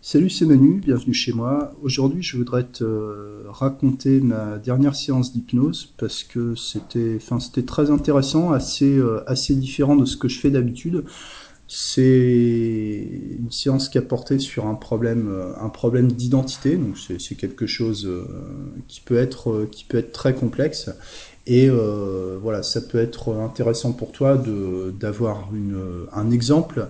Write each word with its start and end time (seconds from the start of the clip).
Salut, 0.00 0.30
c'est 0.30 0.46
Manu, 0.46 0.78
bienvenue 0.78 1.12
chez 1.12 1.32
moi. 1.32 1.72
Aujourd'hui, 1.82 2.22
je 2.22 2.36
voudrais 2.36 2.62
te 2.62 2.84
euh, 2.84 3.42
raconter 3.48 4.20
ma 4.20 4.56
dernière 4.56 4.94
séance 4.94 5.32
d'hypnose 5.32 5.92
parce 5.98 6.22
que 6.22 6.54
c'était, 6.54 7.16
enfin, 7.16 7.38
très 7.66 7.90
intéressant, 7.90 8.52
assez, 8.52 8.96
euh, 8.96 9.28
assez 9.28 9.56
différent 9.56 9.96
de 9.96 10.04
ce 10.04 10.16
que 10.16 10.28
je 10.28 10.38
fais 10.38 10.50
d'habitude. 10.50 11.02
C'est 11.66 13.08
une 13.40 13.50
séance 13.50 13.88
qui 13.88 13.98
a 13.98 14.02
porté 14.02 14.38
sur 14.38 14.68
un 14.68 14.76
problème, 14.76 15.28
euh, 15.30 16.02
d'identité, 16.02 16.76
donc 16.76 16.96
c'est 16.96 17.34
quelque 17.34 17.66
chose 17.66 18.08
qui 18.86 19.00
peut 19.00 19.18
être, 19.18 19.66
qui 19.72 19.84
peut 19.84 19.98
être 19.98 20.12
très 20.12 20.32
complexe. 20.32 20.90
Et 21.48 21.68
voilà, 21.68 22.62
ça 22.62 22.80
peut 22.80 22.98
être 22.98 23.34
intéressant 23.34 23.92
pour 23.92 24.12
toi 24.12 24.42
d'avoir 25.00 25.50
un 26.12 26.30
exemple 26.30 26.86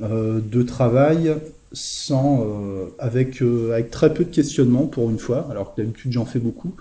de 0.00 0.62
travail 0.62 1.36
sans, 1.76 2.40
euh, 2.40 2.86
avec, 2.98 3.42
euh, 3.42 3.72
avec 3.72 3.90
très 3.90 4.14
peu 4.14 4.24
de 4.24 4.30
questionnement 4.30 4.86
pour 4.86 5.10
une 5.10 5.18
fois, 5.18 5.46
alors 5.50 5.74
que 5.74 5.82
d'habitude 5.82 6.10
j'en 6.10 6.24
fais 6.24 6.38
beaucoup, 6.38 6.74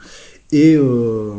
et 0.54 0.76
euh, 0.76 1.34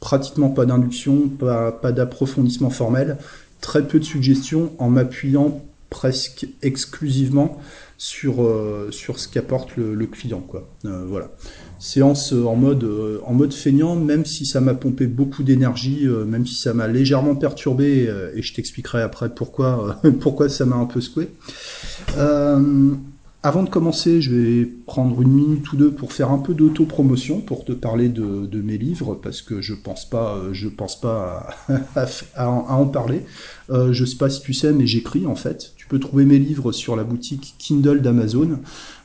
pratiquement 0.00 0.48
pas 0.48 0.64
d'induction, 0.64 1.28
pas, 1.28 1.70
pas 1.70 1.92
d'approfondissement 1.92 2.70
formel, 2.70 3.18
très 3.60 3.86
peu 3.86 3.98
de 3.98 4.04
suggestions 4.04 4.72
en 4.78 4.88
m'appuyant 4.88 5.62
presque 5.90 6.46
exclusivement 6.62 7.58
sur, 7.98 8.48
sur 8.90 9.18
ce 9.18 9.28
qu'apporte 9.28 9.76
le, 9.76 10.06
client. 10.06 10.40
Quoi. 10.40 10.68
voilà. 10.82 11.30
Séance 11.78 12.32
en 12.32 12.56
mode, 12.56 12.88
en 13.24 13.32
mode 13.32 13.52
feignant, 13.52 13.96
même 13.96 14.24
si 14.24 14.46
ça 14.46 14.60
m'a 14.60 14.74
pompé 14.74 15.06
beaucoup 15.06 15.42
d'énergie, 15.42 16.06
même 16.26 16.46
si 16.46 16.54
ça 16.54 16.74
m'a 16.74 16.88
légèrement 16.88 17.34
perturbé, 17.36 18.08
et 18.34 18.42
je 18.42 18.54
t'expliquerai 18.54 19.02
après 19.02 19.34
pourquoi, 19.34 20.00
pourquoi 20.20 20.48
ça 20.48 20.66
m'a 20.66 20.76
un 20.76 20.86
peu 20.86 21.00
secoué. 21.00 21.28
Avant 23.44 23.64
de 23.64 23.68
commencer, 23.68 24.20
je 24.20 24.32
vais 24.32 24.64
prendre 24.66 25.20
une 25.20 25.32
minute 25.32 25.72
ou 25.72 25.76
deux 25.76 25.90
pour 25.90 26.12
faire 26.12 26.30
un 26.30 26.38
peu 26.38 26.54
d'auto-promotion, 26.54 27.40
pour 27.40 27.64
te 27.64 27.72
parler 27.72 28.08
de, 28.08 28.62
mes 28.62 28.78
livres, 28.78 29.16
parce 29.16 29.42
que 29.42 29.60
je 29.60 29.74
pense 29.74 30.08
pas, 30.08 30.36
euh, 30.36 30.50
je 30.52 30.68
pense 30.68 31.00
pas 31.00 31.48
à, 32.36 32.48
en 32.48 32.86
parler. 32.86 33.22
Euh, 33.70 33.92
je 33.92 34.04
sais 34.04 34.16
pas 34.16 34.30
si 34.30 34.42
tu 34.42 34.52
sais, 34.52 34.72
mais 34.72 34.86
j'écris 34.86 35.26
en 35.26 35.34
fait. 35.34 35.72
Tu 35.76 35.88
peux 35.88 35.98
trouver 35.98 36.24
mes 36.24 36.38
livres 36.38 36.70
sur 36.70 36.94
la 36.94 37.02
boutique 37.02 37.56
Kindle 37.58 38.00
d'Amazon. 38.00 38.60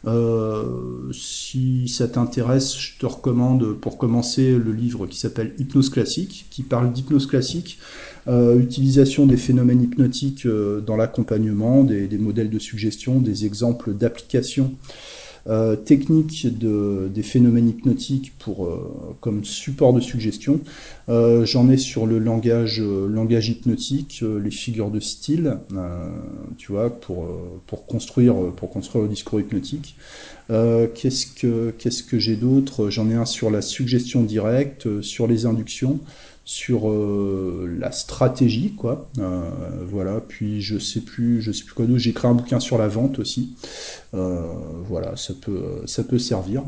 Euh, 0.05 1.11
si 1.11 1.87
ça 1.87 2.07
t'intéresse, 2.07 2.77
je 2.77 2.99
te 2.99 3.07
recommande 3.07 3.73
pour 3.73 3.97
commencer 3.97 4.55
le 4.55 4.71
livre 4.71 5.07
qui 5.07 5.17
s'appelle 5.17 5.55
Hypnose 5.57 5.89
classique, 5.89 6.45
qui 6.51 6.61
parle 6.61 6.93
d'hypnose 6.93 7.25
classique 7.25 7.79
euh, 8.27 8.59
utilisation 8.59 9.25
des 9.25 9.37
phénomènes 9.37 9.81
hypnotiques 9.81 10.45
euh, 10.45 10.81
dans 10.81 10.97
l'accompagnement, 10.97 11.83
des, 11.83 12.09
modèles 12.17 12.49
de 12.49 12.59
suggestion, 12.59 13.19
des 13.19 13.45
exemples 13.45 13.93
d'application 13.93 14.73
euh, 15.47 15.77
techniques 15.77 16.45
de, 16.59 17.09
des 17.13 17.23
phénomènes 17.23 17.69
hypnotiques 17.69 18.33
comme 19.21 19.45
support 19.45 19.93
de 19.93 20.01
suggestion. 20.01 20.59
J'en 21.07 21.69
ai 21.69 21.77
sur 21.77 22.05
le 22.05 22.19
langage, 22.19 22.81
langage 22.81 23.47
hypnotique, 23.47 24.21
les 24.43 24.51
figures 24.51 24.91
de 24.91 24.99
style, 24.99 25.57
tu 26.57 26.73
vois, 26.73 26.89
pour, 26.89 27.29
pour, 27.65 27.85
construire, 27.85 28.35
pour 28.57 28.69
construire 28.69 29.03
le 29.03 29.09
discours 29.09 29.39
hypnotique. 29.39 29.95
qu'est-ce 30.49 31.27
que, 31.27 31.73
qu'est-ce 31.77 32.03
que 32.03 32.19
j'ai 32.19 32.35
d'autre? 32.35 32.89
J'en 32.89 33.09
ai 33.09 33.13
un 33.13 33.25
sur 33.25 33.49
la 33.49 33.61
suggestion 33.61 34.23
directe, 34.23 35.01
sur 35.01 35.27
les 35.27 35.45
inductions, 35.45 35.99
sur 36.47 36.89
euh, 36.89 37.75
la 37.77 37.91
stratégie, 37.91 38.71
quoi. 38.71 39.09
Euh, 39.19 39.49
voilà. 39.85 40.21
Puis 40.25 40.61
je 40.61 40.79
sais 40.79 41.01
plus, 41.01 41.41
je 41.41 41.51
sais 41.51 41.65
plus 41.65 41.73
quoi 41.73 41.85
d'autre. 41.85 41.99
J'ai 41.99 42.11
écrit 42.11 42.25
un 42.29 42.35
bouquin 42.35 42.61
sur 42.61 42.77
la 42.77 42.87
vente 42.87 43.19
aussi. 43.19 43.53
Euh, 44.13 44.39
voilà, 44.87 45.17
ça 45.17 45.33
peut, 45.33 45.81
ça 45.85 46.05
peut 46.05 46.17
servir. 46.17 46.63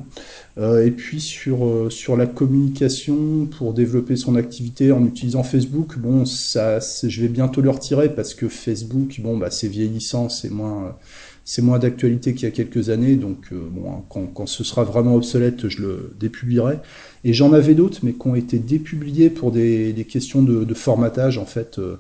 et 0.58 0.92
puis 0.92 1.22
sur 1.22 1.90
sur 1.90 2.18
la 2.18 2.28
communication 2.28 3.46
pour 3.46 3.74
développer 3.74 4.18
son 4.18 4.36
activité 4.36 4.92
en 4.92 5.06
utilisant 5.06 5.44
Facebook. 5.44 5.98
Bon, 5.98 6.26
ça, 6.26 6.80
je 6.80 7.22
vais 7.22 7.30
bientôt 7.30 7.62
le 7.62 7.70
retirer 7.70 8.14
parce 8.14 8.34
que 8.34 8.50
Facebook, 8.50 9.22
bon, 9.22 9.38
bah, 9.38 9.50
c'est 9.50 9.70
vieillissant, 9.70 10.28
c'est 10.28 10.50
moins 10.50 10.98
c'est 11.46 11.62
moins 11.62 11.80
d'actualité 11.80 12.34
qu'il 12.34 12.44
y 12.44 12.52
a 12.52 12.54
quelques 12.54 12.90
années, 12.90 13.16
donc 13.16 13.54
bon, 13.54 13.92
hein, 13.92 14.04
quand, 14.10 14.46
ce 14.46 14.64
sera 14.64 14.84
vraiment 14.84 15.16
obsolète, 15.16 15.68
je 15.70 15.82
le 15.82 16.14
dépublierai. 16.20 16.80
Et 17.24 17.34
j'en 17.34 17.54
avais 17.54 17.74
d'autres, 17.74 18.00
mais 18.04 18.14
qui 18.14 18.28
ont 18.28 18.36
été 18.36 18.60
dépubliés 18.60 19.30
pour 19.30 19.52
des, 19.52 20.06
questions 20.10 20.42
de, 20.42 20.74
formatage, 20.74 21.38
en 21.38 21.46
fait, 21.46 21.80
euh, 21.80 21.98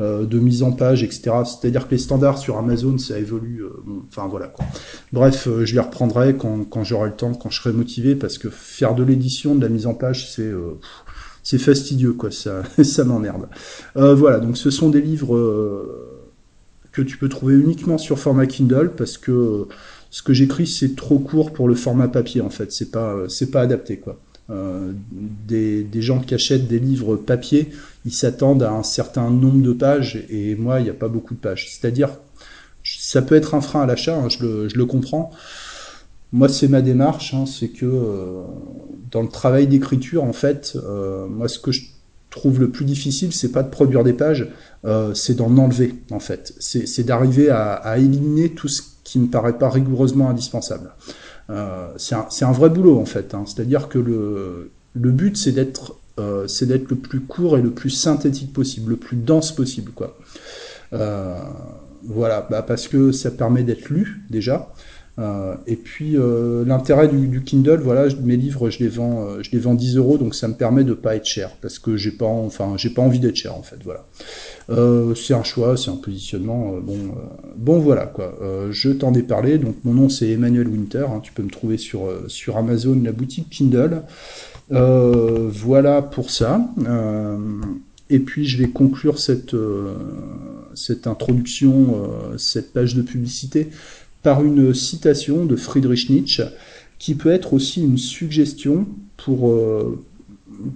euh, 0.00 0.24
de 0.24 0.38
mise 0.38 0.62
en 0.62 0.72
page, 0.72 1.02
etc. 1.02 1.30
C'est-à-dire 1.44 1.86
que 1.86 1.92
les 1.92 1.98
standards 1.98 2.38
sur 2.38 2.56
Amazon, 2.56 2.96
ça 2.98 3.18
évolue. 3.18 3.64
enfin 4.08 4.26
voilà. 4.28 4.52
Bref, 5.12 5.48
je 5.64 5.74
les 5.74 5.80
reprendrai 5.80 6.36
quand, 6.36 6.84
j'aurai 6.84 7.10
le 7.10 7.16
temps, 7.16 7.34
quand 7.34 7.50
je 7.50 7.60
serai 7.60 7.72
motivé, 7.72 8.14
parce 8.14 8.38
que 8.38 8.48
faire 8.48 8.94
de 8.94 9.02
l'édition, 9.02 9.54
de 9.54 9.60
la 9.60 9.68
mise 9.68 9.86
en 9.86 9.94
page, 9.94 10.30
c'est 10.32 10.50
c'est 11.44 11.58
fastidieux 11.58 12.12
quoi. 12.12 12.30
Ça, 12.30 12.62
ça 12.82 13.04
m'emmerde. 13.04 13.48
voilà, 13.94 14.40
donc 14.40 14.56
ce 14.56 14.70
sont 14.70 14.88
des 14.88 15.02
livres 15.02 15.36
que 16.92 17.02
tu 17.02 17.16
peux 17.16 17.28
trouver 17.28 17.54
uniquement 17.54 17.98
sur 17.98 18.18
format 18.18 18.46
Kindle 18.46 18.92
parce 18.96 19.18
que 19.18 19.66
ce 20.10 20.22
que 20.22 20.32
j'écris 20.34 20.66
c'est 20.66 20.94
trop 20.94 21.18
court 21.18 21.52
pour 21.52 21.66
le 21.68 21.74
format 21.74 22.08
papier 22.08 22.40
en 22.42 22.50
fait, 22.50 22.70
c'est 22.70 22.90
pas 22.90 23.16
c'est 23.28 23.50
pas 23.50 23.62
adapté 23.62 23.98
quoi. 23.98 24.20
Euh, 24.52 24.92
des, 25.14 26.02
gens 26.02 26.20
qui 26.20 26.34
achètent 26.34 26.66
des 26.66 26.80
livres 26.80 27.16
papier, 27.16 27.70
ils 28.04 28.12
s'attendent 28.12 28.64
à 28.64 28.72
un 28.72 28.82
certain 28.82 29.30
nombre 29.30 29.62
de 29.62 29.72
pages 29.72 30.24
et 30.30 30.56
moi 30.56 30.80
il 30.80 30.84
n'y 30.84 30.90
a 30.90 30.94
pas 30.94 31.08
beaucoup 31.08 31.34
de 31.34 31.38
pages. 31.38 31.68
C'est-à-dire 31.70 32.10
ça 32.84 33.22
peut 33.22 33.36
être 33.36 33.54
un 33.54 33.60
frein 33.60 33.82
à 33.82 33.86
l'achat, 33.86 34.16
hein, 34.16 34.28
je, 34.28 34.66
le, 34.74 34.84
comprends. 34.84 35.30
Moi 36.32 36.48
c'est 36.48 36.66
ma 36.66 36.82
démarche, 36.82 37.34
hein, 37.34 37.44
c'est 37.46 37.68
que 37.68 37.86
euh, 37.86 38.42
dans 39.12 39.22
le 39.22 39.28
travail 39.28 39.68
d'écriture 39.68 40.24
en 40.24 40.32
fait, 40.32 40.76
euh, 40.76 41.26
moi 41.28 41.46
ce 41.46 41.60
que 41.60 41.70
je 41.70 41.84
trouve 42.30 42.58
le 42.58 42.70
plus 42.70 42.84
difficile, 42.84 43.32
c'est 43.32 43.52
pas 43.52 43.62
de 43.62 43.70
produire 43.70 44.02
des 44.02 44.14
pages, 44.14 44.48
c'est 45.14 45.36
d'en 45.36 45.56
enlever 45.58 45.94
en 46.10 46.18
fait. 46.18 46.54
C'est 46.58 47.04
d'arriver 47.04 47.50
à, 47.50 47.98
éliminer 47.98 48.48
tout 48.48 48.68
ce 48.68 48.82
qui 49.04 49.18
ne 49.18 49.26
paraît 49.26 49.58
pas 49.58 49.68
rigoureusement 49.68 50.30
indispensable. 50.30 50.90
Euh, 51.52 51.88
c'est 51.96 52.44
un, 52.44 52.52
vrai 52.52 52.70
boulot 52.70 52.98
en 52.98 53.04
fait. 53.04 53.34
Hein. 53.34 53.44
C'est-à-dire 53.46 53.88
que 53.88 53.98
le, 53.98 54.70
but 54.94 55.36
c'est 55.36 55.52
d'être 55.52 55.96
euh, 56.18 56.46
c'est 56.46 56.66
d'être 56.66 56.88
le 56.90 56.96
plus 56.96 57.20
court 57.20 57.58
et 57.58 57.62
le 57.62 57.70
plus 57.70 57.90
synthétique 57.90 58.52
possible, 58.52 58.90
le 58.90 58.96
plus 58.96 59.16
dense 59.16 59.54
possible 59.54 59.92
quoi. 59.92 60.16
voilà, 62.04 62.46
bah, 62.50 62.62
parce 62.62 62.88
que 62.88 63.12
ça 63.12 63.30
permet 63.30 63.62
d'être 63.62 63.88
lu 63.90 64.22
déjà. 64.30 64.72
Euh, 65.18 65.56
et 65.66 65.76
puis 65.76 66.16
euh, 66.16 66.64
l'intérêt 66.64 67.06
du, 67.06 67.42
Kindle, 67.42 67.80
voilà, 67.82 68.06
mes 68.22 68.36
livres, 68.38 68.70
je 68.70 68.78
les 68.78 68.88
vends, 68.88 69.26
euh, 69.26 69.42
je 69.42 69.50
les 69.50 69.58
vends 69.58 69.74
10 69.74 69.98
euros, 69.98 70.16
donc 70.16 70.34
ça 70.34 70.48
me 70.48 70.54
permet 70.54 70.84
de 70.84 70.94
pas 70.94 71.16
être 71.16 71.26
cher, 71.26 71.50
parce 71.60 71.78
que 71.78 71.98
j'ai 71.98 72.12
pas, 72.12 72.24
enfin, 72.24 72.74
j'ai 72.78 72.88
pas 72.88 73.02
envie 73.02 73.20
d'être 73.20 73.36
cher 73.36 73.54
en 73.54 73.62
fait, 73.62 73.76
voilà. 73.84 74.06
c'est 75.14 75.34
un 75.34 75.42
choix, 75.42 75.76
c'est 75.76 75.90
un 75.90 75.96
positionnement, 75.96 76.78
bon, 76.78 76.96
bon 77.56 77.78
voilà 77.78 78.06
quoi. 78.06 78.38
je 78.70 78.88
t'en 78.88 79.12
ai 79.12 79.22
parlé, 79.22 79.58
donc 79.58 79.76
mon 79.84 79.92
nom 79.92 80.08
c'est 80.08 80.30
Emmanuel 80.30 80.68
Winter, 80.68 81.06
hein, 81.10 81.20
tu 81.22 81.32
peux 81.32 81.42
me 81.42 81.50
trouver 81.50 81.76
sur 81.76 82.08
sur 82.28 82.56
Amazon, 82.56 82.98
la 83.04 83.12
boutique 83.12 83.50
Kindle. 83.50 84.02
voilà 84.70 86.00
pour 86.00 86.30
ça. 86.30 86.70
et 88.08 88.18
puis 88.18 88.46
je 88.46 88.56
vais 88.56 88.70
conclure 88.70 89.18
cette 89.18 89.54
cette 90.74 91.06
introduction, 91.06 92.08
cette 92.38 92.72
page 92.72 92.94
de 92.94 93.02
publicité 93.02 93.68
par 94.22 94.44
une 94.44 94.74
citation 94.74 95.44
de 95.44 95.56
Friedrich 95.56 96.08
Nietzsche, 96.10 96.44
qui 96.98 97.14
peut 97.14 97.30
être 97.30 97.52
aussi 97.52 97.82
une 97.82 97.98
suggestion 97.98 98.86
pour, 99.16 99.50
euh, 99.50 100.00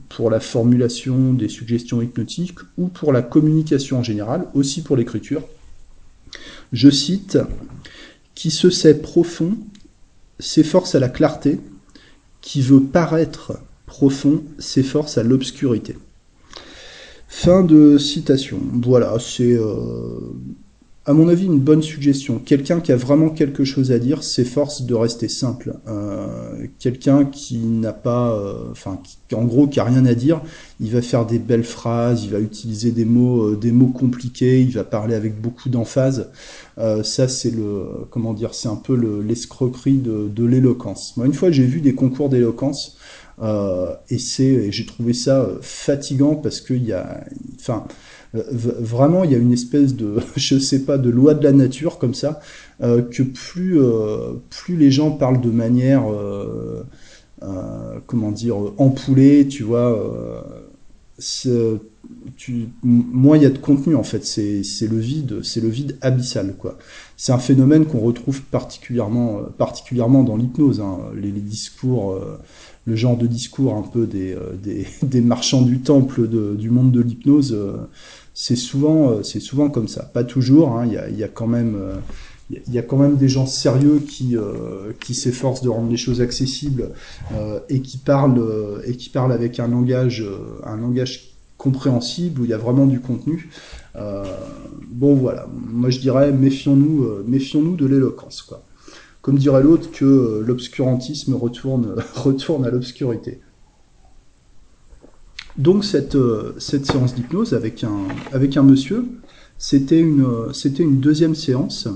pour 0.08 0.30
la 0.30 0.40
formulation 0.40 1.32
des 1.32 1.48
suggestions 1.48 2.02
hypnotiques 2.02 2.58
ou 2.76 2.88
pour 2.88 3.12
la 3.12 3.22
communication 3.22 3.98
en 3.98 4.02
général, 4.02 4.46
aussi 4.54 4.82
pour 4.82 4.96
l'écriture. 4.96 5.42
Je 6.72 6.90
cite 6.90 7.38
Qui 8.34 8.50
se 8.50 8.70
sait 8.70 9.00
profond 9.00 9.56
s'efforce 10.38 10.94
à 10.94 10.98
la 10.98 11.08
clarté, 11.08 11.60
qui 12.40 12.60
veut 12.60 12.82
paraître 12.82 13.58
profond 13.86 14.42
s'efforce 14.58 15.16
à 15.16 15.22
l'obscurité. 15.22 15.96
Fin 17.28 17.62
de 17.62 17.98
citation. 17.98 18.60
Voilà, 18.72 19.16
c'est 19.18 19.56
euh, 19.56 20.18
à 21.08 21.12
mon 21.12 21.28
avis, 21.28 21.46
une 21.46 21.60
bonne 21.60 21.82
suggestion. 21.82 22.40
Quelqu'un 22.44 22.80
qui 22.80 22.90
a 22.90 22.96
vraiment 22.96 23.30
quelque 23.30 23.62
chose 23.62 23.92
à 23.92 24.00
dire 24.00 24.24
s'efforce 24.24 24.82
de 24.82 24.94
rester 24.94 25.28
simple. 25.28 25.74
Euh, 25.86 26.66
quelqu'un 26.80 27.24
qui 27.24 27.58
n'a 27.58 27.92
pas, 27.92 28.32
euh, 28.32 28.72
enfin, 28.72 28.98
qui, 29.04 29.36
en 29.36 29.44
gros, 29.44 29.68
qui 29.68 29.78
a 29.78 29.84
rien 29.84 30.04
à 30.04 30.14
dire, 30.14 30.40
il 30.80 30.90
va 30.90 31.02
faire 31.02 31.24
des 31.24 31.38
belles 31.38 31.62
phrases, 31.62 32.24
il 32.24 32.30
va 32.30 32.40
utiliser 32.40 32.90
des 32.90 33.04
mots, 33.04 33.52
euh, 33.52 33.56
des 33.56 33.70
mots 33.70 33.86
compliqués, 33.86 34.60
il 34.60 34.72
va 34.72 34.82
parler 34.82 35.14
avec 35.14 35.40
beaucoup 35.40 35.68
d'emphase. 35.68 36.28
ça, 36.76 37.28
c'est 37.28 37.52
le, 37.52 37.84
comment 38.10 38.34
dire, 38.34 38.52
c'est 38.52 38.68
un 38.68 38.76
peu 38.76 38.94
l'escroquerie 39.22 39.98
de, 39.98 40.44
l'éloquence. 40.44 41.16
Moi, 41.16 41.26
une 41.26 41.34
fois, 41.34 41.52
j'ai 41.52 41.66
vu 41.66 41.80
des 41.80 41.94
concours 41.94 42.28
d'éloquence. 42.28 42.96
et 43.40 44.18
c'est, 44.18 44.72
j'ai 44.72 44.86
trouvé 44.86 45.12
ça 45.12 45.48
fatigant 45.60 46.34
parce 46.34 46.60
qu'il 46.60 46.84
y 46.84 46.92
a, 46.92 47.24
enfin, 47.60 47.86
vraiment, 48.50 49.24
il 49.24 49.32
y 49.32 49.34
a 49.34 49.38
une 49.38 49.52
espèce 49.52 49.94
de, 49.94 50.16
je 50.36 50.58
sais 50.58 50.84
pas, 50.84 50.98
de 50.98 51.10
loi 51.10 51.34
de 51.34 51.44
la 51.44 51.52
nature 51.52 51.98
comme 51.98 52.14
ça. 52.14 52.40
que 52.80 53.22
plus, 53.22 53.78
plus 54.50 54.76
les 54.76 54.90
gens 54.90 55.10
parlent 55.10 55.40
de 55.40 55.50
manière, 55.50 56.04
comment 58.06 58.32
dire, 58.32 58.56
ampoulée, 58.78 59.48
tu 59.48 59.62
vois, 59.62 59.98
tu, 62.36 62.68
moins 62.82 63.36
il 63.36 63.42
y 63.42 63.46
a 63.46 63.50
de 63.50 63.58
contenu 63.58 63.94
en 63.94 64.02
fait. 64.02 64.24
C'est 64.24 64.88
le 64.88 64.98
vide, 64.98 65.42
c'est 65.42 65.60
le 65.60 65.68
vide 65.68 65.96
abyssal 66.00 66.54
quoi. 66.56 66.78
C'est 67.16 67.32
un 67.32 67.38
phénomène 67.38 67.86
qu'on 67.86 68.00
retrouve 68.00 68.42
particulièrement, 68.42 69.40
particulièrement 69.56 70.22
dans 70.22 70.36
l'hypnose. 70.36 70.80
Hein. 70.80 70.98
Les, 71.14 71.30
discours 71.30 72.20
le 72.86 72.94
genre 72.94 73.16
de 73.16 73.26
discours 73.26 73.74
un 73.74 73.82
peu 73.82 74.06
des, 74.06 74.32
euh, 74.32 74.54
des, 75.02 75.20
marchands 75.20 75.62
du 75.62 75.80
temple 75.80 76.28
du 76.56 76.70
monde 76.70 76.92
de 76.92 77.00
l'hypnose, 77.00 77.52
euh, 77.52 77.76
c'est 78.38 78.54
souvent, 78.54 79.10
euh, 79.12 79.22
souvent 79.22 79.70
comme 79.70 79.88
ça. 79.88 80.04
Pas 80.04 80.22
toujours, 80.22 80.76
hein, 80.76 80.86
il 80.86 81.18
y, 81.18 81.24
a, 81.24 81.28
quand 81.28 81.46
même... 81.46 81.76
il 82.50 82.72
y 82.72 82.78
a 82.78 82.82
quand 82.82 82.98
même 82.98 83.16
des 83.16 83.28
gens 83.28 83.46
sérieux 83.46 84.00
qui, 84.06 84.36
qui 85.00 85.14
s'efforcent 85.14 85.62
de 85.62 85.70
rendre 85.70 85.90
les 85.90 85.96
choses 85.96 86.20
accessibles 86.20 86.90
et 87.68 87.80
qui 87.80 87.98
parlent 87.98 88.40
et 88.84 88.96
qui 88.96 89.08
parlent 89.08 89.32
avec 89.32 89.58
un 89.58 89.68
langage 89.68 90.24
un 90.64 90.76
langage 90.76 91.32
compréhensible 91.56 92.42
où 92.42 92.44
il 92.44 92.50
y 92.50 92.54
a 92.54 92.58
vraiment 92.58 92.86
du 92.86 93.00
contenu. 93.00 93.48
bon 93.94 95.14
voilà, 95.14 95.48
moi 95.52 95.90
je 95.90 95.98
dirais 95.98 96.30
méfions-nous 96.30 97.24
méfions-nous 97.26 97.74
de 97.76 97.86
l'éloquence 97.86 98.42
quoi 98.42 98.62
comme 99.26 99.38
dirait 99.38 99.60
l'autre, 99.60 99.90
que 99.90 100.04
euh, 100.04 100.44
l'obscurantisme 100.46 101.34
retourne, 101.34 101.96
retourne 102.14 102.64
à 102.64 102.70
l'obscurité. 102.70 103.40
Donc 105.58 105.84
cette, 105.84 106.14
euh, 106.14 106.54
cette 106.58 106.86
séance 106.86 107.14
d'hypnose 107.14 107.54
avec 107.54 107.82
un, 107.84 108.06
avec 108.32 108.56
un 108.56 108.62
monsieur, 108.62 109.06
c'était 109.58 110.00
une, 110.00 110.52
c'était 110.52 110.82
une 110.82 111.00
deuxième 111.00 111.34
séance. 111.34 111.88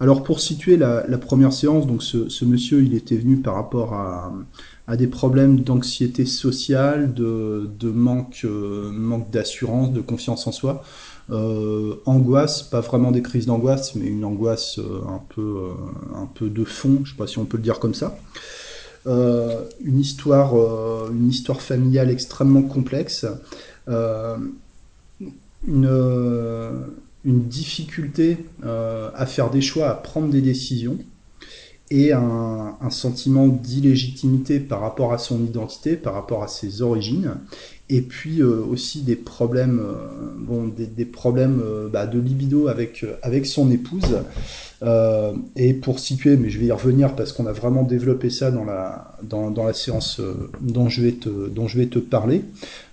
Alors 0.00 0.24
pour 0.24 0.40
situer 0.40 0.76
la, 0.76 1.02
première 1.18 1.52
séance, 1.52 1.86
donc 1.86 2.02
ce, 2.02 2.44
monsieur, 2.44 2.82
il 2.82 2.94
était 2.94 3.16
venu 3.16 3.36
par 3.36 3.54
rapport 3.54 3.94
à, 3.94 4.32
à 4.86 4.96
des 4.96 5.06
problèmes 5.06 5.60
d'anxiété 5.60 6.26
sociale, 6.26 7.14
de, 7.14 7.70
de 7.78 7.90
manque, 7.90 8.40
euh, 8.44 8.90
manque 8.90 9.30
d'assurance, 9.30 9.92
de 9.92 10.00
confiance 10.00 10.46
en 10.46 10.52
soi. 10.52 10.82
Euh, 11.30 11.94
angoisse, 12.04 12.62
pas 12.62 12.80
vraiment 12.80 13.10
des 13.10 13.22
crises 13.22 13.46
d'angoisse, 13.46 13.94
mais 13.94 14.06
une 14.06 14.26
angoisse 14.26 14.78
euh, 14.78 15.00
un 15.08 15.22
peu, 15.34 15.40
euh, 15.40 16.20
un 16.20 16.26
peu 16.26 16.50
de 16.50 16.64
fond, 16.64 17.00
je 17.04 17.12
sais 17.12 17.16
pas 17.16 17.26
si 17.26 17.38
on 17.38 17.46
peut 17.46 17.56
le 17.56 17.62
dire 17.62 17.78
comme 17.78 17.94
ça. 17.94 18.18
Une 19.06 20.00
histoire, 20.00 20.54
une 21.10 21.28
histoire 21.28 21.60
familiale 21.60 22.10
extrêmement 22.10 22.62
complexe, 22.62 23.26
une, 23.86 24.30
une 27.24 27.42
difficulté 27.48 28.46
à 28.62 29.26
faire 29.26 29.50
des 29.50 29.60
choix, 29.60 29.90
à 29.90 29.94
prendre 29.94 30.28
des 30.28 30.42
décisions 30.42 30.98
et 31.90 32.12
un, 32.12 32.76
un 32.80 32.90
sentiment 32.90 33.46
d'illégitimité 33.46 34.58
par 34.58 34.80
rapport 34.80 35.12
à 35.12 35.18
son 35.18 35.44
identité, 35.44 35.96
par 35.96 36.14
rapport 36.14 36.42
à 36.42 36.48
ses 36.48 36.82
origines, 36.82 37.36
et 37.90 38.00
puis 38.00 38.40
euh, 38.40 38.64
aussi 38.64 39.02
des 39.02 39.16
problèmes, 39.16 39.80
euh, 39.80 40.32
bon, 40.38 40.66
des, 40.68 40.86
des 40.86 41.04
problèmes 41.04 41.60
euh, 41.62 41.88
bah, 41.88 42.06
de 42.06 42.18
libido 42.18 42.68
avec, 42.68 43.04
avec 43.22 43.46
son 43.46 43.70
épouse. 43.70 44.22
Et 45.56 45.74
pour 45.74 45.98
situer, 45.98 46.36
mais 46.36 46.50
je 46.50 46.58
vais 46.58 46.66
y 46.66 46.72
revenir 46.72 47.16
parce 47.16 47.32
qu'on 47.32 47.46
a 47.46 47.52
vraiment 47.52 47.82
développé 47.84 48.28
ça 48.28 48.50
dans 48.50 48.64
la, 48.64 49.16
dans, 49.22 49.50
la 49.64 49.72
séance 49.72 50.20
dont, 50.60 50.88
je 50.88 51.02
vais 51.02 51.12
te, 51.12 51.48
dont 51.48 51.68
je 51.68 51.78
vais 51.78 51.86
te 51.86 51.98
parler. 51.98 52.42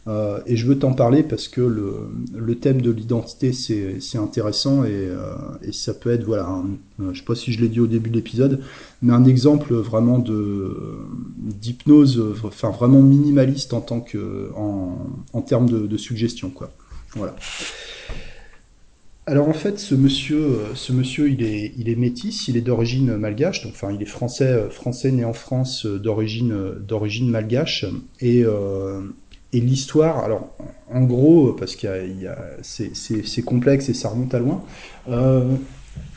Euh, 0.08 0.40
et 0.48 0.58
je 0.58 0.66
veux 0.66 0.80
t'en 0.80 0.94
parler 0.94 1.22
parce 1.22 1.48
que 1.48 1.62
le, 1.62 1.94
le 2.36 2.56
thème 2.56 2.82
de 2.82 2.90
l'identité 2.90 3.54
c'est 3.54 4.18
intéressant 4.18 4.84
et, 4.84 4.90
euh, 4.92 5.36
et, 5.62 5.72
ça 5.72 5.94
peut 5.94 6.10
être 6.12 6.24
voilà 6.24 6.48
un, 6.48 6.66
je 7.14 7.20
sais 7.20 7.24
pas 7.24 7.36
si 7.36 7.54
je 7.54 7.62
l'ai 7.62 7.68
dit 7.68 7.80
au 7.80 7.86
début 7.86 8.10
de 8.10 8.16
l'épisode 8.16 8.62
mais 9.04 9.14
un 9.14 9.26
exemple 9.26 9.76
vraiment 9.76 10.18
de 10.18 10.76
d'hypnose 11.38 12.20
enfin 12.44 12.72
vraiment 12.72 13.04
minimaliste 13.04 13.76
en 13.76 13.82
tant 13.82 14.00
que 14.00 14.50
en, 14.56 14.98
en 15.34 15.42
termes 15.42 15.70
de, 15.70 15.86
de, 15.86 15.98
suggestion 15.98 16.50
quoi 16.50 16.72
voilà 17.16 17.36
alors 19.32 19.48
en 19.48 19.54
fait, 19.54 19.80
ce 19.80 19.96
monsieur, 19.96 20.60
ce 20.76 20.92
monsieur, 20.92 21.30
il 21.30 21.42
est, 21.42 21.74
il 21.78 21.98
métis, 21.98 22.50
il 22.50 22.58
est 22.58 22.62
d'origine 22.62 23.16
malgache, 23.16 23.64
donc 23.64 23.72
enfin, 23.74 23.92
il 23.94 24.02
est 24.02 24.06
français, 24.06 24.70
français 24.70 25.10
né 25.12 25.24
en 25.24 25.32
France, 25.32 25.86
d'origine, 25.86 26.54
d'origine 26.86 27.30
malgache, 27.30 27.86
et, 28.20 28.44
euh, 28.44 29.02
l'histoire, 29.54 30.20
alors 30.24 30.50
en 30.90 31.04
gros, 31.04 31.54
parce 31.54 31.78
que 31.78 31.88
c'est 32.62 33.42
complexe 33.42 33.88
et 33.88 33.94
ça 33.94 34.10
remonte 34.10 34.34
à 34.34 34.40
loin, 34.40 34.64
euh, 35.10 35.56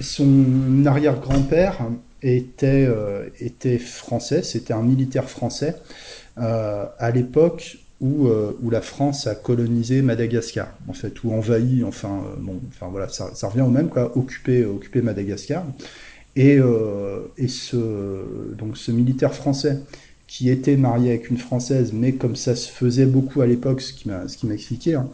son 0.01 0.85
arrière-grand-père 0.85 1.79
était, 2.23 2.87
euh, 2.89 3.29
était 3.39 3.79
français, 3.79 4.43
c'était 4.43 4.73
un 4.73 4.83
militaire 4.83 5.29
français. 5.29 5.77
Euh, 6.39 6.87
à 6.99 7.11
l'époque 7.13 7.79
où, 8.01 8.27
euh, 8.27 8.53
où 8.63 8.71
la 8.71 8.81
France 8.81 9.27
a 9.27 9.35
colonisé 9.35 10.03
Madagascar, 10.03 10.69
en 10.89 10.93
fait, 10.93 11.23
ou 11.23 11.33
envahi, 11.33 11.85
enfin, 11.85 12.23
euh, 12.27 12.37
bon, 12.39 12.61
enfin 12.69 12.89
voilà, 12.91 13.09
ça, 13.09 13.49
revient 13.49 13.63
au 13.63 13.71
même, 13.71 13.89
quoi, 13.89 14.17
occupé, 14.17 14.65
occupé 14.65 15.03
Madagascar. 15.03 15.65
Et, 16.37 16.59
euh, 16.59 17.21
et 17.39 17.49
ce, 17.49 17.77
donc 18.57 18.77
ce 18.77 18.91
militaire 18.91 19.35
français 19.35 19.79
qui 20.27 20.51
était 20.51 20.77
marié 20.77 21.11
avec 21.11 21.31
une 21.31 21.37
Française, 21.37 21.93
mais 21.93 22.15
comme 22.15 22.35
ça 22.35 22.57
se 22.57 22.69
faisait 22.69 23.07
beaucoup 23.07 23.41
à 23.41 23.47
l'époque, 23.47 23.81
ce 23.81 23.93
qui 23.93 24.09
m'a, 24.09 24.25
expliqué, 24.53 24.95
hein, 24.95 25.09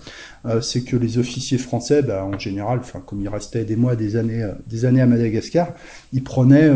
c'est 0.63 0.83
que 0.83 0.97
les 0.97 1.19
officiers 1.19 1.59
français, 1.59 2.01
bah, 2.01 2.25
en 2.25 2.39
général, 2.39 2.81
comme 3.05 3.21
ils 3.21 3.29
restaient 3.29 3.65
des 3.65 3.77
mois, 3.77 3.97
des 3.97 4.17
années, 4.17 4.49
des 4.67 4.87
années 4.87 5.03
à 5.03 5.07
Madagascar, 5.07 5.75
ils 6.15 6.25
prenaient, 6.25 6.71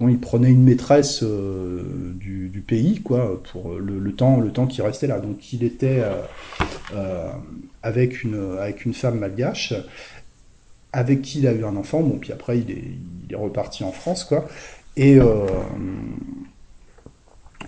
quand 0.00 0.08
ils 0.08 0.18
prenaient 0.18 0.50
une 0.50 0.64
maîtresse 0.64 1.22
euh, 1.22 1.82
du, 2.14 2.64
pays, 2.66 3.02
quoi, 3.02 3.42
pour 3.52 3.74
le, 3.74 4.12
temps, 4.12 4.40
le 4.40 4.50
temps 4.50 4.66
qu'il 4.66 4.82
restait 4.82 5.06
là. 5.06 5.18
Donc, 5.18 5.52
il 5.52 5.62
était 5.62 6.02
euh, 6.94 7.32
avec 7.82 8.22
une, 8.22 8.56
avec 8.58 8.84
une 8.86 8.94
femme 8.94 9.18
malgache, 9.18 9.74
avec 10.92 11.20
qui 11.20 11.40
il 11.40 11.46
a 11.46 11.52
eu 11.52 11.64
un 11.64 11.76
enfant. 11.76 12.00
Bon, 12.00 12.16
puis 12.18 12.32
après, 12.32 12.58
il 12.58 12.70
est, 12.70 12.84
il 13.28 13.32
est 13.32 13.36
reparti 13.36 13.84
en 13.84 13.92
France, 13.92 14.24
quoi. 14.24 14.48
Et 14.96 15.18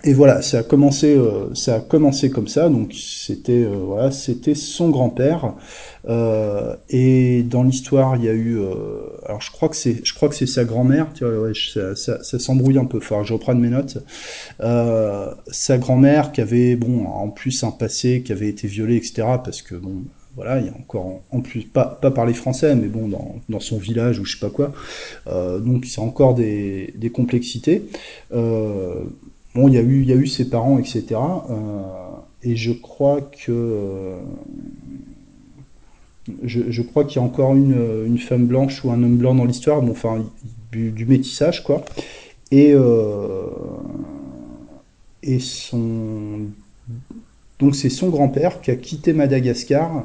et 0.05 0.13
voilà, 0.13 0.41
ça 0.41 0.59
a 0.59 0.63
commencé, 0.63 1.15
euh, 1.15 1.53
ça 1.55 1.75
a 1.75 1.79
commencé 1.79 2.29
comme 2.29 2.49
ça. 2.49 2.67
Donc 2.67 2.93
c'était, 2.93 3.63
euh, 3.63 3.77
voilà, 3.85 4.11
c'était 4.11 4.55
son 4.55 4.89
grand-père. 4.89 5.53
Euh, 6.09 6.75
et 6.89 7.43
dans 7.43 7.63
l'histoire, 7.63 8.17
il 8.17 8.25
y 8.25 8.27
a 8.27 8.33
eu, 8.33 8.57
euh, 8.57 8.73
alors 9.25 9.39
je 9.39 9.49
crois 9.51 9.69
que 9.69 9.77
c'est, 9.77 10.05
je 10.05 10.13
crois 10.13 10.27
que 10.27 10.35
c'est 10.35 10.45
sa 10.45 10.65
grand-mère. 10.65 11.07
Ouais, 11.21 11.53
ça, 11.73 11.95
ça, 11.95 12.21
ça 12.21 12.39
s'embrouille 12.39 12.77
un 12.77 12.85
peu. 12.85 12.99
fort. 12.99 13.23
je 13.23 13.33
reprends 13.33 13.55
mes 13.55 13.69
notes. 13.69 13.97
Sa 14.59 15.77
grand-mère 15.77 16.33
qui 16.33 16.41
avait, 16.41 16.75
bon, 16.75 17.05
en 17.05 17.29
plus 17.29 17.63
un 17.63 17.71
passé, 17.71 18.23
qui 18.25 18.33
avait 18.33 18.49
été 18.49 18.67
violée, 18.67 18.97
etc. 18.97 19.23
Parce 19.43 19.61
que 19.61 19.75
bon, 19.75 20.03
voilà, 20.35 20.59
il 20.59 20.65
y 20.65 20.69
a 20.69 20.73
encore 20.73 21.21
en 21.31 21.41
plus 21.41 21.61
pas 21.63 21.85
pas 21.85 22.11
parler 22.11 22.33
français, 22.33 22.75
mais 22.75 22.87
bon 22.87 23.07
dans, 23.07 23.35
dans 23.49 23.59
son 23.59 23.77
village 23.77 24.19
ou 24.19 24.25
je 24.25 24.33
sais 24.33 24.39
pas 24.39 24.49
quoi. 24.49 24.71
Euh, 25.27 25.59
donc 25.59 25.85
c'est 25.85 26.01
encore 26.01 26.33
des, 26.33 26.93
des 26.97 27.11
complexités. 27.11 27.83
Euh, 28.33 29.03
Bon, 29.55 29.67
il 29.67 29.75
y 29.75 29.77
a 29.77 29.81
eu, 30.15 30.27
ses 30.27 30.49
parents, 30.49 30.79
etc. 30.79 31.05
Euh, 31.11 31.81
et 32.41 32.55
je 32.55 32.71
crois 32.71 33.21
que 33.21 33.51
euh, 33.51 34.17
je, 36.43 36.81
crois 36.81 37.05
qu'il 37.05 37.17
y 37.17 37.19
a 37.19 37.27
encore 37.27 37.53
une, 37.53 38.17
femme 38.17 38.47
blanche 38.47 38.83
ou 38.83 38.89
un 38.89 39.03
homme 39.03 39.17
blanc 39.17 39.35
dans 39.35 39.45
l'histoire. 39.45 39.81
Bon, 39.81 39.91
enfin, 39.91 40.25
du, 40.71 40.89
du, 40.91 41.05
métissage, 41.05 41.63
quoi. 41.63 41.85
Et 42.51 42.73
euh, 42.73 43.47
son 45.39 46.41
donc 47.59 47.75
c'est 47.75 47.89
son 47.89 48.09
grand-père 48.09 48.59
qui 48.61 48.71
a 48.71 48.75
quitté 48.75 49.13
Madagascar 49.13 50.03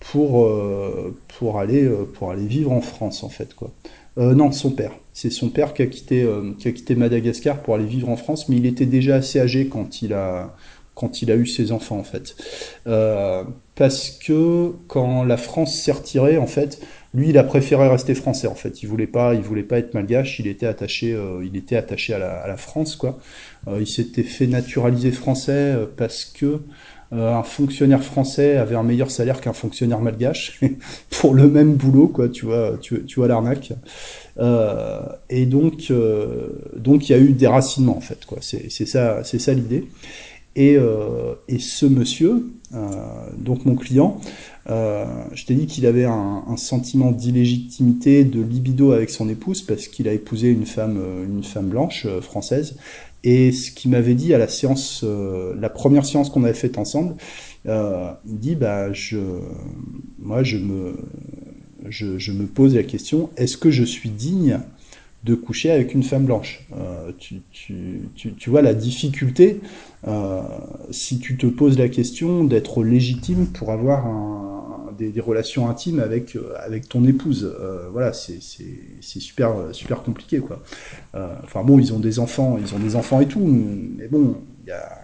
pour 0.00 0.52
pour 1.38 1.58
aller 1.58 1.88
pour 2.12 2.30
aller 2.30 2.46
vivre 2.46 2.72
en 2.72 2.82
France 2.82 3.24
en 3.24 3.30
fait 3.30 3.54
quoi. 3.54 3.70
Euh, 4.18 4.34
non, 4.34 4.52
son 4.52 4.70
père. 4.70 4.92
C'est 5.12 5.30
son 5.30 5.48
père 5.50 5.74
qui 5.74 5.82
a, 5.82 5.86
quitté, 5.86 6.22
euh, 6.22 6.52
qui 6.58 6.68
a 6.68 6.72
quitté 6.72 6.94
Madagascar 6.94 7.62
pour 7.62 7.74
aller 7.74 7.86
vivre 7.86 8.08
en 8.08 8.16
France, 8.16 8.48
mais 8.48 8.56
il 8.56 8.66
était 8.66 8.86
déjà 8.86 9.16
assez 9.16 9.40
âgé 9.40 9.68
quand 9.68 10.02
il 10.02 10.12
a, 10.12 10.54
quand 10.94 11.22
il 11.22 11.30
a 11.30 11.36
eu 11.36 11.46
ses 11.46 11.72
enfants, 11.72 11.98
en 11.98 12.04
fait. 12.04 12.36
Euh, 12.86 13.44
parce 13.74 14.10
que 14.10 14.72
quand 14.86 15.24
la 15.24 15.36
France 15.36 15.74
s'est 15.74 15.92
retirée, 15.92 16.38
en 16.38 16.46
fait, 16.46 16.80
lui, 17.14 17.28
il 17.30 17.38
a 17.38 17.44
préféré 17.44 17.88
rester 17.88 18.14
français, 18.14 18.46
en 18.46 18.54
fait. 18.54 18.82
Il 18.82 18.88
voulait 18.88 19.06
pas, 19.06 19.34
il 19.34 19.40
voulait 19.40 19.62
pas 19.62 19.78
être 19.78 19.94
malgache. 19.94 20.38
Il 20.40 20.46
était 20.46 20.66
attaché, 20.66 21.12
euh, 21.12 21.44
il 21.44 21.56
était 21.56 21.76
attaché 21.76 22.14
à 22.14 22.18
la, 22.18 22.36
à 22.36 22.48
la 22.48 22.56
France, 22.56 22.96
quoi. 22.96 23.18
Euh, 23.68 23.78
il 23.80 23.86
s'était 23.86 24.22
fait 24.22 24.46
naturaliser 24.46 25.10
français 25.12 25.52
euh, 25.52 25.86
parce 25.96 26.24
que 26.24 26.60
un 27.22 27.42
fonctionnaire 27.42 28.02
français 28.02 28.56
avait 28.56 28.74
un 28.74 28.82
meilleur 28.82 29.10
salaire 29.10 29.40
qu'un 29.40 29.52
fonctionnaire 29.52 30.00
malgache 30.00 30.60
pour 31.10 31.34
le 31.34 31.48
même 31.48 31.74
boulot, 31.74 32.08
quoi. 32.08 32.28
Tu 32.28 32.44
vois, 32.44 32.76
tu, 32.80 33.02
vois 33.16 33.28
l'arnaque. 33.28 33.72
Euh, 34.38 35.00
et 35.30 35.46
donc, 35.46 35.88
euh, 35.90 36.48
donc 36.76 37.08
il 37.08 37.12
y 37.12 37.14
a 37.14 37.18
eu 37.18 37.32
des 37.32 37.46
racinements 37.46 37.96
en 37.96 38.00
fait, 38.00 38.24
quoi. 38.24 38.38
C'est 38.40 38.68
ça, 38.68 39.22
c'est 39.24 39.38
ça 39.38 39.52
l'idée. 39.52 39.88
Euh, 40.56 41.34
et, 41.48 41.58
ce 41.58 41.86
monsieur, 41.86 42.46
donc 43.38 43.64
mon 43.64 43.74
client, 43.74 44.20
je 44.66 45.44
t'ai 45.44 45.54
dit 45.54 45.66
qu'il 45.66 45.86
avait 45.86 46.04
un, 46.04 46.56
sentiment 46.56 47.10
d'illégitimité, 47.10 48.24
de 48.24 48.40
libido 48.40 48.92
avec 48.92 49.10
son 49.10 49.28
épouse 49.28 49.62
parce 49.62 49.88
qu'il 49.88 50.08
a 50.08 50.12
épousé 50.12 50.48
une 50.48 50.66
femme, 50.66 50.98
une 51.26 51.44
femme 51.44 51.68
blanche 51.68 52.06
française. 52.20 52.76
Et 53.24 53.52
ce 53.52 53.70
qu'il 53.70 53.90
m'avait 53.90 54.14
dit 54.14 54.34
à 54.34 54.38
la 54.38 54.48
séance, 54.48 55.04
la 55.04 55.68
première 55.68 56.06
séance 56.06 56.30
qu'on 56.30 56.44
avait 56.44 56.54
faite 56.54 56.78
ensemble, 56.78 57.16
euh, 57.66 58.12
il 58.26 58.38
dit 58.38 58.56
bah 58.56 58.92
je, 58.92 59.18
moi 60.18 60.42
je 60.42 60.58
me, 60.58 60.96
je, 61.88 62.32
me 62.32 62.46
pose 62.46 62.74
la 62.74 62.82
question 62.82 63.30
est-ce 63.36 63.56
que 63.56 63.70
je 63.70 63.84
suis 63.84 64.10
digne 64.10 64.60
de 65.24 65.34
coucher 65.34 65.70
avec 65.70 65.94
une 65.94 66.02
femme 66.02 66.24
blanche? 66.26 66.66
Euh, 66.76 67.10
tu, 67.18 68.50
vois 68.50 68.60
la 68.60 68.74
difficulté, 68.74 69.60
euh, 70.06 70.42
si 70.90 71.18
tu 71.18 71.38
te 71.38 71.46
poses 71.46 71.78
la 71.78 71.88
question 71.88 72.44
d'être 72.44 72.84
légitime 72.84 73.46
pour 73.46 73.70
avoir 73.70 74.06
un, 74.06 74.53
des, 74.98 75.10
des, 75.10 75.20
relations 75.20 75.68
intimes 75.68 76.00
avec, 76.00 76.36
euh, 76.36 76.54
avec 76.58 76.88
ton 76.88 77.04
épouse. 77.04 77.44
Euh, 77.60 77.88
voilà, 77.92 78.12
c'est 78.12 78.40
super, 79.00 79.54
super 79.72 80.02
compliqué. 80.02 80.38
Quoi. 80.38 80.62
Euh, 81.14 81.34
enfin 81.42 81.62
bon, 81.62 81.78
ils 81.78 81.92
ont 81.92 82.00
des 82.00 82.18
enfants, 82.18 82.58
ils 82.58 82.74
ont 82.74 82.78
des 82.78 82.96
enfants 82.96 83.20
et 83.20 83.26
tout, 83.26 83.40
mais 83.40 84.08
bon, 84.08 84.36
il 84.64 84.68
y 84.68 84.72
a 84.72 85.00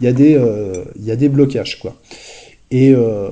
il 0.00 0.04
y 0.04 0.06
a 0.06 0.12
des, 0.12 0.34
euh, 0.34 0.84
il 0.96 1.04
y 1.04 1.10
a 1.10 1.16
des 1.16 1.28
blocages, 1.28 1.80
quoi. 1.80 1.96
Et, 2.70 2.92
euh, 2.94 3.28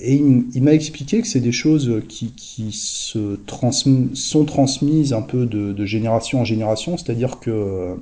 et 0.00 0.14
il, 0.14 0.44
il 0.54 0.62
m'a 0.62 0.72
expliqué 0.72 1.20
que 1.20 1.28
c'est 1.28 1.40
des 1.40 1.52
choses 1.52 2.02
qui, 2.08 2.32
qui 2.32 2.72
se 2.72 3.36
transm 3.46 4.14
sont 4.14 4.44
transmises 4.44 5.12
un 5.12 5.22
peu 5.22 5.46
de, 5.46 5.72
de 5.72 5.86
génération 5.86 6.40
en 6.40 6.44
génération, 6.44 6.96
c'est-à-dire 6.96 7.38
que 7.38 7.94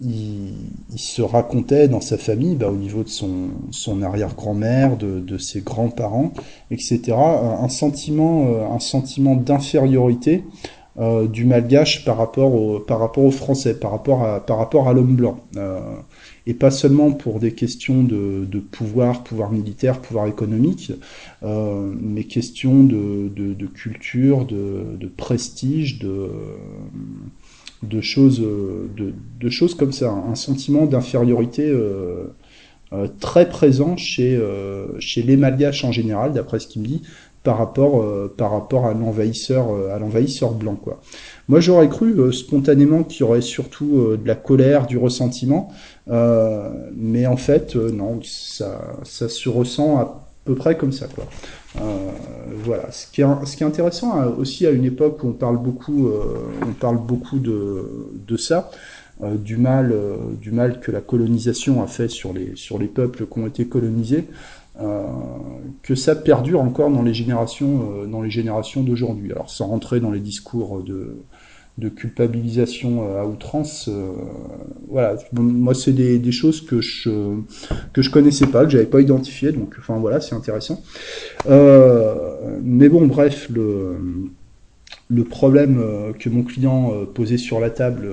il, 0.00 0.52
se 0.96 1.22
racontait 1.22 1.88
dans 1.88 2.00
sa 2.00 2.18
famille, 2.18 2.56
bah, 2.56 2.70
au 2.70 2.76
niveau 2.76 3.02
de 3.02 3.08
son, 3.08 4.02
arrière-grand-mère, 4.02 4.96
de, 4.96 5.38
ses 5.38 5.60
grands-parents, 5.60 6.32
etc., 6.70 7.12
un 7.12 7.68
sentiment, 7.68 8.46
euh, 8.46 8.66
un 8.68 8.80
sentiment 8.80 9.36
d'infériorité 9.36 10.44
euh, 10.96 11.26
du 11.26 11.44
malgache 11.44 12.04
par 12.04 12.16
rapport 12.16 12.54
au, 12.54 12.84
aux 13.16 13.30
Français, 13.30 13.74
par 13.78 13.90
rapport 13.90 14.22
à, 14.24 14.92
l'homme 14.92 15.16
blanc. 15.16 15.40
Euh, 15.56 15.80
et 16.46 16.54
pas 16.54 16.70
seulement 16.70 17.10
pour 17.10 17.40
des 17.40 17.52
questions 17.52 18.02
de, 18.02 18.58
pouvoir, 18.70 19.24
pouvoir 19.24 19.50
militaire, 19.50 20.00
pouvoir 20.00 20.26
économique, 20.26 20.92
mais 21.42 22.24
questions 22.24 22.84
de, 22.84 23.66
culture, 23.74 24.44
de, 24.44 25.10
prestige, 25.16 25.98
de, 26.00 26.28
de, 27.82 28.00
choses, 28.00 28.40
de, 28.40 29.12
de 29.40 29.50
choses 29.50 29.74
comme 29.74 29.92
ça. 29.92 30.10
Un 30.10 30.34
sentiment 30.34 30.86
d'infériorité 30.86 31.68
euh, 31.68 32.24
euh, 32.92 33.08
très 33.20 33.48
présent 33.48 33.96
chez, 33.96 34.36
euh, 34.36 34.86
chez 35.00 35.22
les 35.22 35.36
malgaches 35.36 35.84
en 35.84 35.92
général, 35.92 36.32
d'après 36.32 36.60
ce 36.60 36.66
qu'il 36.66 36.82
me 36.82 36.86
dit, 36.86 37.02
par 37.42 37.58
rapport, 37.58 38.02
euh, 38.02 38.32
par 38.36 38.50
rapport 38.52 38.86
à 38.86 38.94
l'envahisseur 38.94 39.70
euh, 39.70 39.94
à 39.94 39.98
l'envahisseur 39.98 40.52
blanc 40.52 40.76
quoi. 40.76 41.00
Moi 41.48 41.60
j'aurais 41.60 41.88
cru 41.88 42.18
euh, 42.18 42.32
spontanément 42.32 43.04
qu'il 43.04 43.20
y 43.20 43.22
aurait 43.22 43.42
surtout 43.42 44.16
de 44.16 44.26
la 44.26 44.34
colère, 44.34 44.86
du 44.86 44.96
ressentiment, 44.96 45.70
mais 46.06 47.26
en 47.26 47.36
fait 47.36 47.76
non, 47.76 48.18
ça, 48.22 48.96
ça 49.04 49.28
se 49.28 49.48
ressent 49.48 49.98
à 49.98 50.26
peu 50.44 50.54
près 50.54 50.76
comme 50.76 50.92
ça 50.92 51.06
quoi. 51.06 51.24
Voilà. 51.76 52.90
Ce 52.92 53.06
qui, 53.10 53.20
est, 53.20 53.26
ce 53.44 53.56
qui 53.56 53.62
est 53.62 53.66
intéressant 53.66 54.24
aussi 54.38 54.66
à 54.66 54.70
une 54.70 54.84
époque 54.84 55.22
où 55.24 55.28
on 55.28 55.32
parle 55.32 55.58
beaucoup, 55.58 56.08
on 56.62 56.72
parle 56.72 56.98
beaucoup 56.98 57.38
de, 57.38 58.12
de 58.26 58.36
ça. 58.36 58.70
Euh, 59.22 59.36
du 59.36 59.56
mal, 59.56 59.92
euh, 59.92 60.16
du 60.40 60.50
mal 60.50 60.80
que 60.80 60.90
la 60.90 61.00
colonisation 61.00 61.84
a 61.84 61.86
fait 61.86 62.08
sur 62.08 62.32
les, 62.32 62.56
sur 62.56 62.80
les 62.80 62.88
peuples 62.88 63.26
qui 63.26 63.38
ont 63.38 63.46
été 63.46 63.68
colonisés, 63.68 64.24
euh, 64.80 65.06
que 65.82 65.94
ça 65.94 66.16
perdure 66.16 66.60
encore 66.60 66.90
dans 66.90 67.02
les 67.02 67.14
générations, 67.14 67.92
euh, 67.92 68.06
dans 68.06 68.22
les 68.22 68.30
générations 68.30 68.82
d'aujourd'hui. 68.82 69.30
Alors 69.30 69.50
sans 69.50 69.68
rentrer 69.68 70.00
dans 70.00 70.10
les 70.10 70.18
discours 70.18 70.82
de, 70.82 71.18
de 71.78 71.88
culpabilisation 71.88 73.18
à 73.18 73.26
outrance, 73.26 73.88
euh, 73.88 74.12
voilà. 74.88 75.16
Moi, 75.32 75.74
c'est 75.74 75.92
des, 75.92 76.32
choses 76.32 76.60
que 76.60 76.80
je 76.80 77.10
que 77.92 78.00
je 78.00 78.10
connaissais 78.10 78.46
pas, 78.46 78.64
que 78.64 78.70
j'avais 78.70 78.86
pas 78.86 79.00
identifié, 79.00 79.50
donc 79.50 79.74
enfin 79.78 79.98
voilà, 79.98 80.20
c'est 80.20 80.34
intéressant. 80.34 80.82
Euh, 81.48 82.14
mais 82.62 82.88
bon, 82.88 83.06
bref, 83.06 83.48
le 83.50 83.96
le 85.08 85.24
problème 85.24 85.82
que 86.18 86.28
mon 86.30 86.42
client 86.42 86.92
posait 87.14 87.36
sur 87.36 87.60
la 87.60 87.70
table 87.70 88.08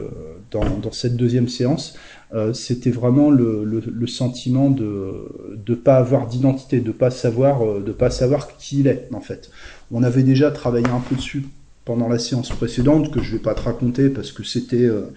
dans, 0.52 0.92
cette 0.92 1.16
deuxième 1.16 1.48
séance, 1.48 1.96
euh, 2.34 2.54
c'était 2.54 2.92
vraiment 2.92 3.30
le, 3.30 3.66
le, 3.66 4.08
sentiment 4.08 4.70
de 4.70 5.62
ne 5.68 5.76
pas 5.76 5.98
avoir 5.98 6.28
d'identité, 6.28 6.80
de 6.80 6.92
pas 6.92 7.12
savoir 7.12 7.62
euh, 7.62 7.84
de 7.86 7.92
pas 7.92 8.10
savoir 8.10 8.56
qui 8.58 8.80
il 8.80 8.88
est 8.88 9.10
en 9.14 9.20
fait. 9.20 9.52
On 9.92 10.02
avait 10.04 10.24
déjà 10.24 10.50
travaillé 10.50 10.88
un 10.88 11.02
peu 11.02 11.16
dessus 11.16 11.46
pendant 11.86 12.08
la 12.08 12.20
séance 12.20 12.50
précédente 12.50 13.12
que 13.12 13.22
je 13.22 13.34
vais 13.34 13.42
pas 13.42 13.56
te 13.56 13.62
raconter 13.62 14.10
parce 14.10 14.32
que 14.32 14.44
c'était 14.44 14.86
euh, 14.86 15.08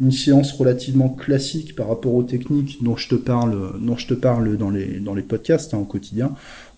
une 0.00 0.12
séance 0.12 0.52
relativement 0.52 1.08
classique 1.08 1.74
par 1.74 1.88
rapport 1.88 2.14
aux 2.14 2.22
techniques 2.22 2.82
dont 2.82 2.96
je 2.96 3.08
te 3.08 3.14
parle 3.16 3.80
dont 3.80 3.96
je 3.96 4.06
te 4.06 4.14
parle 4.14 4.56
dans 4.56 4.70
les 4.70 5.00
dans 5.00 5.14
les 5.14 5.22
podcasts 5.22 5.74
hein, 5.74 5.78
au 5.78 5.84
quotidien. 5.84 6.34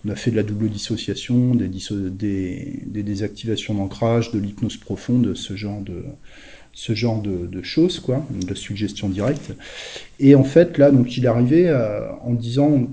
On 0.06 0.10
a 0.10 0.16
fait 0.16 0.30
de 0.30 0.36
la 0.36 0.42
double 0.42 0.68
dissociation, 0.68 1.54
des, 1.54 1.70
désactivations 2.88 3.74
d'ancrage, 3.74 4.32
de 4.32 4.38
l'hypnose 4.38 4.76
profonde, 4.76 5.34
ce 5.34 5.56
genre 5.56 5.80
de 5.80 6.04
ce 6.74 6.94
genre 6.94 7.22
de, 7.22 7.46
de, 7.46 7.62
choses, 7.62 8.00
quoi, 8.00 8.26
de 8.30 8.54
suggestion 8.54 9.08
directe. 9.08 9.52
Et 10.18 10.34
en 10.34 10.42
fait, 10.42 10.76
là, 10.76 10.90
donc, 10.90 11.16
il 11.16 11.24
est 11.24 11.28
arrivé 11.28 11.68
euh, 11.68 12.10
en 12.22 12.34
disant, 12.34 12.88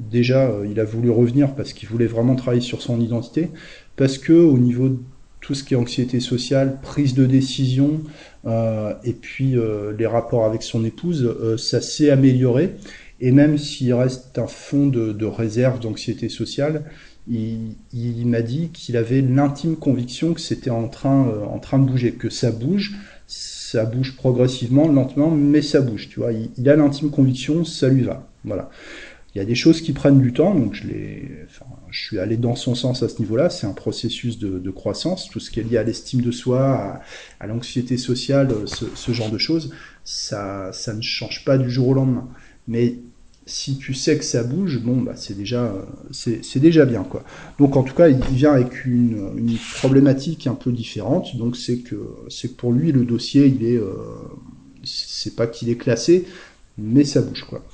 déjà, 0.00 0.50
euh, 0.50 0.66
il 0.68 0.80
a 0.80 0.84
voulu 0.84 1.10
revenir 1.10 1.54
parce 1.54 1.72
qu'il 1.72 1.88
voulait 1.88 2.06
vraiment 2.06 2.34
travailler 2.34 2.62
sur 2.62 2.82
son 2.82 3.00
identité, 3.00 3.48
parce 3.94 4.18
que 4.18 4.32
au 4.32 4.58
niveau 4.58 4.98
tout 5.46 5.54
ce 5.54 5.62
qui 5.62 5.74
est 5.74 5.76
anxiété 5.76 6.18
sociale, 6.18 6.80
prise 6.82 7.14
de 7.14 7.24
décision, 7.24 8.00
euh, 8.46 8.94
et 9.04 9.12
puis 9.12 9.56
euh, 9.56 9.92
les 9.96 10.06
rapports 10.06 10.44
avec 10.44 10.64
son 10.64 10.84
épouse, 10.84 11.22
euh, 11.22 11.56
ça 11.56 11.80
s'est 11.80 12.10
amélioré. 12.10 12.72
Et 13.20 13.30
même 13.30 13.56
s'il 13.56 13.94
reste 13.94 14.36
un 14.40 14.48
fond 14.48 14.88
de, 14.88 15.24
réserve 15.24 15.78
d'anxiété 15.78 16.28
sociale, 16.28 16.82
il, 17.28 18.26
m'a 18.26 18.42
dit 18.42 18.70
qu'il 18.72 18.96
avait 18.96 19.20
l'intime 19.20 19.76
conviction 19.76 20.34
que 20.34 20.40
c'était 20.40 20.70
en 20.70 20.88
train, 20.88 21.28
en 21.48 21.60
train 21.60 21.78
de 21.78 21.86
bouger, 21.86 22.12
que 22.12 22.28
ça 22.28 22.50
bouge, 22.50 22.96
ça 23.28 23.84
bouge 23.84 24.16
progressivement, 24.16 24.88
lentement, 24.88 25.30
mais 25.30 25.62
ça 25.62 25.80
bouge, 25.80 26.08
tu 26.08 26.18
vois. 26.18 26.32
Il, 26.32 26.68
a 26.68 26.74
l'intime 26.74 27.10
conviction, 27.10 27.64
ça 27.64 27.88
lui 27.88 28.02
va. 28.02 28.28
Voilà. 28.44 28.68
Il 29.34 29.38
y 29.38 29.40
a 29.40 29.44
des 29.44 29.54
choses 29.54 29.80
qui 29.80 29.92
prennent 29.92 30.20
du 30.20 30.32
temps, 30.32 30.54
donc 30.54 30.74
je, 30.74 30.82
enfin, 31.46 31.66
je 31.96 32.04
suis 32.04 32.18
allé 32.18 32.36
dans 32.36 32.56
son 32.56 32.74
sens 32.74 33.02
à 33.02 33.08
ce 33.08 33.20
niveau-là. 33.20 33.48
C'est 33.48 33.66
un 33.66 33.72
processus 33.72 34.38
de, 34.38 34.70
croissance, 34.70 35.30
tout 35.30 35.40
ce 35.40 35.50
qui 35.50 35.60
est 35.60 35.62
lié 35.62 35.78
à 35.78 35.82
l'estime 35.82 36.20
de 36.20 36.30
soi, 36.30 37.00
à, 37.40 37.46
l'anxiété 37.46 37.96
sociale, 37.96 38.54
ce, 38.66 38.84
ce, 38.94 39.12
genre 39.12 39.30
de 39.30 39.38
choses, 39.38 39.72
ça, 40.04 40.70
ça 40.72 40.92
ne 40.92 41.00
change 41.00 41.44
pas 41.46 41.56
du 41.56 41.70
jour 41.70 41.88
au 41.88 41.94
lendemain. 41.94 42.28
Mais 42.68 42.98
si 43.46 43.78
tu 43.78 43.94
sais 43.94 44.18
que 44.18 44.24
ça 44.24 44.42
bouge, 44.42 44.80
bon, 44.82 45.00
bah, 45.00 45.16
c'est 45.16 45.36
déjà, 45.36 45.72
c'est 46.10 46.58
déjà 46.58 46.84
bien, 46.84 47.02
quoi. 47.02 47.24
Donc, 47.58 47.76
en 47.76 47.82
tout 47.82 47.94
cas, 47.94 48.08
il 48.08 48.20
vient 48.20 48.52
avec 48.52 48.84
une, 48.84 49.56
problématique 49.76 50.46
un 50.46 50.54
peu 50.54 50.72
différente. 50.72 51.34
Donc, 51.36 51.56
c'est 51.56 51.78
que, 51.78 51.96
c'est 52.28 52.58
pour 52.58 52.72
lui, 52.72 52.92
le 52.92 53.06
dossier, 53.06 53.46
il 53.46 53.64
est, 53.64 53.78
euh, 53.78 53.94
c'est 54.84 55.34
pas 55.34 55.46
qu'il 55.46 55.70
est 55.70 55.76
classé, 55.76 56.26
mais 56.76 57.04
ça 57.04 57.22
bouge, 57.22 57.44
quoi. 57.44 57.64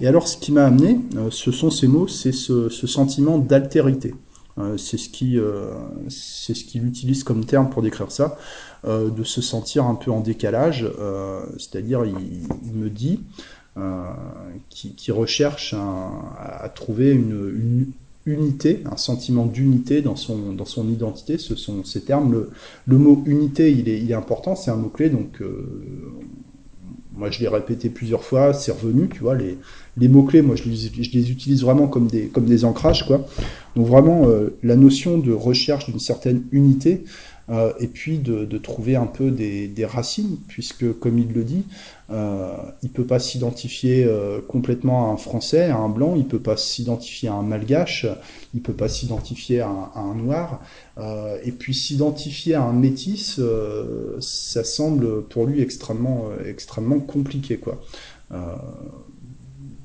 Et 0.00 0.06
alors, 0.06 0.28
ce 0.28 0.36
qui 0.36 0.52
m'a 0.52 0.64
amené, 0.64 1.00
euh, 1.16 1.28
ce 1.30 1.50
sont 1.50 1.70
ces 1.70 1.88
mots, 1.88 2.06
c'est 2.06 2.32
ce, 2.32 2.68
ce, 2.68 2.86
sentiment 2.86 3.38
d'altérité. 3.38 4.14
Euh, 4.58 4.76
ce 4.76 4.96
euh, 5.36 5.74
c'est 6.08 6.54
ce 6.54 6.64
qu'il 6.64 6.86
utilise 6.86 7.24
comme 7.24 7.44
terme 7.44 7.70
pour 7.70 7.82
décrire 7.82 8.10
ça, 8.10 8.36
de 8.84 9.24
se 9.24 9.42
sentir 9.42 9.86
un 9.86 9.96
peu 9.96 10.12
en 10.12 10.20
décalage. 10.20 10.86
C'est-à-dire, 11.58 12.04
il, 12.04 12.74
me 12.74 12.88
dit, 12.88 13.20
euh, 13.76 14.04
qui, 14.70 15.10
recherche 15.10 15.74
à 15.74 16.68
trouver 16.74 17.10
une, 17.10 17.86
unité, 18.24 18.82
un 18.90 18.96
sentiment 18.96 19.46
d'unité 19.46 20.00
dans 20.00 20.14
son, 20.14 20.52
dans 20.52 20.64
son 20.64 20.88
identité. 20.88 21.38
Ce 21.38 21.56
sont 21.56 21.82
ces 21.84 22.02
termes. 22.02 22.46
Le, 22.86 22.98
mot 22.98 23.22
unité, 23.26 23.72
il 23.72 23.88
est, 23.88 24.14
important, 24.14 24.54
c'est 24.54 24.70
un 24.70 24.76
mot-clé, 24.76 25.10
donc 25.10 25.42
moi 27.18 27.30
je 27.30 27.40
l'ai 27.40 27.48
répété 27.48 27.90
plusieurs 27.90 28.22
fois, 28.22 28.54
c'est 28.54 28.72
revenu, 28.72 29.08
tu 29.08 29.20
vois, 29.20 29.34
les, 29.34 30.08
mots-clés, 30.08 30.40
moi 30.40 30.54
je 30.56 30.64
les, 30.64 31.30
utilise 31.30 31.62
vraiment 31.62 31.88
comme 31.88 32.06
des, 32.06 32.28
comme 32.28 32.44
des 32.46 32.64
ancrages, 32.64 33.04
quoi. 33.06 33.26
Donc 33.76 33.86
vraiment, 33.86 34.28
euh, 34.28 34.56
la 34.62 34.76
notion 34.76 35.18
de 35.18 35.32
recherche 35.32 35.86
d'une 35.90 35.98
certaine 35.98 36.44
unité, 36.52 37.04
euh, 37.50 37.72
et 37.80 37.86
puis 37.86 38.18
de, 38.18 38.58
trouver 38.58 38.96
un 38.96 39.06
peu 39.06 39.30
des, 39.30 39.86
racines, 39.86 40.38
puisque 40.48 40.98
comme 40.98 41.18
il 41.18 41.32
le 41.32 41.44
dit, 41.44 41.64
euh, 42.10 42.56
il 42.82 42.90
peut 42.90 43.04
pas 43.04 43.18
s'identifier 43.18 44.04
euh, 44.04 44.40
complètement 44.40 45.10
à 45.10 45.12
un 45.12 45.16
Français, 45.16 45.64
à 45.64 45.76
un 45.76 45.88
blanc, 45.88 46.14
il 46.16 46.26
peut 46.26 46.40
pas 46.40 46.56
s'identifier 46.56 47.28
à 47.28 47.34
un 47.34 47.42
malgache, 47.42 48.06
il 48.54 48.62
peut 48.62 48.72
pas 48.72 48.88
s'identifier 48.88 49.60
à, 49.60 49.90
un 49.94 50.14
noir, 50.14 50.60
euh, 50.98 51.38
et 51.44 51.52
puis 51.52 51.74
s'identifier 51.74 52.54
à 52.54 52.62
un 52.62 52.72
métis, 52.72 53.40
ça 54.20 54.64
semble 54.64 55.22
pour 55.24 55.46
lui 55.46 55.62
extrêmement 55.62 56.24
extrêmement 56.44 57.00
compliqué 57.00 57.58
quoi. 57.58 57.80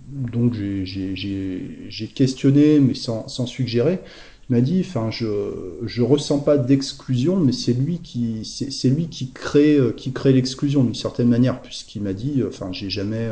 donc 0.09 0.53
j'ai 0.53 2.07
questionné, 2.13 2.79
mais 2.79 2.93
sans, 2.93 3.27
sans 3.27 3.45
suggérer. 3.45 3.99
M'a 4.49 4.61
dit, 4.61 4.83
enfin, 4.85 5.09
je 5.09 5.25
je 5.85 6.01
ressens 6.01 6.39
pas 6.39 6.57
d'exclusion, 6.57 7.37
mais 7.37 7.53
c'est 7.53 7.73
lui 7.73 7.99
qui 7.99 8.43
c'est 8.43 8.89
lui 8.89 9.07
qui 9.07 9.31
crée 9.31 9.79
qui 9.95 10.11
crée 10.11 10.33
l'exclusion 10.33 10.83
d'une 10.83 10.95
certaine 10.95 11.29
manière, 11.29 11.61
puisqu'il 11.61 12.01
m'a 12.01 12.13
dit, 12.13 12.43
enfin, 12.45 12.71
j'ai 12.71 12.89
jamais 12.89 13.29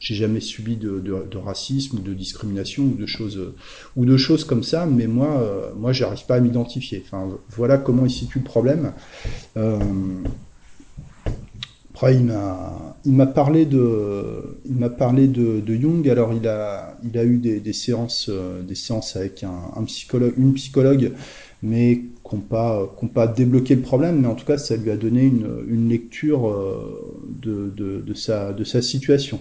j'ai 0.00 0.14
jamais 0.14 0.40
subi 0.40 0.76
de, 0.76 1.00
de, 1.00 1.24
de, 1.28 1.36
racisme 1.38 1.98
ou 1.98 2.00
de 2.00 2.14
discrimination 2.14 2.84
ou 2.84 2.94
de 2.94 3.06
choses 3.06 3.52
ou 3.96 4.04
de 4.04 4.16
choses 4.16 4.44
comme 4.44 4.62
ça, 4.62 4.86
mais 4.86 5.06
moi 5.06 5.72
moi 5.76 5.92
j'arrive 5.92 6.24
pas 6.24 6.36
à 6.36 6.40
m'identifier. 6.40 7.02
Enfin, 7.04 7.28
voilà 7.50 7.76
comment 7.76 8.06
il 8.06 8.10
situe 8.10 8.38
le 8.38 8.44
problème. 8.44 8.92
Euh, 9.56 9.78
après, 12.00 12.14
il 12.14 12.26
m'a, 12.26 12.96
il 13.04 13.12
m'a 13.12 13.26
parlé 13.26 13.66
de, 13.66 14.60
il 14.66 14.76
m'a 14.76 14.88
parlé 14.88 15.26
de, 15.26 15.58
de, 15.58 15.74
Jung. 15.74 16.08
Alors, 16.08 16.32
il 16.32 16.46
a, 16.46 16.96
il 17.02 17.18
a 17.18 17.24
eu 17.24 17.38
des, 17.38 17.58
des 17.58 17.72
séances, 17.72 18.28
euh, 18.28 18.62
des 18.62 18.76
séances 18.76 19.16
avec 19.16 19.42
un, 19.42 19.82
psychologue, 19.82 20.32
une 20.38 20.54
psychologue, 20.54 21.10
mais 21.60 22.04
qui 22.22 22.36
n'ont 22.36 22.40
pas, 22.40 22.94
qui 23.00 23.06
pas 23.06 23.26
débloqué 23.26 23.74
le 23.74 23.80
problème. 23.80 24.20
Mais 24.20 24.28
en 24.28 24.36
tout 24.36 24.44
cas, 24.44 24.58
ça 24.58 24.76
lui 24.76 24.92
a 24.92 24.96
donné 24.96 25.24
une, 25.24 25.64
une 25.66 25.88
lecture 25.88 26.48
euh, 26.48 27.26
de, 27.42 27.72
de, 27.76 28.00
de, 28.00 28.14
sa, 28.14 28.52
de 28.52 28.62
sa 28.62 28.80
situation. 28.80 29.40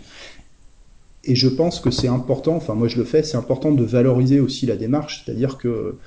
Et 1.25 1.35
je 1.35 1.49
pense 1.49 1.79
que 1.79 1.91
c'est 1.91 2.07
important. 2.07 2.55
Enfin, 2.55 2.73
moi, 2.73 2.87
je 2.87 2.97
le 2.97 3.03
fais. 3.03 3.21
C'est 3.21 3.37
important 3.37 3.71
de 3.71 3.83
valoriser 3.83 4.39
aussi 4.39 4.65
la 4.65 4.77
démarche, 4.77 5.21
c'est-à-dire 5.23 5.59
que 5.59 5.97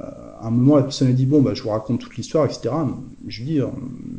à 0.00 0.46
un 0.46 0.50
moment, 0.50 0.76
la 0.76 0.82
personne 0.82 1.08
a 1.08 1.12
dit 1.12 1.26
bon, 1.26 1.42
bah, 1.42 1.54
je 1.54 1.62
vous 1.62 1.70
raconte 1.70 2.00
toute 2.00 2.16
l'histoire, 2.16 2.46
etc. 2.46 2.70
Je 3.26 3.40
lui 3.40 3.46
dis, 3.46 3.60
euh, 3.60 3.66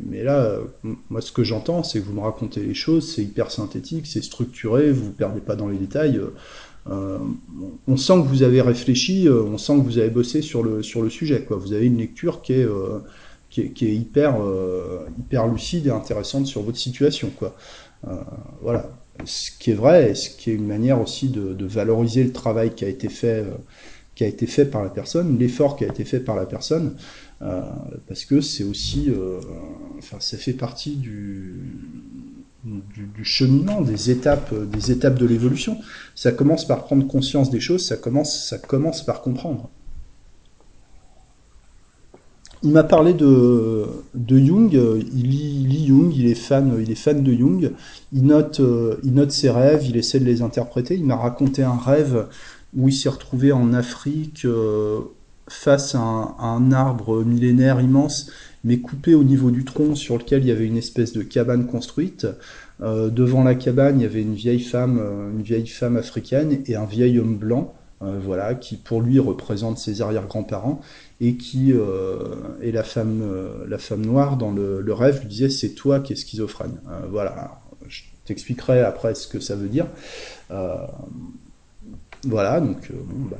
mais 0.06 0.22
là, 0.22 0.38
euh, 0.38 0.60
moi, 1.08 1.20
ce 1.20 1.32
que 1.32 1.42
j'entends, 1.42 1.82
c'est 1.82 2.00
que 2.00 2.04
vous 2.04 2.12
me 2.12 2.20
racontez 2.20 2.60
les 2.60 2.74
choses, 2.74 3.14
c'est 3.14 3.22
hyper 3.22 3.50
synthétique, 3.50 4.06
c'est 4.06 4.22
structuré, 4.22 4.92
vous 4.92 5.06
vous 5.06 5.12
perdez 5.12 5.40
pas 5.40 5.56
dans 5.56 5.68
les 5.68 5.78
détails. 5.78 6.20
Euh, 6.88 7.18
on 7.86 7.96
sent 7.96 8.14
que 8.14 8.26
vous 8.26 8.42
avez 8.42 8.60
réfléchi, 8.60 9.28
on 9.28 9.58
sent 9.58 9.76
que 9.76 9.82
vous 9.82 9.98
avez 9.98 10.10
bossé 10.10 10.42
sur 10.42 10.62
le 10.62 10.82
sur 10.82 11.02
le 11.02 11.10
sujet. 11.10 11.46
Vous 11.48 11.72
avez 11.72 11.86
une 11.86 11.98
lecture 11.98 12.42
qui 12.42 12.54
est 12.54 12.64
euh, 12.64 12.98
qui 13.48 13.62
est, 13.62 13.94
hyper 13.94 14.36
hyper 15.18 15.48
lucide 15.48 15.86
et 15.88 15.90
intéressante 15.90 16.46
sur 16.46 16.62
votre 16.62 16.78
situation. 16.78 17.30
Voilà. 18.62 18.90
Ce 19.26 19.50
qui 19.50 19.72
est 19.72 19.74
vrai, 19.74 20.12
et 20.12 20.14
ce 20.14 20.30
qui 20.30 20.50
est 20.50 20.54
une 20.54 20.66
manière 20.66 21.00
aussi 21.00 21.28
de 21.28 21.66
valoriser 21.66 22.24
le 22.24 22.32
travail 22.32 22.74
qui 22.74 22.84
a 22.84 22.88
été 22.88 23.08
fait 23.08 23.44
qui 24.20 24.24
a 24.24 24.28
été 24.28 24.46
fait 24.46 24.66
par 24.66 24.82
la 24.82 24.90
personne, 24.90 25.38
l'effort 25.38 25.76
qui 25.76 25.84
a 25.86 25.88
été 25.88 26.04
fait 26.04 26.20
par 26.20 26.36
la 26.36 26.44
personne, 26.44 26.94
euh, 27.40 27.62
parce 28.06 28.26
que 28.26 28.42
c'est 28.42 28.64
aussi, 28.64 29.06
euh, 29.08 29.40
enfin, 29.96 30.18
ça 30.20 30.36
fait 30.36 30.52
partie 30.52 30.96
du, 30.96 31.62
cheminement, 33.22 33.80
des 33.80 34.10
étapes, 34.10 34.52
des 34.54 34.92
étapes 34.92 35.18
de 35.18 35.24
l'évolution. 35.24 35.78
Ça 36.14 36.32
commence 36.32 36.66
par 36.66 36.84
prendre 36.84 37.06
conscience 37.06 37.48
des 37.48 37.60
choses, 37.60 37.82
ça 37.82 37.96
commence, 37.96 38.46
ça 38.46 38.58
commence 38.58 39.02
par 39.02 39.22
comprendre. 39.22 39.70
Il 42.62 42.72
m'a 42.72 42.84
parlé 42.84 43.14
de, 43.14 43.86
de 44.12 44.38
Jung, 44.38 44.70
il 45.14 45.30
lit, 45.30 45.62
il 45.62 45.68
lit, 45.68 45.86
Jung, 45.86 46.12
il 46.14 46.26
est 46.26 46.34
fan, 46.34 46.76
il 46.78 46.90
est 46.90 46.94
fan 46.94 47.22
de 47.22 47.32
Jung, 47.32 47.72
il 48.12 48.24
note, 48.24 48.60
il 49.02 49.14
note 49.14 49.30
ses 49.30 49.48
rêves, 49.48 49.86
il 49.86 49.96
essaie 49.96 50.20
de 50.20 50.26
les 50.26 50.42
interpréter. 50.42 50.94
Il 50.94 51.06
m'a 51.06 51.16
raconté 51.16 51.62
un 51.62 51.78
rêve 51.78 52.26
où 52.76 52.88
il 52.88 52.94
s'est 52.94 53.08
retrouvé 53.08 53.52
en 53.52 53.72
Afrique 53.72 54.44
euh, 54.44 55.00
face 55.48 55.94
à 55.94 55.98
un, 55.98 56.72
arbre 56.72 57.24
millénaire 57.24 57.80
immense, 57.80 58.30
mais 58.62 58.78
coupé 58.78 59.14
au 59.14 59.24
niveau 59.24 59.50
du 59.50 59.64
tronc, 59.64 59.94
sur 59.96 60.18
lequel 60.18 60.42
il 60.42 60.48
y 60.48 60.52
avait 60.52 60.66
une 60.66 60.76
espèce 60.76 61.12
de 61.12 61.22
cabane 61.22 61.66
construite. 61.66 62.26
Euh, 62.82 63.10
devant 63.10 63.42
la 63.42 63.54
cabane, 63.54 63.98
il 63.98 64.02
y 64.02 64.06
avait 64.06 64.22
une 64.22 64.34
vieille 64.34 64.60
femme, 64.60 64.98
euh, 65.00 65.30
une 65.32 65.42
vieille 65.42 65.66
femme 65.66 65.96
africaine 65.96 66.62
et 66.66 66.76
un 66.76 66.84
vieil 66.84 67.18
homme 67.18 67.36
blanc, 67.36 67.74
voilà, 68.02 68.54
qui 68.54 68.76
pour 68.76 69.02
lui 69.02 69.18
représente 69.18 69.76
ses 69.76 70.00
arrière-grands-parents 70.00 70.80
et 71.20 71.36
qui 71.36 71.74
et 72.62 72.72
la 72.72 72.82
femme, 72.82 73.22
la 73.68 73.76
femme 73.76 74.06
noire 74.06 74.38
dans 74.38 74.52
le, 74.52 74.80
le 74.80 74.94
rêve 74.94 75.20
lui 75.20 75.28
disait 75.28 75.50
c'est 75.50 75.74
toi 75.74 76.00
qui 76.00 76.14
es 76.14 76.16
schizophrène. 76.16 76.80
voilà, 77.10 77.32
Alors, 77.32 77.60
je 77.88 78.04
t'expliquerai 78.24 78.80
après 78.80 79.14
ce 79.14 79.28
que 79.28 79.38
ça 79.38 79.54
veut 79.54 79.68
dire. 79.68 79.86
Voilà, 82.24 82.60
donc 82.60 82.90
euh, 82.90 82.94
bah, 83.30 83.38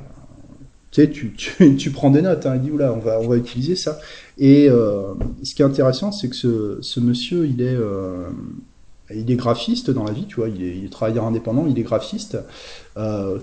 tu 0.91 1.33
tu, 1.77 1.91
prends 1.91 2.11
des 2.11 2.21
notes, 2.21 2.45
hein, 2.45 2.55
il 2.55 2.61
dit, 2.61 2.71
on 2.71 2.99
va, 2.99 3.19
on 3.19 3.27
va 3.27 3.37
utiliser 3.37 3.75
ça. 3.75 3.99
Et 4.37 4.69
euh, 4.69 5.13
ce 5.43 5.53
qui 5.53 5.61
est 5.61 5.65
intéressant, 5.65 6.11
c'est 6.11 6.29
que 6.29 6.79
ce, 6.81 6.99
monsieur, 6.99 7.45
il 7.45 7.61
est, 7.61 7.75
euh, 7.75 8.29
il 9.13 9.29
est 9.29 9.35
graphiste 9.35 9.91
dans 9.91 10.03
la 10.03 10.11
vie, 10.11 10.25
tu 10.25 10.35
vois, 10.37 10.49
il 10.49 10.63
est, 10.63 10.77
il 10.77 10.85
est 10.85 10.91
travailleur 10.91 11.25
indépendant, 11.25 11.65
il 11.67 11.77
est 11.77 11.83
graphiste, 11.83 12.37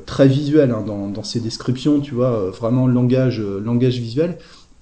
très 0.07 0.29
visuel 0.29 0.73
hein, 0.73 0.83
dans, 0.87 1.09
dans 1.09 1.23
ses 1.23 1.41
descriptions, 1.41 2.01
tu 2.01 2.15
vois, 2.15 2.51
vraiment 2.51 2.87
langage, 2.87 3.41
langage 3.41 3.99
visuel. 3.99 4.39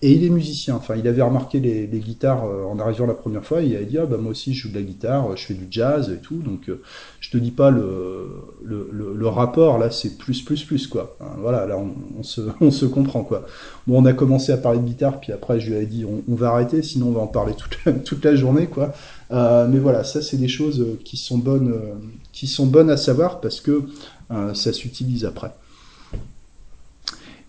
Et 0.07 0.12
il 0.12 0.23
est 0.23 0.31
musicien. 0.31 0.77
Enfin, 0.77 0.95
il 0.95 1.09
avait 1.09 1.21
remarqué 1.21 1.59
les, 1.59 1.99
guitares 1.99 2.45
euh, 2.45 2.62
en 2.62 2.79
arrivant 2.79 3.07
la 3.07 3.14
première 3.14 3.45
fois. 3.45 3.61
Il 3.62 3.75
avait 3.75 3.87
dit 3.87 3.99
ah 3.99 4.07
bah 4.07 4.19
moi 4.19 4.31
aussi 4.31 4.55
je 4.55 4.62
joue 4.62 4.69
de 4.69 4.77
la 4.77 4.83
guitare, 4.83 5.37
je 5.37 5.45
fais 5.45 5.55
du 5.55 5.66
jazz 5.69 6.12
et 6.16 6.19
tout. 6.19 6.37
Donc 6.37 6.69
euh, 6.69 6.81
je 7.19 7.29
te 7.33 7.37
dis 7.37 7.51
pas 7.51 7.73
le 7.73 9.27
rapport 9.27 9.79
là, 9.79 9.90
c'est 9.90 10.16
plus 10.16 10.42
plus 10.42 10.62
plus 10.62 10.87
quoi. 10.87 11.16
Enfin, 11.19 11.33
voilà, 11.40 11.66
là 11.66 11.77
on, 12.61 12.71
se 12.71 12.87
comprend 12.87 13.25
quoi. 13.25 13.47
Bon, 13.88 14.01
on 14.01 14.05
a 14.05 14.12
commencé 14.12 14.53
à 14.53 14.57
parler 14.59 14.79
de 14.79 14.85
guitare, 14.85 15.19
puis 15.19 15.33
après 15.33 15.59
je 15.59 15.73
lui 15.73 15.77
ai 15.77 15.87
dit 15.87 16.05
on, 16.05 16.35
va 16.37 16.51
arrêter, 16.51 16.83
sinon 16.83 17.09
on 17.09 17.12
va 17.12 17.23
en 17.23 17.27
parler 17.27 17.55
toute 18.05 18.25
la, 18.25 18.37
journée 18.37 18.69
quoi. 18.69 18.92
Euh, 19.33 19.66
mais 19.69 19.81
voilà, 19.81 20.05
ça 20.05 20.23
c'est 20.23 20.37
des 20.37 20.47
choses 20.47 20.87
qui 21.05 21.16
sont 21.16 21.38
bonnes 21.38 21.73
euh, 21.73 21.95
qui 22.33 22.47
sont 22.47 22.66
bonnes 22.66 22.90
à 22.90 22.97
savoir 22.97 23.40
parce 23.40 23.61
que 23.61 23.83
euh, 24.31 24.55
ça 24.55 24.73
s'utilise 24.73 25.25
après. 25.25 25.53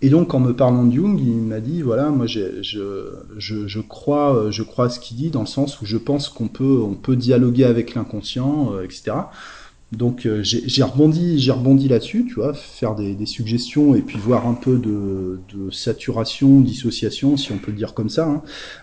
Et 0.01 0.09
donc, 0.09 0.33
en 0.35 0.39
me 0.39 0.53
parlant 0.53 0.85
de 0.85 0.93
Jung, 0.93 1.19
il 1.19 1.41
m'a 1.41 1.59
dit, 1.59 1.81
voilà, 1.81 2.09
moi, 2.09 2.27
je, 2.27 2.61
je, 2.61 3.15
je, 3.37 3.79
crois, 3.79 4.51
je 4.51 4.61
crois 4.61 4.85
à 4.85 4.89
ce 4.89 4.99
qu'il 4.99 5.17
dit, 5.17 5.31
dans 5.31 5.39
le 5.41 5.47
sens 5.47 5.81
où 5.81 5.85
je 5.87 5.97
pense 5.97 6.29
qu'on 6.29 6.47
peut, 6.47 6.81
on 6.83 6.93
peut 6.93 7.15
dialoguer 7.15 7.63
avec 7.63 7.95
l'inconscient, 7.95 8.73
euh, 8.73 8.83
etc. 8.83 9.13
Donc 9.93 10.25
euh, 10.25 10.41
j'ai 10.43 10.83
rebondi, 10.83 11.39
j'ai 11.39 11.53
rebondi 11.53 11.87
là-dessus, 11.87 12.25
tu 12.27 12.33
vois, 12.35 12.53
faire 12.53 12.93
des, 12.93 13.15
des, 13.15 13.25
suggestions 13.25 13.95
et 13.95 14.01
puis 14.01 14.17
voir 14.17 14.45
un 14.45 14.53
peu 14.53 14.77
de, 14.77 15.39
de, 15.55 15.71
saturation, 15.71 16.59
dissociation, 16.59 17.37
si 17.37 17.53
on 17.53 17.57
peut 17.57 17.71
le 17.71 17.77
dire 17.77 17.93
comme 17.93 18.09
ça, 18.09 18.27
hein, 18.27 18.41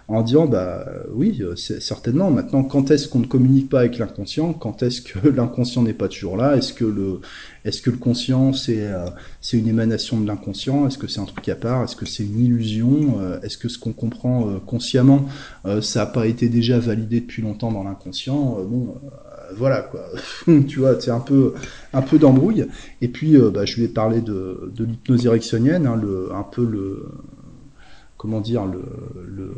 en 0.08 0.22
disant 0.22 0.46
bah 0.46 0.86
oui, 1.12 1.42
certainement. 1.56 2.30
Maintenant, 2.30 2.64
quand 2.64 2.90
est-ce 2.90 3.06
qu'on 3.06 3.18
ne 3.18 3.26
communique 3.26 3.68
pas 3.68 3.80
avec 3.80 3.98
l'inconscient? 3.98 4.54
Quand 4.54 4.82
est-ce 4.82 5.02
que 5.02 5.28
l'inconscient 5.36 5.82
n'est 5.82 5.92
pas 5.92 6.08
toujours 6.08 6.38
là? 6.38 6.56
Est-ce 6.56 6.72
que 6.72 6.86
le 6.86 7.20
est-ce 7.66 7.82
que 7.82 7.90
le 7.90 7.98
conscient 7.98 8.54
c'est 8.54 8.86
euh, 8.86 9.06
c'est 9.42 9.58
une 9.58 9.68
émanation 9.68 10.18
de 10.18 10.26
l'inconscient? 10.26 10.86
Est-ce 10.86 10.96
que 10.96 11.06
c'est 11.06 11.20
un 11.20 11.26
truc 11.26 11.46
à 11.50 11.54
part? 11.54 11.84
Est-ce 11.84 11.96
que 11.96 12.06
c'est 12.06 12.24
une 12.24 12.40
illusion? 12.40 13.20
Euh, 13.20 13.40
Est-ce 13.42 13.58
que 13.58 13.68
ce 13.68 13.78
qu'on 13.78 13.92
comprend 13.92 14.48
euh, 14.48 14.58
consciemment, 14.58 15.26
euh, 15.66 15.82
ça 15.82 16.00
n'a 16.00 16.06
pas 16.06 16.26
été 16.26 16.48
déjà 16.48 16.78
validé 16.78 17.20
depuis 17.20 17.42
longtemps 17.42 17.72
dans 17.72 17.84
l'inconscient? 17.84 18.56
Bon 18.66 18.94
voilà 19.56 19.82
quoi. 19.82 20.06
Tu 20.68 20.78
vois 20.80 21.00
c'est 21.00 21.10
un 21.10 21.20
peu 21.20 21.54
un 21.92 22.02
peu 22.02 22.18
d'embrouille. 22.18 22.66
Et 23.00 23.08
puis 23.08 23.36
euh, 23.36 23.50
bah, 23.50 23.64
je 23.64 23.76
lui 23.76 23.84
ai 23.84 23.88
parlé 23.88 24.20
de, 24.20 24.72
de 24.74 24.84
l'hypnose 24.84 25.26
ericksonienne 25.26 25.86
hein, 25.86 26.00
un 26.34 26.42
peu 26.42 26.64
le 26.64 27.08
comment 28.16 28.40
dire 28.40 28.64
le, 28.64 29.54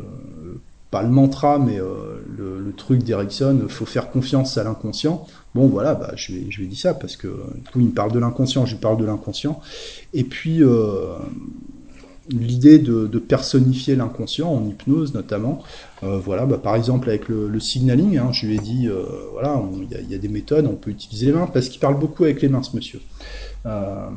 pas 0.91 1.03
le 1.03 1.09
mantra 1.09 1.59
mais 1.59 1.81
euh, 1.81 2.21
le, 2.37 2.73
truc 2.77 3.03
d'Erickson 3.03 3.65
faut 3.69 3.87
faire 3.87 4.11
confiance 4.11 4.59
à 4.59 4.65
l'inconscient. 4.65 5.27
Bon 5.55 5.67
voilà 5.67 5.95
bah 5.95 6.13
je 6.15 6.33
lui 6.33 6.47
je 6.51 6.59
lui 6.59 6.67
ai 6.67 6.69
dit 6.69 6.77
ça 6.77 6.93
parce 6.95 7.17
que 7.17 7.29
du 7.29 7.71
coup 7.71 7.81
il 7.81 7.87
me 7.87 7.93
parle 7.93 8.13
de 8.13 8.19
l'inconscient 8.19 8.67
je 8.67 8.73
lui 8.73 8.81
parle 8.81 8.99
de 8.99 9.05
l'inconscient. 9.05 9.61
Et 10.13 10.25
puis 10.25 10.63
euh, 10.63 11.15
l'idée 12.31 12.79
de, 12.79 13.19
personnifier 13.19 13.97
l'inconscient 13.97 14.53
en 14.53 14.67
hypnose 14.67 15.15
notamment. 15.15 15.63
Euh, 16.03 16.19
voilà, 16.19 16.47
bah, 16.47 16.59
par 16.59 16.77
exemple 16.77 17.09
avec 17.09 17.29
le, 17.29 17.59
signaling, 17.61 18.19
hein, 18.19 18.33
je 18.33 18.47
lui 18.47 18.57
ai 18.57 18.59
dit, 18.59 18.89
euh, 18.89 19.05
voilà, 19.33 19.63
il 19.91 20.11
y, 20.11 20.15
a 20.15 20.19
des 20.19 20.29
méthodes, 20.29 20.67
on 20.67 20.75
peut 20.75 20.91
utiliser 20.91 21.27
les 21.27 21.33
mains, 21.33 21.47
parce 21.47 21.69
qu'il 21.69 21.81
parle 21.81 21.99
beaucoup 21.99 22.25
avec 22.25 22.43
les 22.43 22.49
mains, 22.49 22.63
ce 22.63 22.77
monsieur. 22.77 23.01
Euh, 23.67 24.09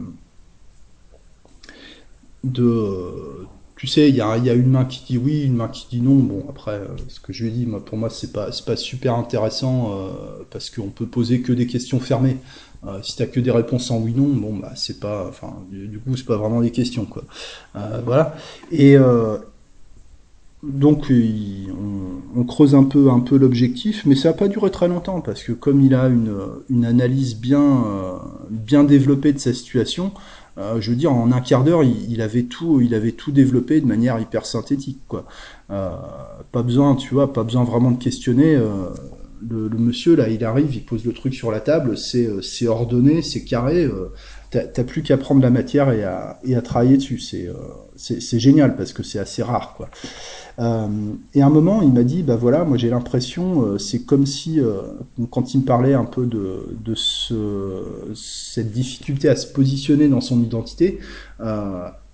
tu 3.76 3.88
sais, 3.88 4.10
il 4.10 4.16
y 4.16 4.22
a, 4.22 4.36
une 4.54 4.70
main 4.70 4.84
qui 4.86 5.06
dit 5.06 5.18
oui, 5.18 5.44
une 5.44 5.56
main 5.56 5.70
qui 5.70 5.88
dit 5.90 6.02
non. 6.02 6.16
Bon, 6.16 6.46
après, 6.50 6.82
ce 7.08 7.20
que 7.22 7.32
je 7.32 7.44
lui 7.44 7.50
ai 7.50 7.54
dit, 7.54 7.68
pour 7.86 7.98
moi, 7.98 8.10
c'est 8.10 8.34
pas, 8.34 8.50
pas 8.66 8.76
super 8.76 9.16
intéressant 9.16 9.98
parce 10.50 10.70
qu'on 10.70 10.90
peut 10.90 11.06
poser 11.06 11.42
que 11.42 11.54
des 11.54 11.66
questions 11.66 12.02
fermées. 12.02 12.38
Euh, 12.88 13.00
si 13.04 13.18
t'as 13.18 13.26
que 13.26 13.42
des 13.42 13.52
réponses 13.52 13.92
en 13.92 14.00
oui 14.00 14.14
non, 14.16 14.28
bon 14.28 14.56
bah 14.56 14.72
c'est 14.76 15.02
pas, 15.02 15.28
enfin 15.28 15.54
du, 15.70 15.90
du 15.90 16.00
coup 16.00 16.16
c'est 16.16 16.26
pas 16.26 16.38
vraiment 16.38 16.62
des 16.62 16.72
questions 16.72 17.06
quoi. 17.06 17.24
Euh, 17.76 18.02
voilà. 18.06 18.36
Et 18.72 18.96
euh, 18.96 19.38
donc 20.64 21.12
on, 22.36 22.44
creuse 22.46 22.76
un 22.76 22.86
peu 22.86 23.10
un 23.10 23.20
peu 23.20 23.38
l'objectif, 23.38 24.06
mais 24.06 24.16
ça 24.16 24.30
n'a 24.30 24.34
pas 24.34 24.48
duré 24.48 24.72
très 24.72 24.88
longtemps 24.88 25.20
parce 25.20 25.44
que 25.44 25.52
comme 25.52 25.82
il 25.82 25.94
a 25.94 26.08
une, 26.08 26.86
analyse 26.86 27.36
bien 27.36 27.84
bien 28.50 28.86
développée 28.86 29.34
de 29.34 29.40
sa 29.40 29.54
situation, 29.54 30.14
euh, 30.60 30.82
je 30.82 30.90
veux 30.90 30.98
dire, 30.98 31.14
en 31.14 31.32
un 31.32 31.40
quart 31.40 31.64
d'heure, 31.64 31.84
il, 31.84 32.12
il, 32.12 32.22
avait 32.22 32.44
tout, 32.44 32.82
il 32.82 32.94
avait 32.94 33.14
tout 33.14 33.32
développé 33.32 33.80
de 33.80 33.86
manière 33.86 34.20
hyper 34.20 34.46
synthétique, 34.46 35.00
quoi. 35.08 35.26
Euh, 35.72 35.92
pas 36.52 36.64
besoin, 36.64 36.96
tu 36.96 37.14
vois, 37.14 37.32
pas 37.32 37.44
besoin 37.44 37.64
vraiment 37.64 37.92
de 37.92 38.02
questionner. 38.02 38.60
Euh, 39.52 39.70
le, 39.70 39.78
monsieur 39.78 40.16
là, 40.16 40.30
il 40.30 40.44
arrive, 40.44 40.76
il 40.76 40.86
pose 40.86 41.06
le 41.06 41.14
truc 41.14 41.34
sur 41.34 41.52
la 41.52 41.60
table, 41.60 41.98
c'est 41.98 42.30
c'est 42.42 42.68
ordonné, 42.68 43.22
c'est 43.22 43.44
carré. 43.44 43.88
T'as 44.52 44.84
plus 44.84 45.04
qu'à 45.04 45.18
prendre 45.18 45.42
la 45.42 45.52
matière 45.52 45.92
et 45.92 46.04
à, 46.04 46.40
et 46.44 46.56
à 46.56 46.62
travailler 46.62 46.98
dessus. 46.98 47.20
C'est 47.20 47.50
c'est 47.96 48.40
génial 48.40 48.76
parce 48.76 48.94
que 48.94 49.04
c'est 49.04 49.20
assez 49.20 49.44
rare 49.44 49.74
quoi. 49.76 49.90
Euh, 50.60 50.88
et 51.34 51.42
à 51.42 51.48
un 51.48 51.50
moment, 51.50 51.82
il 51.82 51.94
m'a 51.94 52.04
dit, 52.04 52.22
bah 52.24 52.36
voilà, 52.36 52.66
moi 52.66 52.78
j'ai 52.78 52.90
l'impression, 52.90 53.64
euh, 53.64 53.78
c'est 53.78 54.04
comme 54.04 54.26
si, 54.26 54.60
euh, 54.60 54.82
quand 55.32 55.54
il 55.54 55.62
me 55.62 55.66
parlait 55.66 55.94
un 55.94 56.04
peu 56.06 56.26
de, 56.26 56.76
de 56.84 56.96
ce, 56.96 57.84
cette 58.14 58.72
difficulté 58.72 59.30
à 59.30 59.36
se 59.36 59.48
positionner 59.48 60.10
dans 60.10 60.22
son 60.22 60.42
identité, 60.42 61.00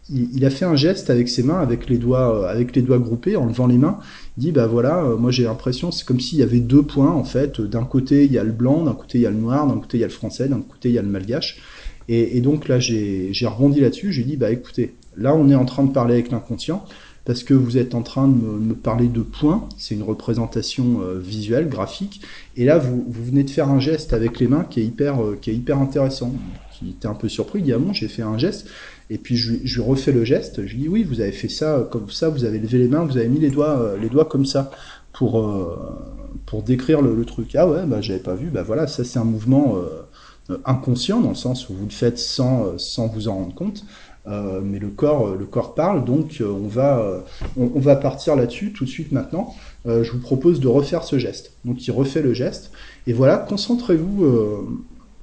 il, 0.09 0.35
il, 0.35 0.45
a 0.45 0.49
fait 0.49 0.65
un 0.65 0.75
geste 0.75 1.09
avec 1.09 1.29
ses 1.29 1.43
mains, 1.43 1.59
avec 1.59 1.89
les 1.89 1.97
doigts, 1.97 2.49
avec 2.49 2.75
les 2.75 2.81
doigts 2.81 2.99
groupés, 2.99 3.35
en 3.35 3.45
levant 3.45 3.67
les 3.67 3.77
mains. 3.77 3.99
Il 4.37 4.41
dit, 4.41 4.51
bah 4.51 4.67
voilà, 4.67 5.03
moi 5.17 5.31
j'ai 5.31 5.43
l'impression, 5.43 5.91
c'est 5.91 6.05
comme 6.05 6.19
s'il 6.19 6.39
y 6.39 6.43
avait 6.43 6.59
deux 6.59 6.83
points 6.83 7.11
en 7.11 7.23
fait. 7.23 7.61
D'un 7.61 7.85
côté 7.85 8.25
il 8.25 8.31
y 8.31 8.37
a 8.37 8.43
le 8.43 8.51
blanc, 8.51 8.83
d'un 8.83 8.93
côté 8.93 9.17
il 9.17 9.21
y 9.21 9.25
a 9.25 9.31
le 9.31 9.37
noir, 9.37 9.67
d'un 9.67 9.79
côté 9.79 9.97
il 9.97 10.01
y 10.01 10.03
a 10.03 10.07
le 10.07 10.13
français, 10.13 10.47
d'un 10.47 10.61
côté 10.61 10.89
il 10.89 10.95
y 10.95 10.99
a 10.99 11.01
le 11.01 11.09
malgache. 11.09 11.59
Et, 12.07 12.37
et 12.37 12.41
donc 12.41 12.67
là, 12.67 12.79
j'ai 12.79 13.31
rebondi 13.43 13.79
là-dessus. 13.79 14.11
J'ai 14.11 14.23
dit, 14.23 14.37
bah 14.37 14.51
écoutez, 14.51 14.93
là 15.17 15.35
on 15.35 15.49
est 15.49 15.55
en 15.55 15.65
train 15.65 15.83
de 15.83 15.91
parler 15.91 16.13
avec 16.13 16.31
l'inconscient 16.31 16.85
parce 17.25 17.43
que 17.43 17.55
vous 17.55 17.77
êtes 17.77 17.95
en 17.95 18.03
train 18.03 18.27
de 18.27 18.35
me, 18.35 18.75
parler 18.75 19.07
de 19.07 19.21
points, 19.21 19.67
c'est 19.77 19.95
une 19.95 20.03
représentation 20.03 21.01
euh, 21.01 21.19
visuelle, 21.19 21.67
graphique, 21.67 22.21
et 22.55 22.65
là 22.65 22.77
vous, 22.77 23.03
vous, 23.07 23.25
venez 23.25 23.43
de 23.43 23.49
faire 23.49 23.67
un 23.69 23.79
geste 23.79 24.13
avec 24.13 24.39
les 24.39 24.47
mains 24.47 24.63
qui 24.63 24.79
est 24.79 24.85
hyper, 24.85 25.21
euh, 25.21 25.37
qui 25.41 25.49
est 25.49 25.55
hyper 25.55 25.79
intéressant. 25.79 26.31
Qui 26.77 26.89
était 26.89 27.07
un 27.07 27.13
peu 27.13 27.29
surpris, 27.29 27.59
il 27.59 27.65
dit 27.65 27.73
ah 27.73 27.79
bon 27.79 27.93
j'ai 27.93 28.09
fait 28.09 28.21
un 28.21 28.37
geste, 28.37 28.67
et 29.09 29.17
puis 29.17 29.35
je, 29.35 29.53
lui 29.53 29.81
refais 29.81 30.11
le 30.11 30.23
geste, 30.23 30.65
je 30.65 30.73
lui 30.73 30.83
dis 30.83 30.87
oui 30.87 31.03
vous 31.03 31.21
avez 31.21 31.31
fait 31.31 31.49
ça 31.49 31.77
euh, 31.77 31.83
comme 31.83 32.09
ça, 32.09 32.29
vous 32.29 32.43
avez 32.45 32.59
levé 32.59 32.77
les 32.77 32.87
mains, 32.87 33.05
vous 33.05 33.17
avez 33.17 33.27
mis 33.27 33.39
les 33.39 33.49
doigts, 33.49 33.95
les 34.01 34.09
doigts 34.09 34.25
comme 34.25 34.45
ça 34.45 34.71
pour 35.13 35.43
pour 36.45 36.63
décrire 36.63 37.01
le, 37.01 37.25
truc. 37.25 37.55
Ah 37.55 37.67
ouais 37.67 37.85
bah 37.85 38.01
j'avais 38.01 38.19
pas 38.19 38.35
vu, 38.35 38.47
bah 38.47 38.63
voilà 38.63 38.87
ça 38.87 39.03
c'est 39.03 39.19
un 39.19 39.23
mouvement 39.23 39.77
inconscient 40.65 41.21
dans 41.21 41.29
le 41.29 41.35
sens 41.35 41.69
où 41.69 41.73
vous 41.73 41.85
le 41.85 41.91
faites 41.91 42.19
sans 42.19 42.77
sans 42.77 43.07
vous 43.07 43.27
en 43.27 43.35
rendre 43.35 43.55
compte. 43.55 43.85
Euh, 44.27 44.59
mais 44.63 44.79
le 44.79 44.89
corps, 44.89 45.27
euh, 45.27 45.35
le 45.37 45.45
corps 45.45 45.75
parle, 45.75 46.03
donc 46.03 46.37
euh, 46.41 46.47
on 46.47 46.67
va, 46.67 47.23
on, 47.57 47.79
va 47.79 47.95
partir 47.95 48.35
là-dessus 48.35 48.73
tout 48.73 48.85
de 48.85 48.89
suite 48.89 49.11
maintenant. 49.11 49.53
je 49.85 50.11
vous 50.11 50.19
propose 50.19 50.59
de 50.59 50.67
refaire 50.67 51.03
ce 51.03 51.19
geste. 51.19 51.53
Donc 51.63 51.85
il 51.85 51.91
refait 51.91 52.21
le 52.21 52.33
geste, 52.33 52.71
et 53.05 53.13
voilà, 53.13 53.37
concentrez-vous, 53.37 54.25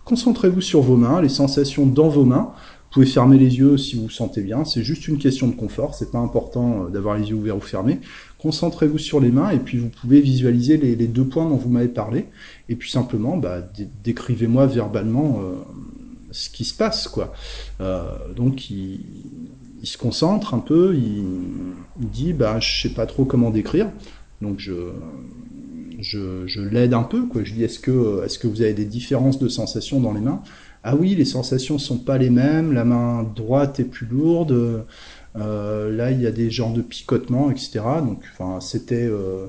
concentrez-vous 0.04 0.60
sur 0.60 0.82
vos 0.82 0.96
mains, 0.96 1.20
les 1.20 1.28
sensations 1.28 1.86
dans 1.86 2.08
vos 2.08 2.24
mains. 2.24 2.52
Vous 2.92 3.00
pouvez 3.00 3.06
fermer 3.06 3.38
les 3.38 3.56
yeux 3.56 3.78
si 3.78 3.96
vous 3.96 4.02
vous 4.02 4.10
sentez 4.10 4.42
bien. 4.42 4.66
C'est 4.66 4.82
juste 4.82 5.08
une 5.08 5.16
question 5.16 5.48
de 5.48 5.54
confort. 5.54 5.94
C'est 5.94 6.10
pas 6.10 6.18
important 6.18 6.90
d'avoir 6.90 7.16
les 7.16 7.30
yeux 7.30 7.36
ouverts 7.36 7.56
ou 7.56 7.60
fermés. 7.60 8.00
Concentrez-vous 8.38 8.98
sur 8.98 9.18
les 9.18 9.30
mains 9.30 9.48
et 9.48 9.60
puis 9.60 9.78
vous 9.78 9.88
pouvez 9.88 10.20
visualiser 10.20 10.76
les, 10.76 11.06
deux 11.06 11.24
points 11.24 11.48
dont 11.48 11.56
vous 11.56 11.70
m'avez 11.70 11.88
parlé. 11.88 12.26
Et 12.68 12.76
puis 12.76 12.90
simplement, 12.90 13.38
bah, 13.38 13.66
décrivez-moi 14.04 14.66
verbalement 14.66 15.40
ce 16.32 16.50
qui 16.50 16.64
se 16.64 16.74
passe, 16.74 17.08
quoi. 17.08 17.32
Euh, 17.80 18.02
donc 18.34 18.70
il, 18.70 19.00
se 19.84 19.98
concentre 19.98 20.54
un 20.54 20.58
peu, 20.58 20.94
il, 20.96 21.24
dit, 21.96 22.32
bah, 22.32 22.58
je 22.60 22.82
sais 22.82 22.94
pas 22.94 23.06
trop 23.06 23.24
comment 23.24 23.50
décrire, 23.50 23.90
donc 24.40 24.58
je, 24.58 24.92
je, 26.00 26.60
l'aide 26.60 26.94
un 26.94 27.02
peu, 27.02 27.26
quoi. 27.26 27.44
Je 27.44 27.52
dis, 27.52 27.64
est-ce 27.64 27.78
que, 27.78 28.24
est-ce 28.24 28.38
que 28.38 28.46
vous 28.46 28.62
avez 28.62 28.74
des 28.74 28.84
différences 28.84 29.38
de 29.38 29.48
sensations 29.48 30.00
dans 30.00 30.12
les 30.12 30.20
mains? 30.20 30.42
Ah 30.84 30.96
oui, 30.96 31.14
les 31.14 31.24
sensations 31.24 31.78
sont 31.78 31.98
pas 31.98 32.18
les 32.18 32.30
mêmes, 32.30 32.72
la 32.72 32.84
main 32.84 33.22
droite 33.22 33.78
est 33.78 33.84
plus 33.84 34.06
lourde, 34.06 34.84
euh, 35.36 35.96
là 35.96 36.10
il 36.10 36.20
y 36.20 36.26
a 36.26 36.32
des 36.32 36.50
genres 36.50 36.72
de 36.72 36.82
picotements, 36.82 37.50
etc. 37.50 37.80
Donc, 38.04 38.24
c'était 38.60 39.06
euh, 39.06 39.46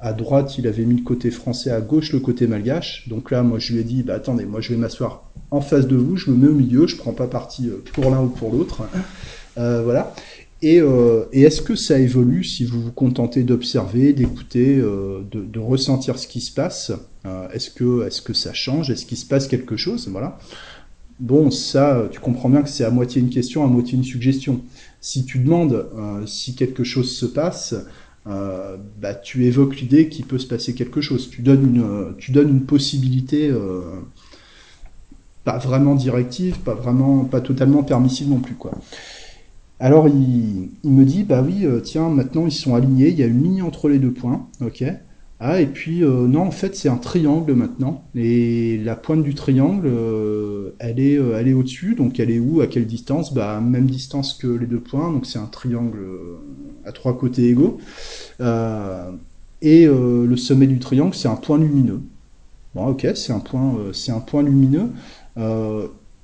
à 0.00 0.14
droite, 0.14 0.56
il 0.56 0.66
avait 0.66 0.86
mis 0.86 0.96
le 0.96 1.04
côté 1.04 1.30
français, 1.30 1.70
à 1.70 1.82
gauche 1.82 2.12
le 2.12 2.20
côté 2.20 2.46
malgache. 2.46 3.08
Donc 3.08 3.30
là, 3.30 3.42
moi, 3.42 3.58
je 3.58 3.74
lui 3.74 3.80
ai 3.80 3.84
dit, 3.84 4.02
bah 4.02 4.14
attendez, 4.14 4.46
moi, 4.46 4.62
je 4.62 4.70
vais 4.72 4.78
m'asseoir 4.78 5.24
en 5.50 5.60
face 5.60 5.86
de 5.86 5.96
vous, 5.96 6.16
je 6.16 6.30
me 6.30 6.36
mets 6.36 6.48
au 6.48 6.54
milieu, 6.54 6.86
je 6.86 6.96
prends 6.96 7.12
pas 7.12 7.26
parti 7.26 7.68
euh, 7.68 7.82
pour 7.92 8.10
l'un 8.10 8.22
ou 8.22 8.28
pour 8.28 8.50
l'autre. 8.50 8.82
Voilà. 9.56 10.14
Et, 10.62 10.80
euh, 10.80 11.24
et 11.32 11.42
est-ce 11.42 11.62
que 11.62 11.74
ça 11.74 11.98
évolue 11.98 12.44
si 12.44 12.64
vous 12.64 12.82
vous 12.82 12.92
contentez 12.92 13.44
d'observer, 13.44 14.12
d'écouter, 14.12 14.76
euh, 14.76 15.22
de, 15.30 15.40
de, 15.40 15.58
ressentir 15.58 16.18
ce 16.18 16.26
qui 16.26 16.42
se 16.42 16.52
passe 16.52 16.92
euh, 17.24 17.48
Est-ce 17.50 17.70
que, 17.70 18.06
est-ce 18.06 18.20
que 18.20 18.34
ça 18.34 18.52
change 18.52 18.90
Est-ce 18.90 19.06
qu'il 19.06 19.16
se 19.16 19.26
passe 19.26 19.48
quelque 19.48 19.76
chose 19.76 20.08
Voilà. 20.08 20.38
Bon, 21.18 21.50
ça, 21.50 22.08
tu 22.10 22.20
comprends 22.20 22.48
bien 22.48 22.62
que 22.62 22.68
c'est 22.68 22.84
à 22.84 22.90
moitié 22.90 23.20
une 23.20 23.30
question, 23.30 23.64
à 23.64 23.68
moitié 23.68 23.96
une 23.96 24.04
suggestion. 24.04 24.62
Si 25.00 25.24
tu 25.24 25.38
demandes 25.38 25.86
si 26.26 26.54
quelque 26.54 26.82
chose 26.82 27.14
se 27.14 27.26
passe, 27.26 27.74
euh, 28.26 28.76
bah, 29.00 29.14
tu 29.14 29.46
évoques 29.46 29.76
l'idée 29.80 30.08
qu'il 30.08 30.26
peut 30.26 30.38
se 30.38 30.46
passer 30.46 30.74
quelque 30.74 31.00
chose. 31.00 31.30
Tu 31.30 31.42
donnes 31.42 31.64
une, 31.64 32.14
tu 32.18 32.32
donnes 32.32 32.50
une 32.50 32.66
possibilité 32.66 33.48
euh, 33.48 33.80
pas 35.44 35.58
vraiment 35.58 35.94
directive, 35.94 36.58
pas 36.58 36.74
vraiment, 36.74 37.24
pas 37.24 37.40
totalement 37.40 37.82
permissive 37.82 38.28
non 38.28 38.40
plus, 38.40 38.54
quoi. 38.54 38.72
Alors 39.80 40.08
il, 40.08 40.70
me 40.84 41.04
dit, 41.04 41.24
bah 41.24 41.42
oui, 41.42 41.64
euh, 41.64 41.80
tiens, 41.80 42.10
maintenant 42.10 42.46
ils 42.46 42.52
sont 42.52 42.74
alignés, 42.74 43.08
il 43.08 43.18
y 43.18 43.22
a 43.22 43.26
une 43.26 43.42
ligne 43.42 43.62
entre 43.62 43.88
les 43.88 43.98
deux 43.98 44.12
points, 44.12 44.46
ok. 44.60 44.84
Ah, 45.42 45.62
et 45.62 45.66
puis, 45.66 46.04
euh, 46.04 46.26
non, 46.26 46.42
en 46.42 46.50
fait, 46.50 46.76
c'est 46.76 46.90
un 46.90 46.98
triangle 46.98 47.54
maintenant. 47.54 48.04
Et 48.14 48.76
la 48.84 48.94
pointe 48.94 49.22
du 49.22 49.34
triangle, 49.34 49.86
euh, 49.86 50.72
elle 50.78 51.00
est, 51.00 51.18
au-dessus. 51.54 51.94
Donc, 51.94 52.20
elle 52.20 52.30
est 52.30 52.38
où 52.38 52.60
À 52.60 52.66
quelle 52.66 52.86
distance? 52.86 53.32
Bah, 53.32 53.58
même 53.62 53.86
distance 53.86 54.34
que 54.34 54.48
les 54.48 54.66
deux 54.66 54.80
points. 54.80 55.10
Donc, 55.10 55.24
c'est 55.24 55.38
un 55.38 55.46
triangle 55.46 55.98
à 56.84 56.92
trois 56.92 57.16
côtés 57.16 57.48
égaux. 57.48 57.78
et 59.62 59.86
le 59.86 60.36
sommet 60.36 60.66
du 60.66 60.78
triangle, 60.78 61.14
c'est 61.14 61.28
un 61.28 61.36
point 61.36 61.56
lumineux. 61.56 62.02
Bon, 62.74 62.88
ok, 62.88 63.06
c'est 63.14 63.32
un 63.32 63.40
point, 63.40 63.78
c'est 63.94 64.12
un 64.12 64.20
point 64.20 64.42
lumineux. 64.42 64.90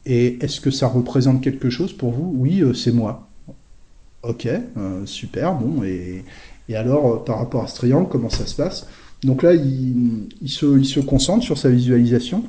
Et 0.05 0.45
est-ce 0.45 0.61
que 0.61 0.71
ça 0.71 0.89
représente 0.89 1.43
quelque 1.43 1.71
chose 1.71 1.95
pour 1.95 2.13
vous? 2.13 2.35
Oui, 2.37 2.63
c'est 2.75 2.93
moi. 2.93 3.27
Ok, 4.27 4.47
euh, 4.47 5.07
super, 5.07 5.55
bon, 5.55 5.85
et, 5.85 6.25
alors, 6.75 7.25
par 7.25 7.39
rapport 7.39 7.63
à 7.63 7.69
ce 7.69 7.77
triangle, 7.77 8.09
comment 8.11 8.31
ça 8.31 8.45
se 8.45 8.57
passe? 8.57 8.89
Donc 9.23 9.45
là, 9.45 9.55
il, 9.55 10.29
se, 10.49 11.01
concentre 11.01 11.45
sur 11.45 11.57
sa 11.57 11.71
visualisation. 11.71 12.45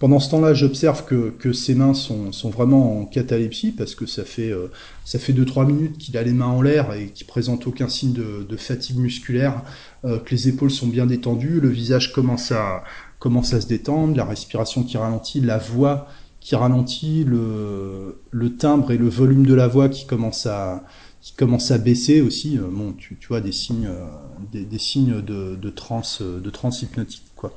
Pendant 0.00 0.18
ce 0.18 0.30
temps-là, 0.30 0.52
j'observe 0.52 1.04
que, 1.04 1.52
ses 1.52 1.76
mains 1.76 1.94
sont, 1.94 2.32
vraiment 2.50 3.00
en 3.00 3.04
catalepsie, 3.04 3.70
parce 3.70 3.94
que 3.94 4.04
ça 4.04 4.24
fait, 4.24 4.50
euh, 4.50 4.66
ça 5.04 5.20
fait 5.20 5.32
2-3 5.32 5.64
minutes 5.64 5.96
qu'il 5.96 6.16
a 6.16 6.24
les 6.24 6.32
mains 6.32 6.46
en 6.46 6.60
l'air 6.60 6.92
et 6.92 7.06
qu'il 7.06 7.28
présente 7.28 7.68
aucun 7.68 7.88
signe 7.88 8.12
de, 8.12 8.44
de 8.48 8.56
fatigue 8.56 8.98
musculaire, 8.98 9.62
euh, 10.04 10.18
que 10.18 10.30
les 10.32 10.48
épaules 10.48 10.72
sont 10.72 10.88
bien 10.88 11.06
détendues, 11.06 11.60
le 11.60 11.68
visage 11.68 12.12
commence 12.12 12.50
à, 12.50 12.82
commence 13.20 13.54
à 13.54 13.60
se 13.60 13.68
détendre, 13.68 14.16
la 14.16 14.24
respiration 14.24 14.82
qui 14.82 14.96
ralentit, 14.96 15.40
la 15.40 15.58
voix 15.58 16.08
qui 16.42 16.56
ralentit, 16.56 17.24
le, 17.24 18.20
le 18.30 18.56
timbre 18.56 18.90
et 18.90 18.98
le 18.98 19.08
volume 19.08 19.46
de 19.46 19.54
la 19.54 19.68
voix 19.68 19.88
qui 19.88 20.06
commence 20.06 20.46
à, 20.46 20.82
qui 21.20 21.34
commence 21.34 21.70
à 21.70 21.78
baisser 21.78 22.20
aussi. 22.20 22.58
Euh, 22.58 22.90
tu, 22.98 23.16
tu 23.16 23.28
vois 23.28 23.40
des 23.40 23.52
signes, 23.52 23.88
euh, 23.88 24.64
des, 24.64 24.78
signes 24.78 25.22
de, 25.22 25.54
de 25.54 25.70
transe, 25.70 26.20
de 26.20 26.50
transe 26.50 26.82
hypnotique, 26.82 27.24
quoi. 27.36 27.52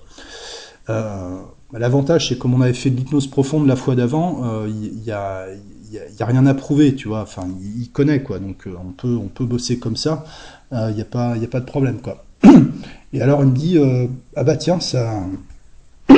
Euh, 0.89 1.39
L'avantage, 1.73 2.29
c'est 2.29 2.37
comme 2.37 2.53
on 2.53 2.61
avait 2.61 2.73
fait 2.73 2.91
de 2.91 2.95
l'hypnose 2.95 3.27
profonde 3.27 3.65
la 3.67 3.75
fois 3.75 3.95
d'avant, 3.95 4.65
il 4.67 5.01
euh, 5.01 5.01
y, 5.03 5.11
a, 5.11 6.25
rien 6.25 6.45
à 6.45 6.53
prouver, 6.53 6.93
tu 6.95 7.07
vois. 7.07 7.23
Enfin, 7.23 7.47
il, 7.59 7.89
connaît, 7.89 8.21
quoi. 8.21 8.37
Donc, 8.37 8.67
on 8.67 9.27
peut, 9.27 9.45
bosser 9.45 9.79
comme 9.79 9.95
ça. 9.97 10.23
Il 10.71 10.93
n'y 10.93 11.01
a 11.01 11.05
pas, 11.05 11.35
il 11.35 11.43
a 11.43 11.47
pas 11.47 11.59
de 11.59 11.65
problème, 11.65 12.01
quoi. 12.01 12.23
Et 13.13 13.21
alors, 13.21 13.41
il 13.41 13.49
me 13.49 13.55
dit, 13.55 13.77
ah 14.35 14.43
bah 14.43 14.55
tiens, 14.55 14.79
ça, 14.79 15.23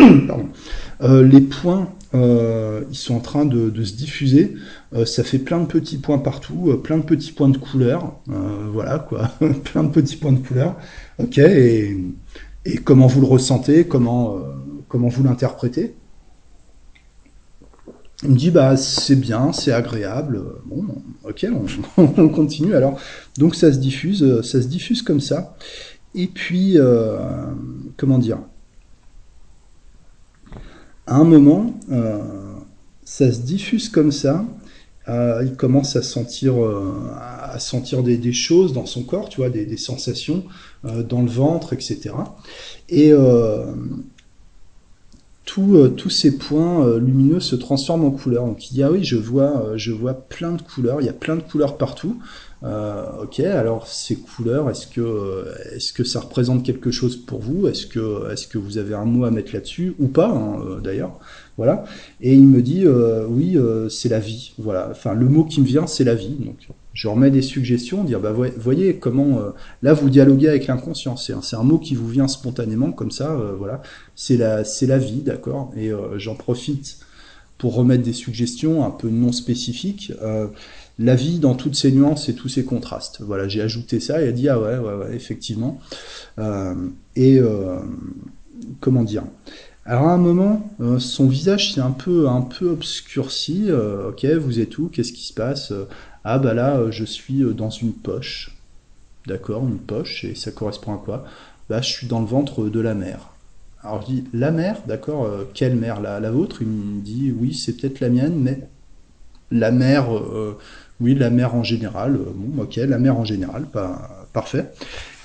Euh, 1.03 1.23
les 1.23 1.41
points, 1.41 1.89
euh, 2.17 2.83
ils 2.89 2.95
sont 2.95 3.15
en 3.15 3.19
train 3.19 3.45
de, 3.45 3.83
se 3.83 3.93
diffuser. 3.93 4.55
Euh, 4.93 5.05
ça 5.05 5.23
fait 5.23 5.39
plein 5.39 5.59
de 5.59 5.65
petits 5.65 5.97
points 5.97 6.17
partout, 6.17 6.69
euh, 6.69 6.77
plein 6.77 6.97
de 6.97 7.03
petits 7.03 7.31
points 7.31 7.49
de 7.49 7.57
couleur. 7.57 8.19
Voilà 8.27 8.99
quoi, 8.99 9.31
plein 9.63 9.83
de 9.83 9.89
petits 9.89 10.15
points 10.15 10.33
de 10.33 10.45
couleur. 10.45 10.75
Ok. 11.19 11.37
Et, 11.37 11.97
et 12.65 12.77
comment 12.77 13.07
vous 13.07 13.21
le 13.21 13.27
ressentez? 13.27 13.85
Comment 13.85 14.37
comment 14.87 15.09
vous 15.09 15.23
l'interprétez? 15.23 15.95
Il 18.23 18.31
me 18.31 18.35
dit 18.35 18.51
bah 18.51 18.77
c'est 18.77 19.15
bien, 19.15 19.53
c'est 19.53 19.71
agréable. 19.71 20.41
Bon, 20.65 20.83
ok, 21.23 21.45
on, 21.97 22.03
on, 22.17 22.29
continue 22.29 22.73
alors. 22.73 22.99
Donc 23.37 23.55
ça 23.55 23.71
se 23.71 23.77
diffuse, 23.77 24.41
ça 24.41 24.61
se 24.61 24.67
diffuse 24.67 25.01
comme 25.01 25.21
ça. 25.21 25.55
Et 26.15 26.27
puis 26.27 26.77
comment 27.97 28.17
dire? 28.17 28.39
À 31.07 31.15
un 31.15 31.23
moment, 31.23 31.73
euh, 31.91 32.19
ça 33.03 33.31
se 33.31 33.39
diffuse 33.39 33.89
comme 33.89 34.11
ça. 34.11 34.45
Euh, 35.07 35.41
il 35.45 35.55
commence 35.55 35.95
à 35.95 36.01
sentir, 36.03 36.61
euh, 36.61 36.93
sentir 37.59 38.03
des, 38.03 38.33
choses 38.33 38.73
dans 38.73 38.85
son 38.85 39.03
corps, 39.03 39.29
tu 39.29 39.37
vois, 39.37 39.49
des, 39.49 39.65
des 39.65 39.77
sensations 39.77 40.43
dans 40.83 41.21
le 41.21 41.29
ventre, 41.29 41.71
etc. 41.71 42.11
Et 42.89 43.13
tous 45.47 46.09
ces 46.09 46.37
points 46.37 46.97
lumineux 46.97 47.39
se 47.39 47.55
transforment 47.55 48.05
en 48.05 48.11
couleurs. 48.11 48.45
Donc 48.45 48.69
il 48.69 48.73
dit 48.73 48.83
ah 48.83 48.91
oui, 48.91 49.03
je 49.03 49.15
vois, 49.15 49.71
je 49.75 49.91
vois 49.91 50.13
plein 50.13 50.51
de 50.51 50.61
couleurs. 50.61 51.01
Il 51.01 51.05
y 51.05 51.09
a 51.09 51.13
plein 51.13 51.35
de 51.35 51.41
couleurs 51.41 51.77
partout. 51.77 52.17
Euh, 52.63 53.23
ok, 53.23 53.39
alors 53.41 53.87
ces 53.87 54.15
couleurs, 54.15 54.69
est-ce 54.69 54.87
que, 54.87 55.45
est-ce 55.75 55.93
que 55.93 56.03
ça 56.03 56.21
représente 56.21 56.63
quelque 56.65 56.89
chose 56.89 57.15
pour 57.15 57.39
vous? 57.39 57.67
Est-ce 57.67 57.85
que, 57.85 58.31
est-ce 58.31 58.47
que 58.47 58.57
vous 58.57 58.77
avez 58.77 58.95
un 58.95 59.05
mot 59.05 59.25
à 59.25 59.31
mettre 59.31 59.53
là-dessus? 59.53 59.93
Ou 59.99 60.07
pas 60.07 60.29
hein, 60.29 60.59
euh, 60.65 60.79
D'ailleurs, 60.79 61.19
voilà. 61.57 61.85
Et 62.19 62.33
il 62.33 62.47
me 62.47 62.61
dit, 62.61 62.83
euh, 62.85 63.25
oui, 63.27 63.57
c'est 63.89 64.09
la 64.09 64.19
vie. 64.19 64.53
Voilà. 64.57 64.89
Enfin, 64.91 65.13
le 65.13 65.27
mot 65.27 65.43
qui 65.43 65.61
me 65.61 65.65
vient, 65.65 65.87
c'est 65.87 66.03
la 66.03 66.15
vie. 66.15 66.35
Donc, 66.39 66.67
je 66.97 67.07
remets 67.07 67.29
des 67.29 67.43
suggestions, 67.43 68.03
dire, 68.03 68.19
bah, 68.19 68.33
voyez 68.57 68.95
comment 68.95 69.39
là 69.83 69.93
vous 69.93 70.09
dialoguez 70.09 70.49
avec 70.49 70.65
l'inconscient. 70.65 71.15
C'est 71.15 71.55
un, 71.55 71.63
mot 71.63 71.77
qui 71.77 71.93
vous 71.93 72.07
vient 72.07 72.27
spontanément 72.27 72.91
comme 72.91 73.11
ça. 73.11 73.37
voilà. 73.59 73.83
C'est 74.15 74.35
la, 74.35 74.97
vie, 74.97 75.21
d'accord. 75.21 75.71
Et 75.77 75.91
j'en 76.15 76.33
profite 76.33 76.97
pour 77.59 77.75
remettre 77.75 78.03
des 78.03 78.13
suggestions 78.13 78.83
un 78.83 78.89
peu 78.89 79.09
non 79.09 79.31
spécifiques 79.31 80.11
la 80.99 81.15
vie 81.15 81.39
dans 81.39 81.55
toutes 81.55 81.75
ses 81.75 81.91
nuances 81.91 82.29
et 82.29 82.35
tous 82.35 82.49
ses 82.49 82.65
contrastes. 82.65 83.21
Voilà, 83.21 83.47
j'ai 83.47 83.61
ajouté 83.61 83.99
ça 83.99 84.21
et 84.21 84.27
a 84.27 84.31
dit 84.31 84.49
ah 84.49 84.59
ouais, 84.59 84.77
ouais, 84.77 84.93
ouais 84.93 85.15
effectivement. 85.15 85.79
Euh, 86.39 86.73
et 87.15 87.39
euh, 87.39 87.79
comment 88.79 89.03
dire? 89.03 89.23
Alors 89.85 90.07
à 90.07 90.13
un 90.13 90.17
moment, 90.17 90.69
euh, 90.81 90.99
son 90.99 91.27
visage 91.27 91.73
s'est 91.73 91.81
un 91.81 91.91
peu, 91.91 92.27
un 92.27 92.41
peu 92.41 92.69
obscurci. 92.69 93.69
ok, 93.71 94.25
vous 94.25 94.59
êtes 94.59 94.77
où? 94.77 94.89
Qu'est-ce 94.89 95.13
qui 95.13 95.25
se 95.25 95.33
passe? 95.33 95.71
Ah 96.29 96.39
bah 96.39 96.53
là, 96.53 96.91
je 96.91 97.05
suis 97.05 97.43
dans 97.55 97.69
une 97.69 97.93
poche. 97.93 98.51
D'accord, 99.27 99.65
une 99.65 99.79
poche. 99.79 100.25
Et 100.25 100.35
ça 100.35 100.51
correspond 100.51 100.93
à 100.93 100.97
quoi? 100.97 101.23
Bah, 101.69 101.81
je 101.81 101.89
suis 101.89 102.07
dans 102.07 102.19
le 102.19 102.25
ventre 102.25 102.67
de 102.67 102.79
la 102.81 102.95
mer. 102.95 103.29
Alors 103.81 104.01
je 104.01 104.07
dis 104.07 104.23
la 104.33 104.51
mer, 104.51 104.75
d'accord. 104.87 105.29
quelle 105.53 105.75
mer 105.75 106.01
la, 106.01 106.19
la 106.19 106.31
vôtre? 106.31 106.61
Il 106.61 106.67
me 106.67 107.01
dit 107.01 107.31
oui, 107.31 107.53
c'est 107.53 107.77
peut-être 107.77 108.01
la 108.01 108.09
mienne, 108.09 108.35
mais 108.39 108.67
la 109.51 109.71
mer 109.71 110.07
oui, 110.99 111.13
la 111.15 111.29
mer 111.29 111.55
en 111.55 111.63
général. 111.63 112.15
Euh, 112.15 112.31
bon, 112.33 112.63
ok, 112.63 112.75
la 112.77 112.97
mer 112.97 113.17
en 113.17 113.25
général, 113.25 113.65
parfait. 114.33 114.71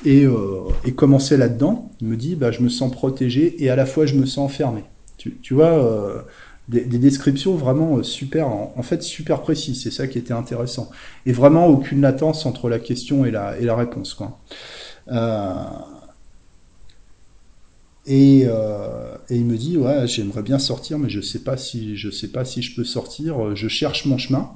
Et, 0.04 0.24
euh, 0.24 0.68
et 0.84 0.92
commencer 0.92 1.36
là-dedans, 1.36 1.90
il 2.00 2.08
me 2.08 2.16
dit, 2.16 2.34
bah, 2.34 2.50
je 2.50 2.60
me 2.60 2.68
sens 2.68 2.90
protégé 2.92 3.62
et 3.62 3.70
à 3.70 3.76
la 3.76 3.86
fois 3.86 4.06
je 4.06 4.14
me 4.14 4.26
sens 4.26 4.50
enfermé. 4.50 4.84
Tu, 5.16 5.38
tu 5.42 5.54
vois, 5.54 5.72
euh, 5.72 6.22
des, 6.72 6.85
des, 6.85 6.98
descriptions 6.98 7.54
vraiment 7.54 8.02
super, 8.02 8.48
en, 8.48 8.82
fait 8.82 9.02
super 9.02 9.42
précises. 9.42 9.82
C'est 9.82 9.90
ça 9.90 10.06
qui 10.06 10.18
était 10.18 10.32
intéressant. 10.32 10.90
Et 11.26 11.32
vraiment 11.32 11.66
aucune 11.66 12.00
latence 12.00 12.46
entre 12.46 12.68
la 12.68 12.78
question 12.78 13.24
et 13.24 13.30
la, 13.30 13.58
et 13.58 13.64
la 13.64 13.76
réponse. 13.76 14.14
Quoi. 14.14 14.40
Euh, 15.08 15.52
et, 18.06 18.44
euh, 18.46 19.16
et, 19.28 19.37
il 19.37 19.44
me 19.44 19.56
dit 19.56 19.76
ouais 19.76 20.08
j'aimerais 20.08 20.42
bien 20.42 20.58
sortir 20.58 20.98
mais 20.98 21.08
je 21.08 21.20
sais 21.20 21.38
si 21.56 21.96
sais 22.11 22.28
pas 22.28 22.44
si 22.44 22.61
je 22.61 22.74
peux 22.74 22.82
sortir 22.82 23.54
je 23.54 23.68
cherche 23.68 24.06
mon 24.06 24.18
chemin 24.18 24.50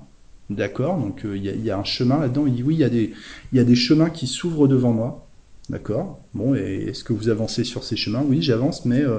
D'accord, 0.48 0.96
donc 0.98 1.24
euh, 1.24 1.36
il 1.36 1.64
y, 1.64 1.70
a 1.70 1.78
un 1.78 1.84
chemin 1.84 2.20
là-dedans. 2.20 2.46
Il 2.46 2.54
dit 2.54 2.62
oui, 2.62 2.76
il 2.76 2.86
y, 2.86 3.56
y 3.56 3.60
a 3.60 3.64
des 3.64 3.74
chemins 3.74 4.10
qui 4.10 4.28
s'ouvrent 4.28 4.68
devant 4.68 4.92
moi. 4.92 5.25
D'accord. 5.68 6.20
Bon, 6.32 6.54
et 6.54 6.86
est-ce 6.88 7.02
que 7.02 7.12
vous 7.12 7.28
avancez 7.28 7.64
sur 7.64 7.82
ces 7.82 7.96
chemins? 7.96 8.22
Oui, 8.24 8.40
j'avance, 8.40 8.84
mais, 8.84 9.00
euh, 9.00 9.18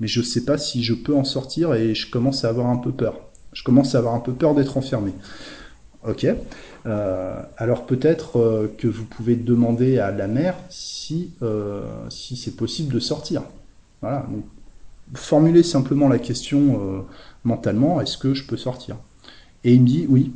je 0.00 0.20
ne 0.20 0.24
sais 0.24 0.44
pas 0.44 0.58
si 0.58 0.84
je 0.84 0.92
peux 0.92 1.14
en 1.14 1.24
sortir 1.24 1.72
et 1.74 1.94
je 1.94 2.10
commence 2.10 2.44
à 2.44 2.50
avoir 2.50 2.66
un 2.66 2.76
peu 2.76 2.92
peur. 2.92 3.18
Je 3.52 3.62
commence 3.62 3.94
à 3.94 3.98
avoir 3.98 4.14
un 4.14 4.20
peu 4.20 4.32
peur 4.32 4.54
d'être 4.54 4.76
enfermé. 4.76 5.12
Ok. 6.06 6.26
Euh, 6.84 7.42
alors 7.56 7.86
peut-être 7.86 8.70
que 8.78 8.86
vous 8.86 9.04
pouvez 9.06 9.34
demander 9.36 9.98
à 9.98 10.10
la 10.12 10.28
mère 10.28 10.54
si, 10.68 11.30
c'est 12.10 12.56
possible 12.56 12.92
de 12.92 13.00
sortir. 13.00 13.42
Voilà. 14.02 14.26
Formulez 15.14 15.62
simplement 15.62 16.08
la 16.08 16.18
question 16.18 17.06
mentalement 17.44 18.00
est-ce 18.02 18.18
que 18.18 18.34
je 18.34 18.46
peux 18.46 18.58
sortir? 18.58 18.96
Et 19.64 19.72
il 19.72 19.80
me 19.80 19.86
dit 19.86 20.06
oui, 20.08 20.32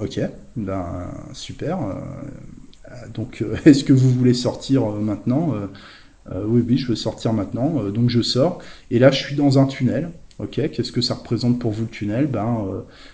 Ok, 0.00 0.20
ben 0.56 1.10
super. 1.32 1.78
Euh, 2.90 3.08
donc, 3.12 3.42
euh, 3.42 3.56
est-ce 3.64 3.84
que 3.84 3.92
vous 3.92 4.10
voulez 4.10 4.34
sortir 4.34 4.84
euh, 4.84 5.00
maintenant? 5.00 5.54
Oui, 6.46 6.62
oui, 6.68 6.76
je 6.76 6.88
veux 6.88 6.94
sortir 6.94 7.32
maintenant. 7.32 7.82
donc, 7.90 8.10
je 8.10 8.20
sors. 8.20 8.58
Et 8.90 8.98
là, 8.98 9.10
je 9.10 9.18
suis 9.18 9.34
dans 9.34 9.58
un 9.58 9.64
tunnel. 9.64 10.10
Ok, 10.38 10.60
qu'est-ce 10.70 10.92
que 10.92 11.00
ça 11.00 11.14
représente 11.14 11.58
pour 11.58 11.72
vous 11.72 11.84
le 11.84 11.88
tunnel? 11.88 12.26
Ben, 12.26 12.66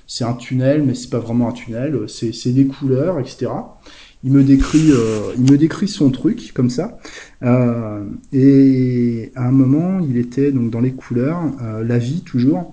c'est 0.09 0.25
un 0.25 0.33
tunnel, 0.33 0.83
mais 0.83 0.95
c'est 0.95 1.11
pas 1.11 1.21
vraiment 1.21 1.49
un 1.49 1.53
tunnel. 1.53 1.97
C'est 2.09 2.53
des 2.53 2.67
couleurs, 2.67 3.21
etc. 3.21 3.53
Il 4.25 4.33
me 4.33 4.43
décrit, 4.43 4.91
il 5.39 5.49
me 5.49 5.57
décrit 5.57 5.87
son 5.87 6.11
truc 6.11 6.51
comme 6.55 6.71
ça. 6.71 6.99
et 8.33 9.31
à 9.37 9.47
un 9.47 9.53
moment, 9.53 10.01
il 10.01 10.17
était 10.17 10.51
donc 10.51 10.71
dans 10.71 10.81
les 10.81 10.93
couleurs, 10.93 11.41
la 11.85 11.99
vie 11.99 12.23
toujours. 12.23 12.73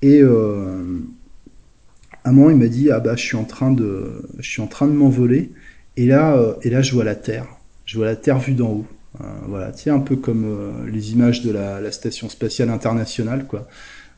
Et 0.00 0.22
un 0.22 2.32
moment, 2.32 2.48
il 2.48 2.56
m'a 2.56 2.68
dit 2.68 2.90
ah 2.90 3.00
bah 3.00 3.14
je 3.14 3.26
suis 3.26 3.36
en 3.36 3.44
train 3.44 3.72
de, 3.72 4.22
je 4.38 4.48
suis 4.48 4.62
en 4.62 4.68
train 4.68 4.86
de 4.86 4.92
m'envoler. 4.92 5.50
Et 5.96 6.06
là, 6.06 6.36
euh, 6.36 6.54
et 6.62 6.70
là, 6.70 6.82
je 6.82 6.92
vois 6.92 7.04
la 7.04 7.14
Terre. 7.14 7.46
Je 7.84 7.96
vois 7.96 8.06
la 8.06 8.16
Terre 8.16 8.38
vue 8.38 8.54
d'en 8.54 8.70
haut. 8.70 8.86
Euh, 9.20 9.24
voilà, 9.46 9.72
tu 9.72 9.90
un 9.90 10.00
peu 10.00 10.16
comme 10.16 10.44
euh, 10.44 10.90
les 10.90 11.12
images 11.12 11.42
de 11.42 11.50
la, 11.50 11.92
station 11.92 12.28
spatiale 12.28 12.70
internationale, 12.70 13.46
quoi. 13.46 13.68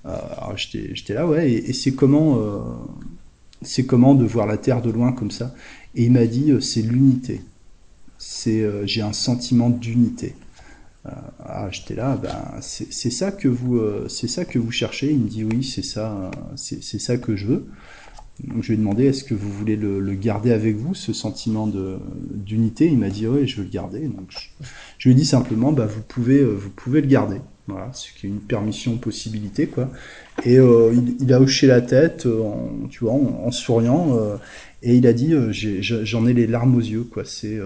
alors 0.04 0.54
j'étais 0.56 1.14
là, 1.14 1.26
ouais. 1.26 1.50
Et, 1.50 1.72
c'est 1.72 1.92
comment, 1.92 2.38
c'est 3.62 3.86
comment 3.86 4.14
de 4.14 4.24
voir 4.24 4.46
la 4.46 4.56
Terre 4.56 4.82
de 4.82 4.90
loin 4.90 5.12
comme 5.12 5.30
ça? 5.30 5.54
Et 5.96 6.04
il 6.04 6.12
m'a 6.12 6.26
dit 6.26 6.52
c'est 6.60 6.82
l'unité. 6.82 7.40
C'est, 8.18 8.64
j'ai 8.86 9.02
un 9.02 9.12
sentiment 9.12 9.68
d'unité. 9.68 10.36
ah, 11.04 11.68
j'étais 11.70 11.94
là, 11.94 12.16
ben 12.16 12.60
c'est 12.60 13.10
ça 13.10 13.32
que 13.32 13.48
vous, 13.48 13.80
c'est 14.08 14.28
ça 14.28 14.44
que 14.44 14.58
vous 14.58 14.70
cherchez? 14.70 15.10
Il 15.10 15.20
me 15.20 15.28
dit 15.28 15.42
oui, 15.42 15.64
c'est 15.64 15.84
ça, 15.84 16.30
c'est 16.54 17.00
ça 17.00 17.16
que 17.16 17.34
je 17.34 17.46
veux. 17.46 17.66
Je 18.42 18.68
lui 18.68 18.74
ai 18.74 18.76
demandé 18.76 19.04
est-ce 19.04 19.22
que 19.22 19.34
vous 19.34 19.50
voulez 19.50 19.76
le, 19.76 20.00
garder 20.14 20.52
avec 20.52 20.76
vous, 20.76 20.94
ce 20.94 21.12
sentiment 21.12 21.70
d'unité? 22.34 22.86
Il 22.86 22.98
m'a 22.98 23.08
dit 23.08 23.26
oui, 23.28 23.46
je 23.46 23.56
veux 23.56 23.62
le 23.62 23.70
garder. 23.70 24.10
Je, 24.98 25.08
lui 25.08 25.14
ai 25.14 25.18
dit 25.18 25.24
simplement 25.24 25.72
bah, 25.72 25.86
vous, 25.86 26.02
pouvez, 26.02 26.40
euh, 26.40 26.52
vous 26.52 26.70
pouvez 26.70 27.00
le 27.00 27.06
garder. 27.06 27.40
Voilà, 27.68 27.90
ce 27.94 28.12
qui 28.12 28.26
est 28.26 28.28
une 28.28 28.40
permission, 28.40 28.98
possibilité. 28.98 29.66
quoi. 29.68 29.88
Et 30.44 30.58
euh, 30.58 30.94
il, 31.20 31.32
a 31.32 31.40
hoché 31.40 31.66
la 31.66 31.80
tête, 31.80 32.26
euh, 32.26 32.42
en, 32.42 32.88
tu 32.88 33.04
vois, 33.04 33.12
en, 33.12 33.50
souriant, 33.52 34.18
et 34.82 34.96
il 34.96 35.06
a 35.06 35.12
dit 35.12 35.32
j'en 35.80 36.26
ai, 36.26 36.34
les 36.34 36.48
larmes 36.48 36.74
aux 36.76 36.80
yeux. 36.80 37.04
quoi. 37.04 37.22
C'est 37.24 37.60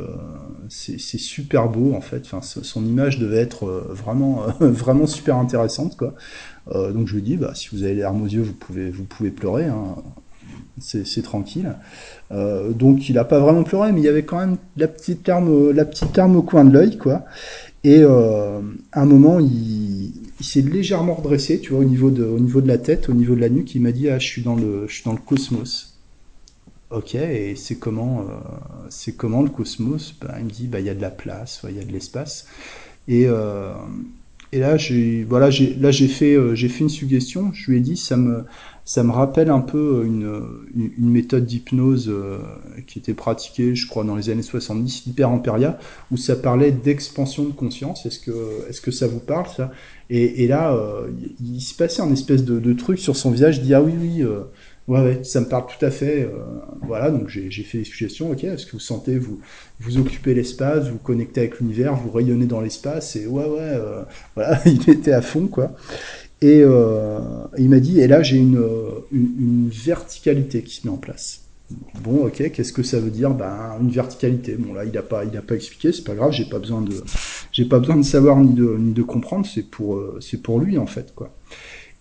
c'est 0.69 1.19
super 1.19 1.71
beau 1.71 1.95
en 1.95 2.03
fait. 2.03 2.27
Son 2.43 2.85
image 2.85 3.19
devait 3.19 3.39
être 3.39 3.87
vraiment, 3.89 4.45
vraiment 4.61 5.07
super 5.07 5.37
intéressante. 5.37 5.97
quoi. 5.97 6.15
donc 6.71 7.09
je 7.09 7.15
lui 7.15 7.23
dit 7.23 7.39
bah, 7.39 7.53
si 7.55 7.71
vous 7.73 7.85
avez 7.85 7.95
les 7.95 8.03
larmes 8.03 8.23
aux 8.23 8.29
yeux, 8.29 8.43
vous 8.43 8.53
pouvez, 8.53 8.91
vous 8.91 9.05
pouvez 9.05 9.31
pleurer. 9.31 9.65
Hein 9.65 9.97
c'est 10.81 11.23
tranquille. 11.23 11.75
Euh, 12.31 12.73
donc 12.73 13.09
il 13.09 13.15
n'a 13.15 13.25
pas 13.25 13.39
vraiment 13.41 13.63
pleuré, 13.63 13.93
mais 13.93 14.01
il 14.01 14.05
y 14.05 14.09
avait 14.09 14.25
quand 14.25 14.39
même 14.39 14.57
la 14.77 14.89
petite 14.89 15.27
larme, 15.27 15.71
la 15.71 15.85
petite 15.85 16.19
au 16.19 16.43
coin 16.43 16.65
de 16.65 16.73
l'œil, 16.73 16.99
quoi. 16.99 17.25
Et 17.85 18.01
euh, 18.03 18.61
à 18.93 19.03
un 19.03 19.07
moment, 19.07 19.39
il, 19.41 20.13
s'est 20.41 20.63
légèrement 20.63 21.15
redressé, 21.15 21.61
tu 21.61 21.73
vois, 21.73 21.81
au 21.81 21.85
niveau 21.85 22.11
de, 22.11 22.25
au 22.25 22.39
niveau 22.39 22.61
de 22.61 22.69
la 22.69 22.79
tête, 22.79 23.09
au 23.09 23.15
niveau 23.15 23.35
de 23.35 23.41
la 23.41 23.49
nuque. 23.49 23.75
Il 23.75 23.83
m'a 23.83 23.93
dit 23.93 24.09
ah, 24.09 24.19
je 24.19 24.27
suis 24.27 24.43
dans 24.43 24.57
le, 24.57 24.87
je 24.89 24.95
suis 24.95 25.05
dans 25.05 25.13
le 25.13 25.19
cosmos. 25.19 25.95
Ok, 26.91 27.15
et 27.15 27.55
c'est 27.55 27.77
comment, 27.77 28.21
euh, 28.21 28.35
c'est 28.89 29.13
comment 29.13 29.43
le 29.43 29.51
cosmos? 29.51 30.15
Ben, 30.21 30.35
Il 30.39 30.45
me 30.47 30.51
dit 30.51 30.67
bah 30.67 30.81
il 30.81 30.87
y 30.87 30.91
a 30.91 30.95
de 30.95 31.03
la 31.03 31.11
place, 31.11 31.63
il 31.69 31.77
y 31.77 31.81
a 31.81 31.85
de 31.85 31.93
l'espace. 31.93 32.47
Et 33.09 33.27
et 34.51 34.61
là, 34.61 34.79
j'ai 34.79 35.25
voilà, 35.25 35.51
fait 35.51 36.39
j'ai 36.55 36.69
fait 36.69 36.81
une 36.81 36.89
suggestion. 36.89 37.53
Je 37.53 37.71
lui 37.71 37.79
ai 37.79 37.81
dit 37.81 37.97
ça 37.97 38.17
me 38.17 38.45
ça 38.89 39.05
me 39.05 39.11
rappelle 39.11 39.51
un 39.51 39.61
peu 39.61 40.03
une, 40.07 40.41
une 40.75 41.11
méthode 41.11 41.45
d'hypnose 41.45 42.09
euh, 42.09 42.39
qui 42.87 42.99
était 42.99 43.13
pratiquée, 43.13 43.75
je 43.75 43.87
crois, 43.87 44.03
dans 44.03 44.17
les 44.17 44.31
années 44.31 44.41
70, 44.41 45.09
Hyper 45.09 45.29
Imperia, 45.29 45.79
où 46.11 46.17
ça 46.17 46.37
parlait 46.37 46.73
d'expansion 46.73 47.45
de 47.45 47.53
conscience. 47.53 48.07
Est-ce 48.07 48.19
que, 48.19 48.67
est-ce 48.67 48.81
que 48.81 48.91
ça 48.91 49.07
vous 49.07 49.21
parle, 49.21 49.47
ça? 49.55 49.73
Et, 50.09 50.49
là, 50.49 50.73
euh, 50.73 51.09
il, 51.39 51.61
se 51.61 51.75
passait 51.75 52.01
un 52.01 52.11
espèce 52.11 52.45
de, 52.45 52.73
truc 52.73 52.99
sur 52.99 53.15
son 53.15 53.31
visage, 53.31 53.59
il 53.59 53.65
dit, 53.65 53.75
ah 53.75 53.83
oui, 53.83 53.93
oui, 54.01 54.23
euh, 54.23 54.45
ouais, 54.87 55.01
ouais, 55.01 55.21
ça 55.23 55.43
me 55.43 55.47
parle 55.51 55.67
tout 55.67 55.85
à 55.85 55.91
fait. 55.91 56.27
voilà, 56.81 57.11
donc 57.11 57.29
j'ai, 57.29 57.51
j'ai 57.51 57.65
fait 57.65 57.77
des 57.77 57.85
suggestions, 57.85 58.31
ok, 58.31 58.43
est-ce 58.45 58.65
que 58.65 58.73
vous 58.73 58.79
sentez, 58.79 59.19
vous, 59.19 59.39
vous 59.81 59.99
occupez 59.99 60.33
l'espace, 60.33 60.89
vous 60.89 60.97
connectez 60.97 61.41
avec 61.41 61.61
l'univers, 61.61 61.95
vous 61.95 62.11
rayonnez 62.11 62.47
dans 62.47 62.63
l'espace, 62.63 63.17
et 63.17 63.27
ouais, 63.27 63.45
ouais, 63.45 63.79
voilà, 64.35 64.59
il 64.65 64.89
était 64.89 65.13
à 65.13 65.21
fond, 65.21 65.47
quoi. 65.47 65.73
Et 66.41 66.63
euh, 66.63 67.19
il 67.57 67.69
m'a 67.69 67.81
dit, 67.81 68.01
et 68.01 68.07
là 68.07 68.23
j'ai 68.23 68.37
une, 68.37 68.65
une, 69.11 69.69
verticalité 69.71 70.63
qui 70.63 70.77
se 70.77 70.87
met 70.87 70.93
en 70.93 70.97
place. 70.97 71.43
Bon, 72.03 72.27
ok, 72.27 72.51
qu'est-ce 72.53 72.73
que 72.73 72.83
ça 72.83 73.01
veut 73.01 73.11
dire? 73.11 73.31
Ben 73.31 73.77
une 73.81 73.91
verticalité. 73.91 74.55
Bon 74.57 74.73
là, 74.73 74.85
il 74.85 74.93
n'a 74.93 75.03
pas, 75.03 75.25
il 75.25 75.37
a 75.37 75.43
pas 75.43 75.57
expliqué, 75.57 75.93
c'est 75.93 76.05
pas 76.05 76.15
grave, 76.15 76.33
j'ai 76.33 76.45
pas 76.45 76.61
pas 77.65 77.79
besoin 77.81 77.97
de 77.97 78.03
savoir 78.05 78.39
ni 78.39 78.55
de, 78.55 78.77
ni 78.79 78.93
de 78.93 79.03
comprendre, 79.03 79.47
c'est 79.53 79.69
pour, 79.69 79.97
euh, 79.97 80.19
c'est 80.21 80.41
pour 80.41 80.61
lui 80.61 80.79
en 80.79 80.87
fait 80.87 81.13
quoi. 81.15 81.35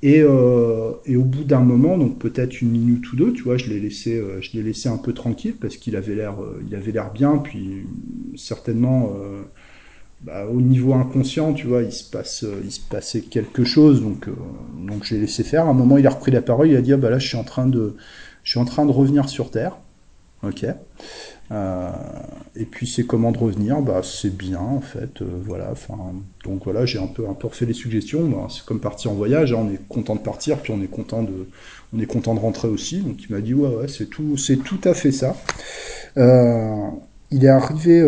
Et, 0.03 0.21
euh, 0.21 0.91
et 1.07 1.15
au 1.15 1.23
bout 1.23 1.43
d'un 1.43 1.61
moment, 1.61 1.97
donc 1.97 2.19
peut-être 2.19 2.61
une 2.61 2.69
minute 2.69 3.11
ou 3.11 3.15
deux, 3.15 3.33
tu 3.33 3.41
vois, 3.41 3.57
je 3.57 3.67
l'ai 3.67 3.79
laissé, 3.79 4.21
laissé 4.53 4.87
un 4.89 4.97
peu 4.97 5.11
tranquille 5.11 5.55
parce 5.59 5.75
qu'il 5.75 5.95
avait 5.95 6.13
l'air, 6.13 6.35
avait 6.71 6.91
l'air 6.91 7.11
bien, 7.11 7.37
puis 7.37 7.87
certainement 8.35 9.11
bah, 10.21 10.45
au 10.47 10.61
niveau 10.61 10.93
inconscient, 10.93 11.53
tu 11.53 11.67
vois, 11.67 11.83
il 11.83 11.91
se 11.91 12.03
passe, 12.03 12.45
il 12.63 12.71
se 12.71 12.79
passait 12.79 13.21
quelque 13.21 13.63
chose, 13.63 14.01
donc, 14.01 14.27
donc 14.87 15.03
j'ai 15.03 15.19
laissé 15.19 15.43
faire. 15.43 15.65
À 15.65 15.69
un 15.69 15.73
moment, 15.73 15.97
il 15.97 16.07
a 16.07 16.09
repris 16.09 16.31
la 16.31 16.41
parole, 16.41 16.69
il 16.69 16.75
a 16.75 16.81
dit, 16.81 16.93
ah, 16.93 16.97
bah 16.97 17.09
là, 17.09 17.19
je 17.19 17.27
suis 17.27 17.37
en 17.37 17.43
train 17.43 17.67
de, 17.67 17.95
je 18.43 18.51
suis 18.51 18.59
en 18.59 18.65
train 18.65 18.85
de 18.85 18.91
revenir 18.91 19.29
sur 19.29 19.51
Terre. 19.51 19.77
Ok. 20.43 20.65
Euh, 21.49 21.91
et 22.57 22.65
puis 22.65 22.87
c'est 22.87 23.05
comment 23.05 23.31
de 23.31 23.37
revenir, 23.37 23.81
bah 23.81 24.01
c'est 24.03 24.35
bien 24.35 24.59
en 24.59 24.81
fait, 24.81 25.21
euh, 25.21 25.25
voilà. 25.45 25.69
Enfin, 25.71 25.97
donc 26.43 26.65
voilà, 26.65 26.85
j'ai 26.85 26.99
un 26.99 27.07
peu 27.07 27.27
un 27.27 27.33
peu 27.33 27.47
refait 27.47 27.65
les 27.65 27.73
suggestions. 27.73 28.49
C'est 28.49 28.65
comme 28.65 28.79
partir 28.81 29.11
en 29.11 29.13
voyage, 29.15 29.53
hein, 29.53 29.59
on 29.61 29.71
est 29.71 29.79
content 29.87 30.15
de 30.15 30.21
partir, 30.21 30.57
puis 30.59 30.73
on 30.73 30.81
est 30.81 30.89
content 30.89 31.23
de 31.23 31.47
on 31.93 31.99
est 31.99 32.05
content 32.05 32.35
de 32.35 32.39
rentrer 32.39 32.67
aussi. 32.67 32.99
Donc 32.99 33.23
il 33.23 33.33
m'a 33.33 33.41
dit 33.41 33.53
ouais 33.53 33.69
ouais 33.69 33.87
c'est 33.87 34.07
tout 34.07 34.35
c'est 34.35 34.57
tout 34.57 34.81
à 34.83 34.93
fait 34.93 35.11
ça. 35.13 35.37
Euh, 36.17 36.89
il 37.31 37.45
est 37.45 37.49
arrivé 37.49 38.01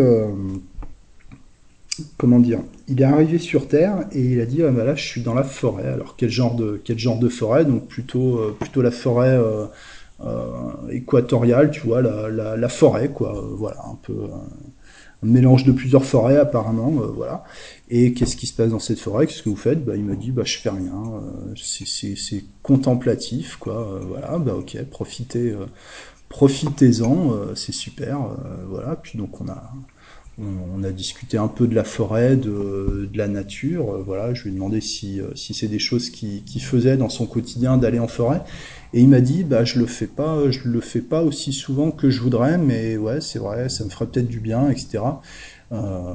comment 2.16 2.38
dire 2.38 2.60
Il 2.88 3.00
est 3.00 3.04
arrivé 3.04 3.38
sur 3.38 3.68
Terre 3.68 4.06
et 4.12 4.20
il 4.20 4.40
a 4.40 4.46
dit 4.46 4.62
ah, 4.62 4.70
bah 4.70 4.84
là 4.84 4.94
je 4.94 5.04
suis 5.04 5.22
dans 5.22 5.34
la 5.34 5.44
forêt. 5.44 5.86
Alors 5.86 6.16
quel 6.16 6.30
genre 6.30 6.54
de 6.54 7.28
forêt? 7.28 7.64
Donc 7.64 7.86
plutôt 7.86 8.54
plutôt 8.58 8.82
la 8.82 8.90
forêt 8.90 9.38
euh, 10.22 10.90
équatoriale, 10.90 11.70
tu 11.70 11.80
vois, 11.80 12.02
la, 12.02 12.68
forêt, 12.68 13.08
quoi. 13.08 13.38
Euh, 13.38 13.54
voilà, 13.56 13.78
un 13.86 13.94
peu 14.02 14.12
un 15.22 15.26
mélange 15.26 15.64
de 15.64 15.72
plusieurs 15.72 16.04
forêts 16.04 16.36
apparemment, 16.36 16.92
euh, 17.00 17.06
voilà. 17.06 17.44
Et 17.88 18.12
qu'est-ce 18.12 18.36
qui 18.36 18.46
se 18.46 18.54
passe 18.54 18.70
dans 18.70 18.78
cette 18.78 18.98
forêt? 18.98 19.26
Qu'est-ce 19.26 19.42
que 19.42 19.48
vous 19.48 19.56
faites? 19.56 19.82
Bah 19.82 19.96
il 19.96 20.04
me 20.04 20.16
dit 20.16 20.30
bah 20.30 20.42
je 20.44 20.58
fais 20.58 20.68
rien, 20.68 20.92
c'est 21.56 22.44
contemplatif 22.62 23.56
quoi, 23.56 24.00
voilà. 24.06 24.38
Bah 24.38 24.54
ok, 24.56 24.82
profitez, 24.90 25.54
profitez-en, 26.28 27.54
c'est 27.54 27.72
super, 27.72 28.18
voilà. 28.68 28.96
Puis 28.96 29.18
donc 29.18 29.40
on 29.40 29.48
a 29.48 29.72
on, 30.40 30.82
a 30.82 30.90
discuté 30.90 31.36
un 31.36 31.48
peu 31.48 31.66
de 31.66 31.74
la 31.74 31.84
forêt, 31.84 32.36
de, 32.36 33.08
la 33.14 33.28
nature, 33.28 34.02
voilà. 34.04 34.32
Je 34.34 34.44
lui 34.44 34.50
ai 34.50 34.54
demandé 34.54 34.80
si 34.80 35.20
si 35.34 35.54
c'est 35.54 35.68
des 35.68 35.78
choses 35.78 36.10
qui 36.10 36.42
qui 36.44 36.60
faisait 36.60 36.96
dans 36.96 37.08
son 37.08 37.26
quotidien 37.26 37.76
d'aller 37.76 37.98
en 37.98 38.08
forêt. 38.08 38.42
Et 38.92 39.00
il 39.00 39.08
m'a 39.08 39.20
dit, 39.20 39.44
bah, 39.44 39.64
je 39.64 39.78
le 39.78 39.86
fais 39.86 40.08
pas, 40.08 40.50
je 40.50 40.68
le 40.68 40.80
fais 40.80 41.00
pas 41.00 41.22
aussi 41.22 41.52
souvent 41.52 41.92
que 41.92 42.10
je 42.10 42.20
voudrais, 42.20 42.58
mais 42.58 42.96
ouais, 42.96 43.20
c'est 43.20 43.38
vrai, 43.38 43.68
ça 43.68 43.84
me 43.84 43.90
ferait 43.90 44.06
peut-être 44.06 44.28
du 44.28 44.40
bien, 44.40 44.68
etc. 44.68 44.98
Euh, 45.72 46.14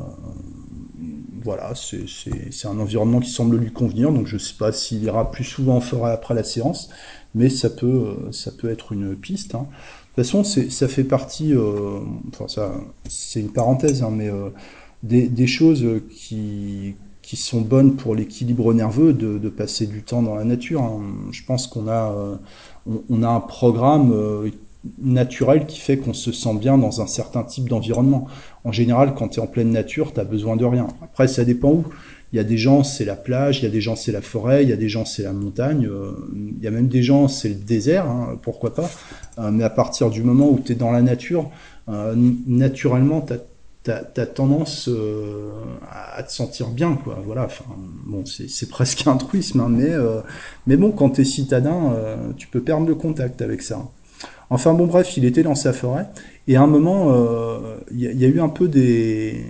voilà, 1.42 1.74
c'est 1.76 2.68
un 2.68 2.80
environnement 2.80 3.22
qui 3.22 3.30
semble 3.30 3.58
lui 3.58 3.72
convenir, 3.72 4.12
donc 4.12 4.28
je 4.28 4.38
sais 4.38 4.56
pas 4.58 4.74
s'il 4.74 5.04
ira 5.04 5.32
plus 5.32 5.46
souvent 5.46 5.78
en 5.78 5.82
forêt 5.82 6.12
après 6.12 6.34
la 6.34 6.44
séance, 6.44 6.90
mais 7.34 7.50
ça 7.50 7.70
peut, 7.70 8.30
ça 8.32 8.52
peut 8.52 8.70
être 8.70 8.92
une 8.92 9.16
piste. 9.16 9.56
Hein. 9.56 9.68
De 10.18 10.24
toute 10.24 10.32
façon, 10.32 10.70
ça 10.70 10.88
fait 10.88 11.04
partie, 11.04 11.54
euh, 11.54 12.00
enfin 12.30 12.48
ça, 12.48 12.72
c'est 13.10 13.42
une 13.42 13.52
parenthèse, 13.52 14.02
hein, 14.02 14.12
mais 14.14 14.30
euh, 14.30 14.50
des, 15.04 15.28
des, 15.28 15.46
choses 15.46 15.86
qui, 16.10 16.96
qui 17.22 17.36
sont 17.36 17.60
bonnes 17.60 17.98
pour 17.98 18.16
l'équilibre 18.16 18.74
nerveux 18.74 19.12
de, 19.12 19.38
de, 19.38 19.50
passer 19.50 19.88
du 19.88 20.04
temps 20.04 20.22
dans 20.22 20.36
la 20.36 20.46
nature. 20.46 20.84
Hein. 20.84 21.02
Je 21.32 21.44
pense 21.44 21.68
qu'on 21.68 21.90
a, 21.90 22.14
euh, 22.14 22.36
on, 23.10 23.24
a 23.24 23.28
un 23.28 23.42
programme 23.42 24.14
naturel 25.02 25.66
qui 25.66 25.80
fait 25.80 25.98
qu'on 25.98 26.14
se 26.14 26.32
sent 26.32 26.56
bien 26.56 26.78
dans 26.78 27.02
un 27.02 27.08
certain 27.08 27.44
type 27.44 27.68
d'environnement. 27.68 28.28
En 28.64 28.72
général, 28.72 29.16
quand 29.16 29.28
tu 29.28 29.40
es 29.42 29.44
en 29.44 29.48
pleine 29.48 29.72
nature, 29.72 30.14
tu 30.14 30.20
as 30.22 30.24
besoin 30.24 30.56
de 30.56 30.64
rien. 30.64 30.88
Après, 31.02 31.28
ça 31.28 31.44
dépend 31.44 31.72
où. 31.72 31.86
Il 32.36 32.38
y 32.38 32.42
a 32.42 32.44
des 32.44 32.58
gens, 32.58 32.84
c'est 32.84 33.06
la 33.06 33.16
plage, 33.16 33.60
il 33.60 33.64
y 33.64 33.68
a 33.68 33.72
des 33.72 33.82
gens, 33.82 33.96
c'est 33.96 34.12
la 34.12 34.22
forêt, 34.22 34.64
il 34.64 34.70
y 34.70 34.74
a 34.74 34.76
des 34.76 34.90
gens, 34.90 35.06
c'est 35.06 35.24
la 35.24 35.34
montagne, 35.34 35.88
euh, 35.90 36.12
il 36.36 36.62
y 36.62 36.68
a 36.68 36.72
même 36.72 36.90
des 36.90 37.02
gens, 37.02 37.28
c'est 37.28 37.50
le 37.50 37.56
désert, 37.56 38.08
hein, 38.08 38.38
pourquoi 38.42 38.76
pas. 38.76 38.90
mais 39.52 39.64
à 39.64 39.70
partir 39.70 40.10
du 40.10 40.22
moment 40.22 40.50
où 40.50 40.60
tu 40.64 40.74
es 40.74 40.76
dans 40.76 40.92
la 40.92 41.02
nature, 41.02 41.50
naturellement, 41.88 43.26
tu 43.86 43.92
as 44.22 44.26
tendance 44.26 44.90
euh, 44.90 45.52
à 45.92 46.24
te 46.24 46.32
sentir 46.32 46.70
bien, 46.70 46.96
quoi. 46.96 47.20
Voilà. 47.26 47.46
Enfin, 47.46 47.66
bon, 48.06 48.24
c'est 48.26 48.70
presque 48.70 49.06
un 49.08 49.18
truisme, 49.18 49.60
hein, 49.60 49.68
mais 49.70 49.92
euh, 49.92 50.22
mais 50.68 50.78
bon, 50.78 50.92
quand 50.92 51.10
t'es 51.12 51.24
citadin, 51.24 51.94
euh, 51.94 52.16
tu 52.38 52.48
peux 52.48 52.62
perdre 52.62 52.88
le 52.88 52.96
contact 52.96 53.42
avec 53.42 53.62
ça. 53.62 53.88
Enfin 54.50 54.74
bon, 54.74 54.86
bref, 54.86 55.18
il 55.18 55.26
était 55.26 55.44
dans 55.44 55.56
sa 55.56 55.74
forêt 55.74 56.08
et 56.48 56.56
à 56.56 56.62
un 56.62 56.68
moment, 56.68 57.12
il 57.92 58.00
y, 58.00 58.26
a 58.26 58.28
eu 58.28 58.40
un 58.40 58.50
peu 58.50 58.68
des, 58.68 59.44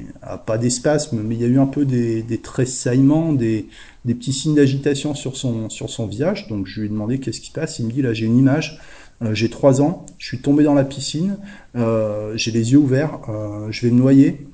pas 0.45 0.57
des 0.57 0.69
spasmes, 0.69 1.21
mais 1.21 1.35
il 1.35 1.41
y 1.41 1.45
a 1.45 1.47
eu 1.47 1.59
un 1.59 1.67
peu 1.67 1.85
des, 1.85 2.39
tressaillements, 2.41 3.33
des, 3.33 3.67
petits 4.05 4.33
signes 4.33 4.55
d'agitation 4.55 5.13
sur 5.15 5.37
son 5.37 6.07
visage. 6.07 6.47
Donc 6.47 6.67
je 6.67 6.79
lui 6.79 6.87
ai 6.87 6.89
demandé 6.89 7.19
qu'est-ce 7.19 7.41
qui 7.41 7.47
se 7.47 7.53
passe? 7.53 7.79
Il 7.79 7.85
me 7.85 7.91
dit 7.91 8.01
là, 8.01 8.13
j'ai 8.13 8.25
une 8.25 8.37
image. 8.37 8.79
Euh, 9.21 9.33
j'ai 9.33 9.49
3 9.49 9.81
ans, 9.81 10.05
je 10.17 10.27
suis 10.27 10.39
tombé 10.39 10.63
dans 10.63 10.73
la 10.73 10.83
piscine, 10.83 11.37
euh, 11.75 12.33
j'ai 12.35 12.51
les 12.51 12.73
yeux 12.73 12.79
ouverts, 12.79 13.19
euh, 13.29 13.67
je 13.71 13.85
vais 13.85 13.91
me 13.91 13.99
noyer. 13.99 14.47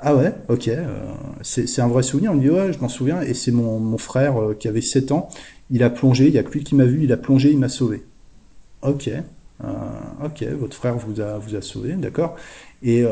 Ah 0.00 0.16
ouais, 0.16 0.34
ok, 0.48 0.68
c'est 1.42 1.80
un 1.80 1.86
vrai 1.86 2.02
souvenir. 2.02 2.32
On 2.32 2.34
me 2.34 2.40
dit 2.40 2.50
ouais, 2.50 2.72
je 2.72 2.80
m'en 2.80 2.88
souviens, 2.88 3.22
et 3.22 3.34
c'est 3.34 3.52
mon, 3.52 3.96
frère 3.98 4.34
qui 4.58 4.66
avait 4.66 4.80
7 4.80 5.12
ans, 5.12 5.28
il 5.70 5.84
a 5.84 5.90
plongé, 5.90 6.26
il 6.26 6.34
y 6.34 6.38
a 6.38 6.42
que 6.42 6.50
lui 6.50 6.64
qui 6.64 6.74
m'a 6.74 6.84
vu, 6.84 7.04
il 7.04 7.12
a 7.12 7.16
plongé, 7.16 7.50
il 7.52 7.58
m'a 7.58 7.68
sauvé. 7.68 8.02
Ok, 8.82 9.08
ok, 10.24 10.42
votre 10.58 10.76
frère 10.76 10.96
vous 10.96 11.20
a 11.20 11.62
sauvé, 11.62 11.92
d'accord. 11.92 12.34
Et, 12.82 13.04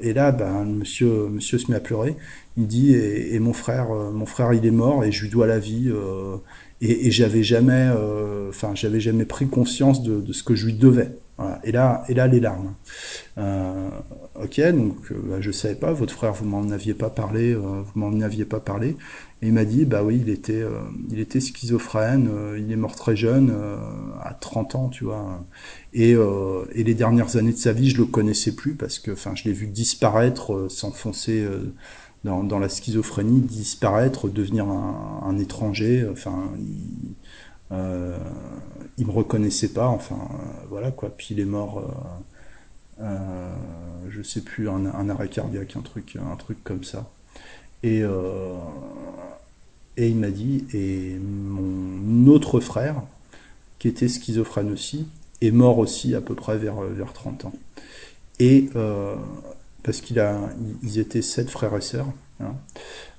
et, 0.00 0.12
là, 0.12 0.32
ben, 0.32 0.64
monsieur, 0.64 1.28
monsieur 1.28 1.58
se 1.58 1.70
met 1.70 1.76
à 1.76 1.80
pleurer. 1.80 2.16
Il 2.56 2.66
dit 2.66 2.94
et, 2.94 3.38
mon 3.38 3.52
frère, 3.52 3.90
mon 3.90 4.26
frère, 4.26 4.52
il 4.54 4.64
est 4.64 4.70
mort 4.70 5.04
et 5.04 5.12
je 5.12 5.22
lui 5.22 5.30
dois 5.30 5.46
la 5.46 5.58
vie 5.58 5.90
et, 6.80 7.06
et 7.06 7.10
j'avais 7.10 7.42
jamais, 7.42 7.90
euh, 7.94 8.48
enfin, 8.48 8.72
j'avais 8.74 9.00
jamais 9.00 9.24
pris 9.24 9.48
conscience 9.48 10.02
de, 10.02 10.32
ce 10.32 10.42
que 10.42 10.54
je 10.54 10.66
lui 10.66 10.74
devais. 10.74 11.10
Et 11.64 11.72
là, 11.72 12.04
et 12.10 12.12
là, 12.12 12.26
les 12.26 12.38
larmes. 12.38 12.74
Euh, 13.38 13.88
ok, 14.34 14.60
donc 14.72 14.96
euh, 15.10 15.14
bah, 15.24 15.40
je 15.40 15.50
savais 15.50 15.74
pas. 15.74 15.90
Votre 15.90 16.12
frère, 16.12 16.34
vous 16.34 16.44
m'en 16.44 16.68
aviez 16.70 16.92
pas 16.92 17.08
parlé, 17.08 17.54
euh, 17.54 17.82
vous 17.82 17.98
m'en 17.98 18.20
aviez 18.20 18.44
pas 18.44 18.60
parlé. 18.60 18.98
Et 19.40 19.46
il 19.46 19.54
m'a 19.54 19.64
dit, 19.64 19.86
bah 19.86 20.02
oui, 20.04 20.20
il 20.20 20.28
était, 20.28 20.60
euh, 20.60 20.80
il 21.10 21.18
était 21.18 21.40
schizophrène. 21.40 22.28
il 22.58 22.70
est 22.70 22.76
mort 22.76 22.94
très 22.94 23.16
jeune, 23.16 23.54
à 24.22 24.34
30 24.34 24.74
ans, 24.74 24.88
tu 24.90 25.04
vois. 25.04 25.42
Et, 25.92 26.12
et 26.12 26.84
les 26.84 26.94
dernières 26.94 27.36
années 27.36 27.52
de 27.52 27.56
sa 27.56 27.72
vie, 27.72 27.90
je 27.90 27.98
le 27.98 28.04
connaissais 28.04 28.54
plus 28.54 28.74
parce 28.74 29.00
que, 29.00 29.10
enfin, 29.10 29.34
je 29.34 29.44
l'ai 29.44 29.52
vu 29.52 29.66
disparaître, 29.66 30.68
s'enfoncer 30.70 31.44
dans, 32.24 32.44
dans, 32.44 32.58
la 32.60 32.68
schizophrénie, 32.68 33.40
disparaître, 33.40 34.28
devenir 34.28 34.68
un, 34.68 35.36
étranger. 35.38 36.06
Enfin, 36.10 36.52
il, 36.58 37.14
euh, 37.72 38.16
il 38.98 39.06
me 39.06 39.12
reconnaissait 39.12 39.72
pas. 39.72 39.88
Enfin, 39.88 40.16
euh, 40.16 40.66
voilà 40.68 40.90
quoi. 40.90 41.10
Puis 41.10 41.28
il 41.30 41.40
est 41.40 41.44
mort. 41.44 41.78
Euh, 41.78 43.04
euh, 43.04 43.54
je 44.10 44.22
sais 44.22 44.42
plus 44.42 44.68
un, 44.68 44.86
un, 44.86 45.08
arrêt 45.08 45.28
cardiaque, 45.28 45.74
un 45.76 45.80
truc, 45.80 46.16
un 46.20 46.36
truc 46.36 46.62
comme 46.62 46.84
ça. 46.84 47.10
Et 47.82 48.02
euh, 48.02 48.56
et 49.96 50.08
il 50.08 50.16
m'a 50.16 50.30
dit 50.30 50.66
et 50.74 51.18
mon 51.18 52.26
autre 52.30 52.60
frère 52.60 53.02
qui 53.78 53.88
était 53.88 54.08
schizophrène 54.08 54.70
aussi 54.70 55.08
est 55.40 55.50
mort 55.50 55.78
aussi 55.78 56.14
à 56.14 56.20
peu 56.20 56.34
près 56.34 56.58
vers 56.58 56.80
vers 56.80 57.12
30 57.12 57.46
ans. 57.46 57.52
Et 58.38 58.70
euh, 58.76 59.14
parce 59.82 60.00
qu'il 60.00 60.18
a, 60.20 60.38
ils 60.82 60.98
étaient 60.98 61.22
sept 61.22 61.50
frères 61.50 61.76
et 61.76 61.80
sœurs. 61.80 62.08
Hein. 62.40 62.54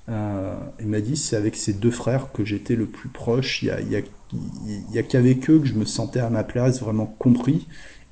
Euh, 0.08 0.54
il 0.80 0.88
m'a 0.88 1.00
dit 1.00 1.16
c'est 1.16 1.36
avec 1.36 1.56
ces 1.56 1.72
deux 1.72 1.90
frères 1.90 2.32
que 2.32 2.44
j'étais 2.44 2.74
le 2.74 2.86
plus 2.86 3.08
proche. 3.08 3.62
Il 3.62 3.68
y 3.68 3.96
a, 3.96 4.98
a, 4.98 5.02
qu'avec 5.02 5.48
eux 5.50 5.60
que 5.60 5.66
je 5.66 5.74
me 5.74 5.84
sentais 5.84 6.20
à 6.20 6.30
ma 6.30 6.44
place, 6.44 6.80
vraiment 6.80 7.06
compris. 7.06 7.66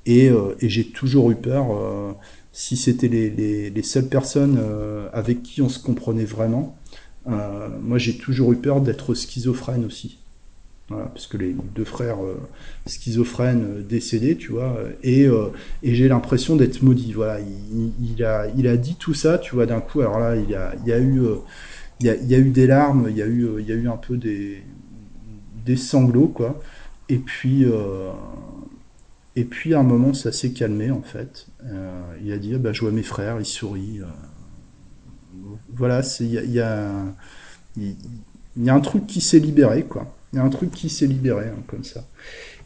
Et, 0.05 0.29
euh, 0.29 0.55
et 0.61 0.69
j'ai 0.69 0.89
toujours 0.89 1.31
eu 1.31 1.35
peur. 1.35 1.67
Euh, 1.71 2.13
si 2.53 2.75
c'était 2.77 3.07
les, 3.07 3.29
les, 3.29 3.69
les, 3.69 3.83
seules 3.83 4.09
personnes 4.09 4.57
euh, 4.59 5.09
avec 5.13 5.41
qui 5.43 5.61
on 5.61 5.69
se 5.69 5.79
comprenait 5.79 6.25
vraiment, 6.25 6.77
euh, 7.27 7.69
moi 7.81 7.97
j'ai 7.97 8.17
toujours 8.17 8.51
eu 8.51 8.57
peur 8.57 8.81
d'être 8.81 9.13
schizophrène 9.13 9.85
aussi. 9.85 10.19
Parce 11.13 11.27
que 11.27 11.37
les 11.37 11.55
deux 11.75 11.85
frères 11.85 12.23
euh, 12.23 12.39
schizophrènes 12.85 13.63
euh, 13.63 13.81
décédés, 13.81 14.37
tu 14.37 14.51
vois, 14.51 14.77
et, 15.03 15.25
euh, 15.25 15.47
et 15.83 15.95
j'ai 15.95 16.07
l'impression 16.07 16.55
d'être 16.55 16.81
maudit. 16.81 17.13
Voilà, 17.13 17.39
il, 17.39 18.23
a, 18.23 18.47
il 18.57 18.67
a 18.67 18.77
dit 18.77 18.95
tout 18.95 19.13
ça, 19.13 19.37
tu 19.37 19.55
vois, 19.55 19.65
d'un 19.65 19.81
coup. 19.81 20.01
Alors 20.01 20.19
là, 20.19 20.35
il 20.35 20.49
y 20.49 20.55
a, 20.55 20.73
il 20.85 20.91
a 20.91 20.99
eu, 20.99 21.19
euh, 21.21 21.35
il, 21.99 22.09
a, 22.09 22.15
il 22.15 22.33
a 22.33 22.37
eu 22.37 22.49
des 22.49 22.67
larmes, 22.67 23.07
il 23.09 23.17
y 23.17 23.21
a 23.21 23.27
eu, 23.27 23.47
il 23.59 23.71
a 23.71 23.75
eu 23.75 23.87
un 23.87 23.97
peu 23.97 24.17
des, 24.17 24.63
des 25.65 25.75
sanglots, 25.75 26.27
quoi. 26.27 26.61
Et 27.09 27.17
puis, 27.17 27.65
et 29.35 29.43
puis 29.43 29.73
à 29.73 29.79
un 29.79 29.83
moment, 29.83 30.13
ça 30.13 30.31
s'est 30.31 30.51
calmé 30.51 30.91
en 30.91 31.01
fait. 31.01 31.47
il 32.23 32.31
a 32.31 32.37
dit, 32.37 32.55
bah, 32.55 32.71
je 32.71 32.81
vois 32.81 32.91
mes 32.91 33.03
frères, 33.03 33.37
il 33.39 33.45
sourit. 33.45 33.99
voilà, 35.75 36.01
il 36.21 36.27
y 36.31 36.37
a, 36.37 36.43
il 36.43 36.53
y 36.53 36.59
a, 36.61 36.91
il 37.75 38.63
y 38.63 38.69
a 38.69 38.73
un 38.73 38.79
truc 38.79 39.07
qui 39.07 39.21
s'est 39.21 39.39
libéré, 39.39 39.83
quoi. 39.83 40.15
Il 40.33 40.37
y 40.37 40.39
a 40.39 40.43
un 40.43 40.49
truc 40.49 40.71
qui 40.71 40.89
s'est 40.89 41.07
libéré, 41.07 41.47
hein, 41.47 41.63
comme 41.67 41.83
ça. 41.83 42.05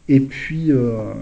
Et 0.08 0.20
puis, 0.20 0.70
euh, 0.70 1.14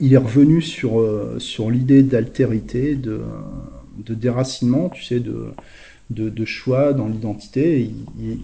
il 0.00 0.14
est 0.14 0.18
revenu 0.18 0.62
sur, 0.62 1.00
euh, 1.00 1.38
l'idée 1.70 2.02
d'altérité, 2.02 2.94
de, 2.96 3.20
déracinement, 3.98 4.88
tu 4.88 5.04
sais, 5.04 5.20
de, 5.20 6.44
choix 6.44 6.92
dans 6.92 7.06
l'identité. 7.06 7.90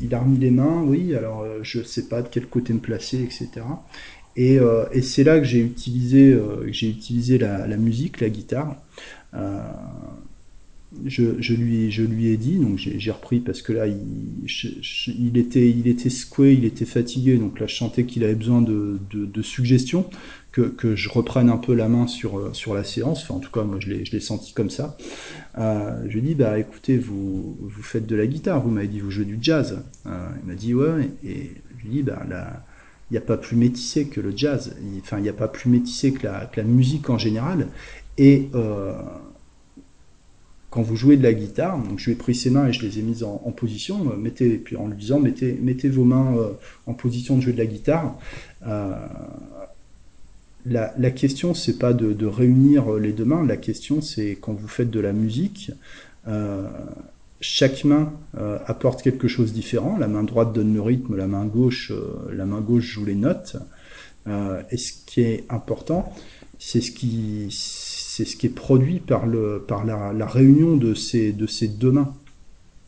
Il, 0.03 0.15
a 0.15 0.21
remis 0.21 0.39
les 0.39 0.51
mains, 0.51 0.83
oui, 0.87 1.15
alors 1.15 1.43
euh, 1.43 1.61
je 1.63 1.79
ne 1.79 1.85
sais 1.85 2.09
pas 2.09 2.23
de 2.23 2.29
quel 2.29 2.47
côté 2.47 2.73
me 2.73 2.79
placer, 2.79 3.23
etc. 3.23 3.49
Et, 4.37 4.61
c'est 5.03 5.25
là 5.25 5.39
que 5.39 5.45
j'ai 5.45 5.61
utilisé, 5.61 6.39
la, 7.39 7.77
musique, 7.77 8.21
la 8.21 8.29
guitare. 8.29 8.77
Je, 11.05 11.53
lui, 11.53 11.91
je 11.91 12.03
lui 12.03 12.29
ai 12.29 12.37
dit, 12.37 12.57
donc 12.57 12.79
j'ai 12.79 13.11
repris 13.11 13.41
parce 13.41 13.61
que 13.61 13.73
là, 13.73 13.87
il, 13.87 13.99
il, 15.19 15.37
était, 15.37 15.69
il 15.69 15.87
était 15.87 16.09
secoué, 16.09 16.55
il 16.55 16.65
était 16.65 16.87
fatigué, 16.87 17.37
donc 17.37 17.61
là, 17.61 17.67
je 17.67 17.77
sentais 17.77 18.05
qu'il 18.05 18.25
avait 18.25 18.35
besoin 18.35 18.63
de, 18.63 18.99
de, 19.11 19.43
suggestions, 19.43 20.09
que, 20.51 20.63
que, 20.63 20.97
je 20.97 21.11
reprenne 21.11 21.51
un 21.51 21.59
peu 21.59 21.75
la 21.75 21.89
main 21.89 22.07
sur, 22.07 22.55
sur 22.57 22.75
la 22.75 22.85
séance. 22.85 23.23
Enfin, 23.23 23.35
en 23.35 23.41
tout 23.41 23.51
cas, 23.51 23.65
moi, 23.65 23.79
je 23.81 23.89
l'ai 23.91 24.21
senti 24.21 24.55
comme 24.55 24.71
ça. 24.71 24.97
Euh, 25.59 26.03
je 26.09 26.13
lui 26.15 26.19
ai 26.21 26.23
dit, 26.23 26.35
bah 26.35 26.59
écoutez, 26.59 26.97
vous, 26.97 27.57
vous 27.61 27.83
faites 27.83 28.07
de 28.07 28.17
la 28.17 28.27
guitare, 28.27 28.63
vous 28.63 28.71
m'avez 28.71 28.89
dit, 28.89 29.01
vous 29.01 29.11
jouez 29.11 29.27
du 29.27 29.39
jazz. 29.41 29.85
Euh, 30.07 30.29
il 30.43 30.49
m'a 30.49 30.55
dit, 30.55 30.73
ouais, 30.73 31.11
et 31.23 31.53
je 31.79 31.85
lui 31.85 31.91
ai 31.91 31.93
dit, 31.99 32.03
bah 32.03 32.25
il 33.11 33.15
n'y 33.15 33.19
a 33.19 33.23
pas 33.23 33.39
plus 33.39 33.57
métissé 33.57 34.07
que 34.07 34.21
le 34.21 34.33
jazz, 34.37 34.77
enfin, 35.01 35.19
il 35.19 35.23
n'y 35.23 35.29
a 35.31 35.35
pas 35.35 35.49
plus 35.49 35.71
métissé 35.71 36.13
que 36.13 36.27
la, 36.27 36.47
que 36.47 36.61
la 36.61 36.67
musique 36.67 37.09
en 37.09 37.17
général. 37.17 37.69
Et 38.19 38.49
euh, 38.55 38.93
quand 40.79 40.85
vous 40.85 40.95
jouez 40.95 41.17
de 41.17 41.25
la 41.25 41.35
guitare, 41.35 41.77
donc 41.77 41.99
je 41.99 42.05
lui 42.05 42.13
ai 42.13 42.15
pris 42.15 42.37
ses 42.37 42.51
mains 42.51 42.69
et 42.69 42.73
je 42.73 42.87
les 42.87 43.01
ai 43.01 43.03
mises 43.03 43.25
en, 43.25 43.37
position, 43.51 44.13
euh, 44.13 44.17
mettez, 44.17 44.59
puis 44.59 44.77
en 44.77 44.87
lui 44.87 44.97
disant 44.97 45.19
mettez, 45.19 45.59
mettez 45.61 45.89
vos 45.89 46.05
mains 46.05 46.37
euh, 46.37 46.53
en 46.87 46.95
position 46.95 47.37
de 47.37 47.41
jouer 47.41 47.53
de 47.53 47.59
la 47.59 47.67
guitare. 47.67 48.17
Euh, 48.65 48.95
la, 50.67 50.95
la, 50.97 51.11
question 51.11 51.53
c'est 51.53 51.81
pas 51.81 51.93
de, 51.93 52.27
réunir 52.27 52.93
les 52.93 53.11
deux 53.11 53.25
mains, 53.25 53.45
la 53.45 53.57
question 53.57 54.01
c'est 54.01 54.39
quand 54.41 54.53
vous 54.53 54.69
faites 54.69 54.91
de 54.91 55.01
la 55.01 55.13
musique, 55.13 55.73
chaque 57.41 57.85
main 57.85 58.13
apporte 58.67 59.03
quelque 59.03 59.27
chose 59.27 59.51
de 59.51 59.55
différent. 59.55 59.97
La 59.99 60.07
main 60.07 60.23
droite 60.23 60.53
donne 60.53 60.75
le 60.75 60.81
rythme, 60.81 61.17
la 61.17 61.27
main 61.27 61.47
gauche, 61.47 61.93
la 62.33 62.47
main 62.47 62.61
gauche 62.61 62.85
joue 62.85 63.05
les 63.05 63.17
notes. 63.17 63.57
et 64.29 64.77
ce 64.77 64.93
qui 65.07 65.23
est 65.23 65.45
important, 65.49 66.13
c'est 66.61 66.81
ce 66.81 66.93
qui 66.93 67.49
c'est 68.19 68.25
ce 68.25 68.35
qui 68.37 68.47
est 68.47 68.51
produit 68.51 68.99
par, 68.99 69.29
le, 69.29 69.63
par 69.65 69.85
la, 69.85 70.27
réunion 70.27 70.77
de 70.77 70.93
ces, 70.93 71.31
de 71.31 71.47
ces 71.47 71.69
deux 71.69 71.93
mains. 71.93 72.13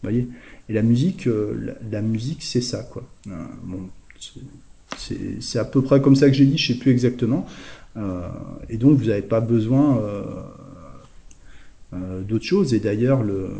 voyez? 0.02 0.26
Et 0.68 0.72
la 0.72 0.82
musique, 0.82 1.28
euh, 1.28 1.76
la, 1.88 2.02
musique, 2.02 2.42
c'est 2.42 2.60
ça, 2.60 2.82
quoi. 2.82 3.08
Euh, 3.28 3.30
bon, 3.62 3.78
c'est 4.96 5.58
à 5.60 5.64
peu 5.64 5.82
près 5.82 6.02
comme 6.02 6.16
ça 6.16 6.26
que 6.26 6.34
j'ai 6.34 6.46
dit, 6.46 6.58
je 6.58 6.72
sais 6.72 6.78
plus 6.80 6.90
exactement. 6.90 7.46
Euh, 7.96 8.26
et 8.68 8.76
donc, 8.76 8.98
vous 8.98 9.04
n'avez 9.04 9.22
pas 9.22 9.40
besoin 9.40 10.02
d'autre 11.92 12.44
chose. 12.44 12.74
Et 12.74 12.80
d'ailleurs, 12.80 13.22
le, 13.22 13.50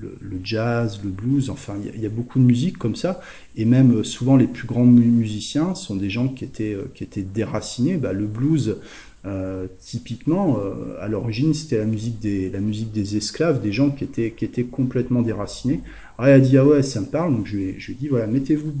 le, 0.00 0.40
jazz, 0.42 0.98
le 1.04 1.10
blues, 1.10 1.50
enfin, 1.50 1.74
il 1.94 2.00
y, 2.00 2.06
a 2.06 2.10
beaucoup 2.10 2.38
de 2.38 2.44
musique 2.44 2.78
comme 2.78 2.96
ça. 2.96 3.20
Et 3.54 3.66
même 3.66 4.02
souvent, 4.02 4.38
les 4.38 4.46
plus 4.46 4.66
grands 4.66 4.86
musiciens 4.86 5.74
sont 5.74 5.96
des 5.96 6.08
gens 6.08 6.28
qui 6.28 6.44
étaient, 6.44 6.78
qui 6.94 7.04
étaient 7.04 7.20
déracinés. 7.20 7.98
Bah, 7.98 8.14
le 8.14 8.24
blues, 8.24 8.78
euh, 9.26 9.66
typiquement, 9.80 10.58
euh, 10.58 10.96
à 10.98 11.08
l'origine, 11.08 11.52
c'était 11.52 11.76
la 11.76 11.84
musique 11.84 12.18
des 12.20 12.48
la 12.48 12.60
musique 12.60 12.90
des 12.90 13.16
esclaves, 13.16 13.60
des 13.60 13.72
gens 13.72 13.90
qui 13.90 14.04
étaient 14.04 14.30
qui 14.30 14.46
étaient 14.46 14.64
complètement 14.64 15.20
déracinés. 15.20 15.80
Il 16.18 16.26
a 16.26 16.40
dit 16.40 16.56
ah 16.56 16.64
ouais, 16.64 16.82
ça 16.82 17.00
me 17.00 17.06
parle, 17.06 17.34
donc 17.36 17.46
je 17.46 17.56
lui 17.56 17.64
ai, 17.64 17.74
je 17.78 17.88
lui 17.88 17.92
ai 17.94 17.96
dit 17.96 18.08
voilà, 18.08 18.26
mettez-vous 18.26 18.72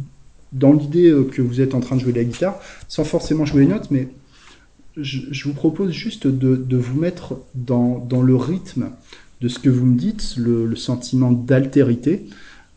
dans 0.52 0.72
l'idée 0.72 1.10
euh, 1.10 1.24
que 1.24 1.42
vous 1.42 1.60
êtes 1.60 1.74
en 1.74 1.80
train 1.80 1.96
de 1.96 2.00
jouer 2.00 2.12
de 2.12 2.18
la 2.18 2.24
guitare, 2.24 2.58
sans 2.88 3.04
forcément 3.04 3.44
jouer 3.44 3.62
les 3.62 3.68
notes, 3.68 3.90
mais 3.90 4.08
je, 4.96 5.44
vous 5.44 5.54
propose 5.54 5.92
juste 5.92 6.26
de, 6.26 6.56
de 6.56 6.76
vous 6.76 6.98
mettre 6.98 7.38
dans, 7.54 7.98
dans 7.98 8.22
le 8.22 8.34
rythme 8.34 8.90
de 9.40 9.48
ce 9.48 9.58
que 9.58 9.70
vous 9.70 9.86
me 9.86 9.96
dites, 9.96 10.34
le 10.36 10.74
sentiment 10.74 11.30
d'altérité. 11.32 12.26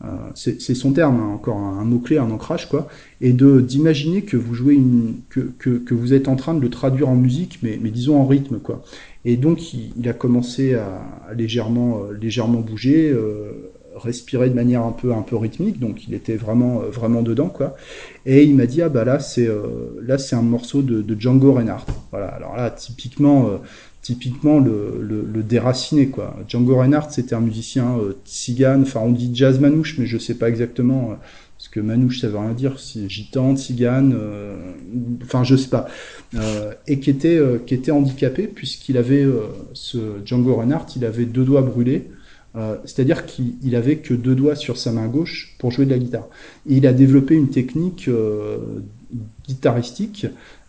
Euh, 0.04 0.30
c'est 0.34 0.74
son 0.74 0.92
terme, 0.92 1.20
hein, 1.20 1.34
encore 1.34 1.58
un, 1.58 1.84
mot-clé, 1.84 2.18
un 2.18 2.30
ancrage, 2.30 2.68
quoi, 2.68 2.88
et 3.20 3.32
de 3.32 3.60
d'imaginer 3.60 4.22
que 4.22 4.36
vous 4.36 4.54
jouez 4.54 4.74
une, 4.74 5.16
que, 5.28 5.40
que, 5.58 5.94
vous 5.94 6.12
êtes 6.12 6.28
en 6.28 6.36
train 6.36 6.54
de 6.54 6.60
le 6.60 6.70
traduire 6.70 7.08
en 7.08 7.16
musique, 7.16 7.60
mais, 7.62 7.76
disons 7.76 8.20
en 8.20 8.26
rythme, 8.26 8.58
quoi. 8.58 8.82
Et 9.24 9.36
donc 9.36 9.72
il, 9.72 10.08
a 10.08 10.12
commencé 10.12 10.74
à, 10.74 11.00
légèrement, 11.34 12.02
euh, 12.02 12.18
légèrement 12.20 12.60
bouger, 12.60 13.10
euh, 13.10 13.72
respirer 13.96 14.50
de 14.50 14.54
manière 14.54 14.82
un 14.82 14.92
peu, 14.92 15.14
un 15.14 15.22
peu 15.22 15.36
rythmique, 15.36 15.78
donc 15.78 16.06
il 16.06 16.14
était 16.14 16.36
vraiment, 16.36 16.80
vraiment 16.80 17.22
dedans, 17.22 17.48
quoi. 17.48 17.76
Et 18.26 18.42
il 18.42 18.54
m'a 18.54 18.66
dit 18.66 18.82
ah 18.82 18.88
bah 18.88 19.04
là 19.04 19.20
c'est, 19.20 19.48
là 20.02 20.18
c'est 20.18 20.34
un 20.36 20.42
morceau 20.42 20.82
de, 20.82 21.00
de 21.00 21.18
Django 21.18 21.52
Reinhardt. 21.52 21.86
Voilà, 22.10 22.26
alors 22.26 22.56
là 22.56 22.70
typiquement 22.70 23.60
typiquement 24.04 24.58
le, 24.60 25.42
déraciné 25.42 26.08
quoi. 26.08 26.36
Django 26.46 26.76
Reinhardt 26.76 27.10
c'était 27.10 27.34
un 27.34 27.40
musicien 27.40 27.96
euh, 27.98 28.82
enfin 28.82 29.00
on 29.00 29.10
dit 29.10 29.30
jazz 29.32 29.58
manouche 29.58 29.98
mais 29.98 30.06
je 30.06 30.18
sais 30.18 30.34
pas 30.34 30.48
exactement 30.48 31.12
euh, 31.12 31.14
ce 31.56 31.70
que 31.70 31.80
manouche 31.80 32.20
ça 32.20 32.28
veut 32.28 32.36
rien 32.36 32.52
dire, 32.52 32.78
c'est 32.78 33.08
gitan, 33.08 33.56
tzigane, 33.56 34.14
euh, 34.14 34.72
enfin 35.22 35.42
je 35.44 35.56
sais 35.56 35.70
pas, 35.70 35.88
euh, 36.34 36.74
et 36.86 37.00
qui 37.00 37.08
était 37.08 37.40
qui 37.66 37.72
était 37.72 37.92
handicapé 37.92 38.46
puisqu'il 38.46 38.98
avait 38.98 39.26
ce 39.72 39.98
Django 40.26 40.56
Reinhardt, 40.56 40.92
il 40.96 41.06
avait 41.06 41.24
deux 41.24 41.44
doigts 41.44 41.62
brûlés. 41.62 42.10
C'est-à-dire 42.84 43.26
qu'il 43.26 43.74
avait 43.74 43.96
que 43.96 44.14
deux 44.14 44.36
doigts 44.36 44.54
sur 44.54 44.76
sa 44.76 44.92
main 44.92 45.08
gauche 45.08 45.56
pour 45.58 45.72
jouer 45.72 45.86
de 45.86 45.90
la 45.90 45.98
guitare. 45.98 46.28
Il 46.66 46.86
a 46.86 46.92
développé 46.92 47.34
une 47.34 47.48
technique 47.48 48.08
guitaristique 49.48 50.26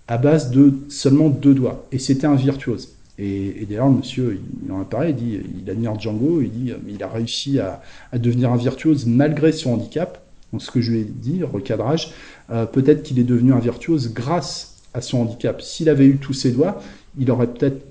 à 0.08 0.18
base 0.18 0.50
de 0.50 0.74
seulement 0.90 1.30
deux 1.30 1.54
doigts. 1.54 1.86
Et 1.92 2.00
c'était 2.00 2.28
un 2.28 2.36
virtuose. 2.36 2.96
Et, 3.18 3.66
d'ailleurs, 3.70 3.89
monsieur, 3.89 4.41
il 4.66 4.72
en 4.72 4.82
a 4.82 4.86
parlé, 4.86 5.11
il 5.11 5.16
dit, 5.16 5.39
il 5.63 5.70
admire 5.70 5.97
Django, 5.99 6.41
il 6.41 6.51
dit, 6.51 6.74
il 6.88 7.01
a 7.01 7.07
réussi 7.07 7.59
à, 7.59 7.82
devenir 8.13 8.51
un 8.51 8.57
virtuose 8.57 9.05
malgré 9.05 9.51
son 9.51 9.74
handicap. 9.74 10.22
Donc, 10.51 10.61
ce 10.61 10.72
que 10.72 10.82
je 10.82 10.91
lui 10.91 10.99
ai 10.99 11.03
dit, 11.05 11.43
recadrage, 11.43 12.11
euh, 12.49 12.66
peut-être 12.66 13.03
qu'il 13.03 13.20
est 13.20 13.24
devenu 13.24 13.53
un 13.53 13.59
virtuose 13.59 14.13
grâce 14.13 14.82
à 14.93 15.01
son 15.01 15.20
handicap. 15.20 15.61
S'il 15.61 15.89
avait 15.89 16.05
eu 16.05 16.18
tous 16.18 16.34
ses 16.34 16.51
doigts, 16.51 16.82
il 17.18 17.32
aurait 17.32 17.47
peut-être 17.47 17.86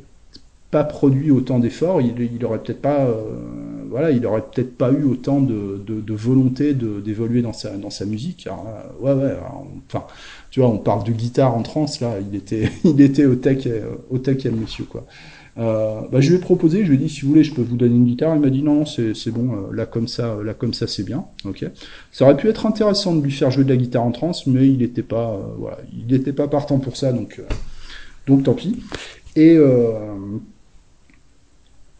pas 0.70 0.84
produit 0.84 1.30
autant 1.30 1.58
d'efforts, 1.58 2.00
il, 2.00 2.14
il 2.20 2.44
aurait 2.44 2.58
peut-être 2.58 2.82
pas, 2.82 3.06
euh, 3.06 3.22
voilà, 3.94 4.10
il 4.10 4.26
aurait 4.26 4.42
peut-être 4.42 4.76
pas 4.76 4.90
eu 4.90 5.04
autant 5.04 5.40
de, 5.40 5.80
de, 5.86 6.14
volonté 6.14 6.74
d'évoluer 6.74 7.42
dans 7.42 7.52
sa, 7.52 7.76
dans 7.76 7.90
sa 7.90 8.04
musique. 8.04 8.48
Alors, 8.48 8.66
ouais, 9.00 9.12
ouais, 9.12 9.36
enfin, 9.88 10.04
tu 10.50 10.58
vois, 10.58 10.68
on 10.68 10.78
parle 10.78 11.04
de 11.04 11.12
guitare 11.12 11.56
en 11.56 11.62
trance, 11.62 12.00
là, 12.00 12.16
il 12.18 12.36
était, 12.36 12.68
il 12.84 13.00
était 13.00 13.24
au 13.24 13.36
taquet, 13.36 13.84
au 14.10 14.16
le 14.16 14.50
monsieur, 14.50 14.82
quoi. 14.82 15.06
Euh, 15.58 16.00
bah, 16.10 16.20
je 16.20 16.30
lui 16.30 16.38
ai 16.38 16.40
proposé, 16.40 16.84
je 16.84 16.88
lui 16.88 16.96
ai 16.96 16.98
dit 16.98 17.08
si 17.08 17.20
vous 17.20 17.28
voulez, 17.28 17.44
je 17.44 17.54
peux 17.54 17.62
vous 17.62 17.76
donner 17.76 17.94
une 17.94 18.06
guitare. 18.06 18.34
Il 18.34 18.40
m'a 18.40 18.50
dit 18.50 18.64
non, 18.64 18.84
c'est 18.84 19.30
bon, 19.30 19.52
euh, 19.52 19.72
là 19.72 19.86
comme 19.86 20.08
ça, 20.08 20.38
là 20.44 20.54
comme 20.54 20.74
ça, 20.74 20.88
c'est 20.88 21.04
bien. 21.04 21.26
Ok. 21.44 21.64
Ça 22.10 22.24
aurait 22.24 22.36
pu 22.36 22.48
être 22.48 22.66
intéressant 22.66 23.14
de 23.14 23.22
lui 23.22 23.30
faire 23.30 23.52
jouer 23.52 23.62
de 23.62 23.70
la 23.70 23.76
guitare 23.76 24.02
en 24.02 24.10
trance, 24.10 24.48
mais 24.48 24.66
il 24.66 24.78
n'était 24.78 25.04
pas, 25.04 25.34
euh, 25.34 25.54
voilà, 25.56 25.78
il 25.96 26.12
n'était 26.12 26.32
pas 26.32 26.48
partant 26.48 26.80
pour 26.80 26.96
ça, 26.96 27.12
donc, 27.12 27.40
donc 28.26 28.42
tant 28.42 28.54
pis. 28.54 28.82
Et 29.36 29.56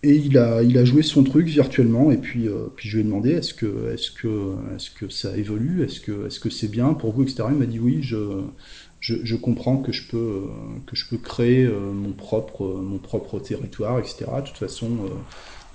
et 0.05 0.17
il 0.17 0.37
a, 0.37 0.63
il 0.63 0.77
a 0.77 0.85
joué 0.85 1.03
son 1.03 1.25
truc 1.25 1.47
virtuellement 1.47 2.11
et 2.11 2.19
puis, 2.19 2.47
euh, 2.47 2.67
puis 2.77 2.89
je 2.89 2.97
lui 2.97 3.01
ai 3.01 3.05
demandé 3.05 3.31
est-ce 3.31 3.55
que, 3.55 3.93
est-ce 3.93 4.11
que, 4.11 4.55
est-ce 4.77 4.91
que 4.91 5.09
ça 5.09 5.35
évolue, 5.37 5.83
est-ce 5.83 6.01
que, 6.01 6.27
est-ce 6.27 6.39
que 6.39 6.51
c'est 6.51 6.69
bien 6.69 6.93
pour 6.93 7.13
vous, 7.13 7.23
etc. 7.23 7.45
Il 7.51 7.57
m'a 7.57 7.65
dit 7.65 7.79
oui, 7.79 8.03
je, 8.03 8.43
je, 9.01 9.15
je, 9.25 9.37
comprends 9.37 9.79
que 9.79 9.93
je 9.93 10.07
peux, 10.07 10.43
que 10.87 10.95
je 10.95 11.09
peux 11.09 11.17
créer 11.17 11.65
euh, 11.65 11.93
mon 11.93 12.13
propre, 12.13 12.67
mon 12.67 12.99
propre 12.99 13.41
territoire, 13.41 13.99
etc. 13.99 14.27
De 14.37 14.47
toute 14.47 14.59
façon, 14.59 14.91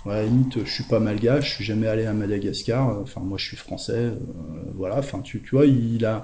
euh, 0.05 0.09
à 0.11 0.17
la 0.17 0.25
limite, 0.25 0.63
je 0.63 0.71
suis 0.71 0.83
pas 0.83 0.99
malgache, 0.99 1.49
je 1.49 1.55
suis 1.55 1.65
jamais 1.65 1.87
allé 1.87 2.05
à 2.05 2.13
Madagascar. 2.13 2.99
Enfin, 3.01 3.21
moi, 3.21 3.39
je 3.39 3.45
suis 3.45 3.57
français. 3.57 4.11
voilà. 4.75 4.99
Enfin, 4.99 5.21
tu, 5.21 5.41
tu 5.41 5.55
vois, 5.55 5.65
il 5.65 6.05
a 6.05 6.23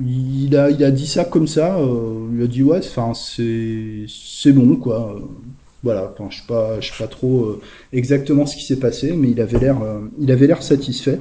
il 0.00 0.56
a, 0.56 0.70
il 0.70 0.82
a 0.84 0.90
dit 0.90 1.06
ça 1.06 1.24
comme 1.24 1.46
ça. 1.46 1.78
Euh, 1.78 2.28
il 2.34 2.42
a 2.42 2.46
dit 2.46 2.62
ouais, 2.62 2.78
enfin 2.78 3.12
c'est 3.14 4.52
bon 4.52 4.76
quoi. 4.76 5.20
Voilà, 5.84 6.12
je 6.28 6.36
sais 6.36 6.42
pas, 6.48 6.80
pas 6.98 7.06
trop 7.06 7.44
euh, 7.44 7.60
exactement 7.92 8.46
ce 8.46 8.56
qui 8.56 8.64
s'est 8.64 8.80
passé, 8.80 9.12
mais 9.12 9.30
il 9.30 9.40
avait 9.40 9.60
l'air, 9.60 9.80
euh, 9.80 10.60
satisfait. 10.60 11.20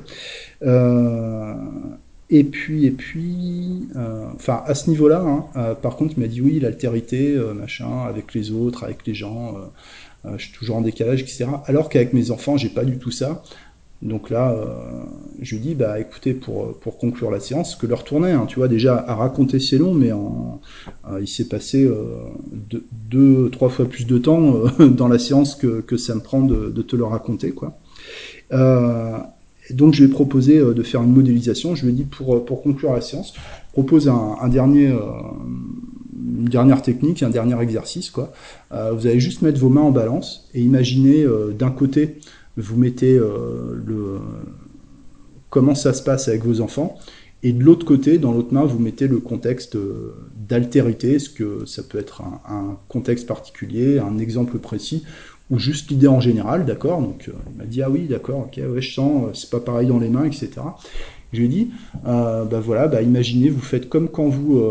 Et 2.29 2.43
puis, 2.43 2.85
et 2.85 2.91
puis, 2.91 3.87
enfin 4.35 4.63
à 4.65 4.75
ce 4.75 4.89
niveau-là, 4.89 5.21
hein, 5.21 5.75
par 5.81 5.95
contre, 5.95 6.15
il 6.17 6.21
m'a 6.21 6.27
dit 6.27 6.41
oui, 6.41 6.59
l'altérité, 6.59 7.37
machin, 7.55 8.01
avec 8.07 8.33
les 8.33 8.51
autres, 8.51 8.83
avec 8.83 9.05
les 9.05 9.13
gens, 9.13 9.55
je 10.25 10.43
suis 10.43 10.51
toujours 10.51 10.77
en 10.77 10.81
décalage, 10.81 11.21
etc. 11.21 11.45
Alors 11.67 11.87
qu'avec 11.87 12.11
mes 12.13 12.31
enfants, 12.31 12.57
j'ai 12.57 12.69
pas 12.69 12.83
du 12.83 12.97
tout 12.97 13.11
ça. 13.11 13.43
Donc 14.03 14.29
là, 14.29 14.51
euh, 14.51 14.65
je 15.41 15.55
lui 15.55 15.61
dis, 15.61 15.75
bah 15.75 15.99
écoutez, 15.99 16.33
pour, 16.33 16.77
pour 16.77 16.97
conclure 16.97 17.31
la 17.31 17.39
séance, 17.39 17.75
que 17.75 17.87
leur 17.87 18.03
tournait, 18.03 18.31
hein, 18.31 18.45
tu 18.47 18.57
vois, 18.57 18.67
déjà 18.67 18.95
à 18.95 19.15
raconter 19.15 19.59
c'est 19.59 19.79
long, 19.79 19.93
mais 19.93 20.11
euh, 20.11 21.19
il 21.19 21.27
s'est 21.27 21.47
passé 21.47 21.83
euh, 21.83 21.95
deux, 23.09 23.49
trois 23.49 23.69
fois 23.69 23.85
plus 23.85 24.05
de 24.05 24.17
temps 24.19 24.53
dans 24.79 25.07
la 25.07 25.17
séance 25.17 25.55
que, 25.55 25.81
que 25.81 25.97
ça 25.97 26.13
me 26.13 26.21
prend 26.21 26.41
de, 26.41 26.81
te 26.81 26.95
le 26.95 27.05
raconter, 27.05 27.51
quoi. 27.51 27.77
Donc 29.71 29.93
je 29.93 30.03
lui 30.03 30.09
ai 30.09 30.13
proposé 30.13 30.59
de 30.59 30.83
faire 30.83 31.03
une 31.03 31.11
modélisation. 31.11 31.75
Je 31.75 31.85
lui 31.85 31.91
ai 31.91 31.95
dit 31.95 32.05
pour, 32.05 32.45
pour 32.45 32.63
conclure 32.63 32.93
la 32.93 33.01
séance, 33.01 33.33
propose 33.73 34.07
un 34.07 34.47
dernier, 34.47 34.87
une 34.87 36.45
dernière 36.45 36.81
technique, 36.81 37.21
un 37.21 37.29
dernier 37.29 37.61
exercice, 37.61 38.09
quoi. 38.09 38.31
vous 38.71 39.07
allez 39.07 39.19
juste 39.19 39.41
mettre 39.41 39.59
vos 39.59 39.67
mains 39.67 39.81
en 39.81 39.91
balance 39.91 40.47
et 40.53 40.61
imaginer 40.61 41.25
d'un 41.59 41.71
côté 41.71 42.19
vous 42.57 42.75
mettez 42.75 43.17
euh, 43.17 43.81
le 43.85 44.19
comment 45.49 45.75
ça 45.75 45.93
se 45.93 46.03
passe 46.03 46.27
avec 46.27 46.43
vos 46.43 46.59
enfants, 46.59 46.97
Et 47.43 47.53
de 47.53 47.63
l'autre 47.63 47.85
côté, 47.85 48.17
dans 48.17 48.33
l'autre 48.33 48.53
main, 48.53 48.65
vous 48.65 48.79
mettez 48.79 49.07
le 49.07 49.19
contexte 49.19 49.75
euh, 49.75 50.13
d'altérité, 50.35 51.19
ce 51.19 51.29
que 51.29 51.65
ça 51.65 51.83
peut 51.83 51.99
être 51.99 52.21
un, 52.21 52.77
contexte 52.89 53.27
particulier, 53.27 53.99
un 53.99 54.17
exemple 54.17 54.57
précis, 54.57 55.05
ou 55.49 55.57
juste 55.57 55.89
l'idée 55.89 56.07
en 56.07 56.19
général, 56.19 56.65
d'accord 56.65 56.99
Donc 57.01 57.29
il 57.49 57.57
m'a 57.57 57.63
dit 57.63 57.81
ah 57.81 57.89
oui, 57.89 58.07
d'accord, 58.07 58.47
ok, 58.47 58.57
ouais, 58.57 58.81
je 58.81 58.93
sens, 58.93 59.39
c'est 59.39 59.49
pas 59.49 59.61
pareil 59.61 59.87
dans 59.87 59.99
les 59.99 60.09
mains, 60.09 60.25
etc. 60.25 60.49
Je 61.31 61.39
lui 61.39 61.45
ai 61.45 61.49
dit, 61.49 61.69
euh, 62.05 62.43
bah 62.43 62.59
voilà, 62.59 62.87
bah 62.87 63.01
imaginez, 63.01 63.49
vous 63.49 63.61
faites 63.61 63.87
comme 63.87 64.09
quand 64.09 64.27
vous, 64.27 64.61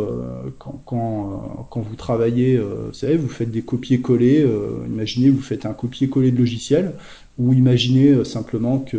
quand, 0.59 0.83
quand, 0.85 1.81
vous 1.81 1.97
travaillez, 1.97 2.59
vous 2.59 2.93
savez, 2.93 3.17
vous 3.17 3.29
faites 3.29 3.51
des 3.51 3.63
copier-coller. 3.63 4.47
imaginez, 4.87 5.31
vous 5.31 5.41
faites 5.41 5.65
un 5.65 5.73
copier-coller 5.73 6.31
de 6.31 6.39
logiciel, 6.39 6.93
ou 7.39 7.53
imaginez 7.53 8.25
simplement 8.25 8.79
que 8.79 8.99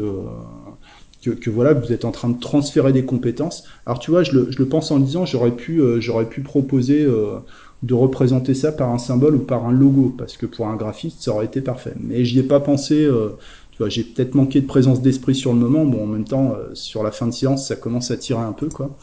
que, 1.36 1.50
voilà, 1.50 1.74
vous 1.74 1.92
êtes 1.92 2.06
en 2.06 2.12
train 2.12 2.30
de 2.30 2.40
transférer 2.40 2.94
des 2.94 3.06
compétences. 3.06 3.64
Alors 3.86 4.00
tu 4.00 4.12
vois, 4.12 4.24
je 4.24 4.32
le, 4.34 4.52
je 4.52 4.60
le 4.60 4.68
pense 4.68 4.92
en 4.92 5.00
disant, 5.00 5.26
j'aurais 5.26 5.52
pu, 5.52 5.82
euh, 5.82 6.00
j'aurais 6.00 6.28
pu 6.28 6.42
proposer 6.42 7.04
euh, 7.04 7.40
de 7.84 7.94
représenter 7.94 8.54
ça 8.54 8.72
par 8.72 8.92
un 8.92 8.98
symbole 8.98 9.36
ou 9.36 9.40
par 9.40 9.66
un 9.66 9.72
logo, 9.72 10.14
parce 10.18 10.38
que 10.38 10.46
pour 10.46 10.68
un 10.68 10.76
graphiste, 10.76 11.22
ça 11.22 11.32
aurait 11.32 11.46
été 11.46 11.62
parfait. 11.62 11.94
Mais 12.00 12.26
j'y 12.26 12.40
ai 12.40 12.44
pas 12.44 12.60
pensé. 12.60 13.04
Euh, 13.04 13.30
tu 13.72 13.80
vois, 13.80 13.90
j'ai 13.90 14.04
peut-être 14.04 14.34
manqué 14.34 14.62
de 14.62 14.66
présence 14.66 15.02
d'esprit 15.02 15.36
sur 15.36 15.54
le 15.54 15.60
moment. 15.60 15.86
Bon, 15.86 16.04
en 16.04 16.08
même 16.08 16.26
temps, 16.26 16.56
sur 16.74 17.04
la 17.04 17.12
fin 17.12 17.28
de 17.28 17.32
séance, 17.32 17.68
ça 17.68 17.76
commence 17.76 18.10
à 18.10 18.18
tirer 18.18 18.42
un 18.42 18.54
peu, 18.54 18.70
quoi. 18.70 18.98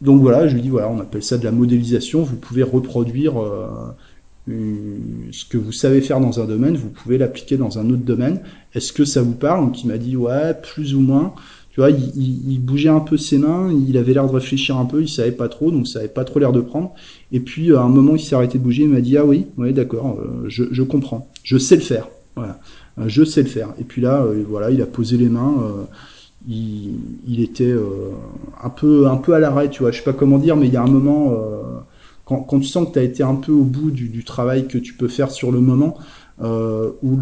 donc 0.00 0.20
voilà, 0.20 0.48
je 0.48 0.56
lui 0.56 0.62
dis 0.62 0.68
voilà, 0.68 0.88
on 0.88 0.98
appelle 0.98 1.22
ça 1.22 1.38
de 1.38 1.44
la 1.44 1.52
modélisation. 1.52 2.24
Vous 2.24 2.34
pouvez 2.34 2.64
reproduire 2.64 3.34
ce 4.48 5.44
que 5.44 5.56
vous 5.56 5.72
savez 5.72 6.00
faire 6.00 6.20
dans 6.20 6.40
un 6.40 6.46
domaine, 6.46 6.76
vous 6.76 6.88
pouvez 6.88 7.18
l'appliquer 7.18 7.56
dans 7.56 7.78
un 7.78 7.88
autre 7.90 8.02
domaine. 8.02 8.40
Est-ce 8.74 8.92
que 8.92 9.04
ça 9.04 9.22
vous 9.22 9.34
parle 9.34 9.66
Donc 9.66 9.82
il 9.84 9.88
m'a 9.88 9.98
dit 9.98 10.16
ouais, 10.16 10.54
plus 10.54 10.94
ou 10.94 11.00
moins. 11.00 11.34
Tu 11.72 11.80
vois, 11.80 11.90
il, 11.90 12.58
bougeait 12.60 12.90
un 12.90 13.00
peu 13.00 13.16
ses 13.16 13.38
mains, 13.38 13.72
il 13.88 13.96
avait 13.96 14.12
l'air 14.12 14.26
de 14.26 14.32
réfléchir 14.32 14.76
un 14.76 14.84
peu, 14.84 15.00
il 15.00 15.08
savait 15.08 15.32
pas 15.32 15.48
trop, 15.48 15.70
donc 15.70 15.88
ça 15.88 16.00
avait 16.00 16.08
pas 16.08 16.24
trop 16.24 16.38
l'air 16.38 16.52
de 16.52 16.60
prendre. 16.60 16.92
Et 17.32 17.40
puis 17.40 17.74
à 17.74 17.80
un 17.80 17.88
moment, 17.88 18.14
il 18.14 18.20
s'est 18.20 18.34
arrêté 18.34 18.58
de 18.58 18.62
bouger, 18.62 18.82
il 18.82 18.90
m'a 18.90 19.00
dit 19.00 19.16
ah 19.16 19.24
oui, 19.24 19.46
ouais 19.56 19.72
d'accord, 19.72 20.18
euh, 20.20 20.44
je, 20.48 20.82
comprends, 20.82 21.30
je 21.42 21.56
sais 21.56 21.76
le 21.76 21.80
faire, 21.80 22.08
voilà, 22.36 22.60
euh, 22.98 23.04
je 23.06 23.24
sais 23.24 23.42
le 23.42 23.48
faire. 23.48 23.72
Et 23.80 23.84
puis 23.84 24.02
là, 24.02 24.22
euh, 24.22 24.44
voilà, 24.46 24.70
il 24.70 24.82
a 24.82 24.86
posé 24.86 25.16
les 25.16 25.30
mains. 25.30 25.54
il, 26.46 27.40
était 27.40 27.74
un 28.62 28.68
peu 28.68 29.08
un 29.08 29.16
peu 29.16 29.32
à 29.32 29.38
l'arrêt, 29.38 29.70
tu 29.70 29.80
vois. 29.80 29.92
Je 29.92 29.96
sais 29.96 30.04
pas 30.04 30.12
comment 30.12 30.38
dire, 30.38 30.56
mais 30.56 30.66
il 30.66 30.74
y 30.74 30.76
a 30.76 30.82
un 30.82 30.90
moment 30.90 31.34
quand, 32.40 32.60
tu 32.60 32.66
sens 32.66 32.88
que 32.88 32.94
tu 32.94 32.98
as 32.98 33.02
été 33.02 33.22
un 33.22 33.34
peu 33.34 33.52
au 33.52 33.64
bout 33.64 33.90
du, 33.90 34.24
travail 34.24 34.66
que 34.66 34.78
tu 34.78 34.94
peux 34.94 35.08
faire 35.08 35.30
sur 35.30 35.52
le 35.52 35.60
moment, 35.60 35.96
où 36.40 37.18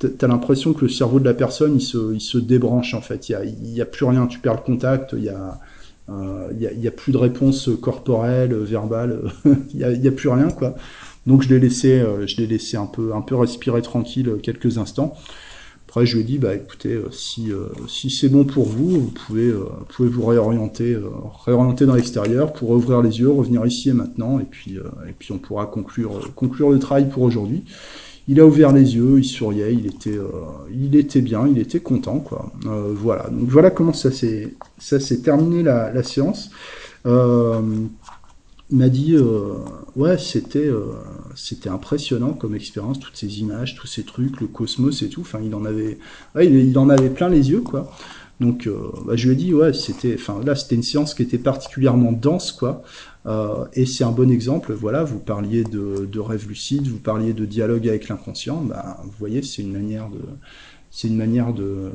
tu 0.00 0.08
as 0.20 0.26
l'impression 0.26 0.72
que 0.72 0.82
le 0.82 0.88
cerveau 0.88 1.20
de 1.20 1.24
la 1.24 1.34
personne, 1.34 1.76
il 1.76 2.20
se, 2.20 2.38
débranche 2.38 2.94
en 2.94 3.00
fait. 3.00 3.28
Il 3.28 3.72
n'y 3.72 3.80
a, 3.80 3.86
plus 3.86 4.06
rien, 4.06 4.26
tu 4.26 4.38
perds 4.38 4.54
le 4.54 4.60
contact, 4.60 5.14
il 5.16 5.24
y 5.24 5.28
a, 5.28 5.60
euh, 6.08 6.52
y, 6.58 6.86
a, 6.86 6.90
plus 6.92 7.12
de 7.12 7.16
réponse 7.16 7.68
corporelle, 7.80 8.54
verbale, 8.54 9.22
il 9.44 9.76
n'y 9.76 9.84
a, 9.84 9.90
y 9.90 10.06
a, 10.06 10.12
plus 10.12 10.28
rien 10.28 10.50
quoi. 10.50 10.76
Donc 11.26 11.42
je 11.42 11.48
l'ai 11.48 11.58
laissé, 11.58 12.00
euh, 12.00 12.26
je 12.26 12.36
l'ai 12.36 12.46
laissé 12.46 12.76
un 12.76 12.86
peu 12.86 13.34
respirer 13.34 13.82
tranquille 13.82 14.36
quelques 14.42 14.78
instants. 14.78 15.14
Après, 15.96 16.04
je 16.04 16.16
lui 16.16 16.24
ai 16.24 16.26
dit, 16.26 16.36
bah 16.36 16.54
écoutez, 16.54 16.92
euh, 16.92 17.10
si, 17.10 17.50
euh, 17.50 17.68
si 17.88 18.10
c'est 18.10 18.28
bon 18.28 18.44
pour 18.44 18.66
vous, 18.66 19.00
vous 19.00 19.10
pouvez, 19.12 19.48
euh, 19.48 19.64
pouvez 19.88 20.10
vous 20.10 20.26
réorienter, 20.26 20.94
réorienter 21.46 21.86
dans 21.86 21.94
l'extérieur 21.94 22.52
pour 22.52 22.68
ouvrir 22.68 23.00
les 23.00 23.18
yeux, 23.18 23.30
revenir 23.30 23.64
ici 23.64 23.88
et 23.88 23.92
maintenant, 23.94 24.38
et 24.38 24.44
puis, 24.44 24.76
et 25.08 25.12
puis 25.18 25.32
on 25.32 25.38
pourra 25.38 25.64
conclure, 25.64 26.34
conclure 26.34 26.68
le 26.68 26.78
travail 26.78 27.08
pour 27.08 27.22
aujourd'hui. 27.22 27.64
Il 28.28 28.40
a 28.40 28.46
ouvert 28.46 28.72
les 28.72 28.94
yeux, 28.94 29.20
il 29.20 29.24
souriait, 29.24 29.72
il 29.72 29.86
était, 29.86 30.18
il 30.70 30.96
était 30.96 31.22
bien, 31.22 31.48
il 31.48 31.56
était 31.56 31.80
content, 31.80 32.18
quoi. 32.18 32.52
voilà. 32.62 33.30
Donc 33.30 33.48
voilà 33.48 33.70
comment 33.70 33.94
ça 33.94 34.10
s'est, 34.10 34.52
terminé 35.24 35.62
la, 35.62 36.02
séance 36.02 36.50
m'a 38.70 38.88
dit 38.88 39.14
euh, 39.14 39.54
ouais 39.94 40.18
c'était 40.18 40.66
euh, 40.66 40.86
c'était 41.34 41.68
impressionnant 41.68 42.32
comme 42.32 42.54
expérience 42.54 42.98
toutes 42.98 43.16
ces 43.16 43.40
images 43.40 43.76
tous 43.76 43.86
ces 43.86 44.02
trucs 44.02 44.40
le 44.40 44.46
cosmos 44.48 45.02
et 45.02 45.08
tout. 45.08 45.26
Il 45.42 45.54
en 45.54 45.64
avait 45.64 45.98
il, 46.40 46.76
en 46.78 46.88
avait 46.88 47.10
plein 47.10 47.28
les 47.28 47.50
yeux 47.50 47.60
quoi. 47.60 47.92
Donc 48.40 48.66
euh, 48.66 48.76
bah, 49.06 49.14
je 49.16 49.28
lui 49.28 49.34
ai 49.34 49.36
dit 49.36 49.54
ouais 49.54 49.72
c'était 49.72 50.14
enfin 50.18 50.40
là 50.44 50.56
c'était 50.56 50.74
une 50.74 50.82
séance 50.82 51.14
qui 51.14 51.22
était 51.22 51.38
particulièrement 51.38 52.12
dense 52.12 52.52
quoi. 52.52 52.82
Et 53.72 53.86
c'est 53.86 54.04
un 54.04 54.12
bon 54.12 54.30
exemple 54.30 54.72
voilà 54.72 55.02
vous 55.02 55.18
parliez 55.18 55.64
de, 55.64 56.06
de 56.10 56.20
rêve 56.20 56.46
lucide 56.48 56.86
vous 56.86 56.98
parliez 56.98 57.32
de 57.32 57.44
dialogue 57.44 57.88
avec 57.88 58.08
l'inconscient. 58.08 58.62
Bah 58.62 59.00
vous 59.04 59.14
voyez 59.18 59.42
c'est 59.42 59.62
une 59.62 59.72
manière 59.72 60.08
de 60.08 60.20
c'est 60.90 61.08
une 61.08 61.16
manière 61.16 61.52
de, 61.52 61.90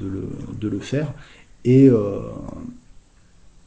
le, 0.00 0.28
de 0.60 0.68
le 0.68 0.78
faire. 0.78 1.12
Et 1.64 1.88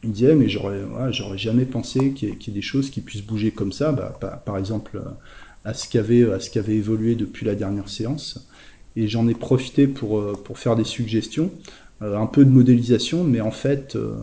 il 0.04 0.12
disait, 0.12 0.36
mais 0.36 0.48
j'aurais 0.48 1.38
jamais 1.38 1.66
pensé 1.66 2.12
qu'il 2.12 2.30
y, 2.30 2.32
ait 2.32 2.52
des 2.52 2.62
choses 2.62 2.90
qui 2.90 3.02
puissent 3.02 3.26
bouger 3.26 3.52
comme 3.52 3.72
ça. 3.72 3.92
Bah, 3.92 4.18
par, 4.46 4.58
exemple, 4.58 5.02
à 5.66 5.74
ce 5.74 5.88
qui 5.88 5.98
avait, 5.98 6.32
à 6.32 6.40
ce 6.40 6.50
qui 6.50 6.60
avait 6.60 6.76
évolué 6.76 7.16
depuis 7.16 7.46
la 7.46 7.56
dernière 7.56 7.90
séance. 7.90 8.48
Et 8.96 9.08
j'en 9.08 9.28
ai 9.28 9.36
profité 9.36 9.86
pour, 9.86 10.18
euh, 10.18 10.34
faire 10.56 10.76
des 10.76 10.84
suggestions, 10.84 11.52
euh, 12.02 12.18
un 12.18 12.26
peu 12.26 12.46
de 12.46 12.50
modélisation, 12.50 13.24
mais 13.24 13.42
en 13.42 13.52
fait, 13.52 13.96
euh, 13.96 14.16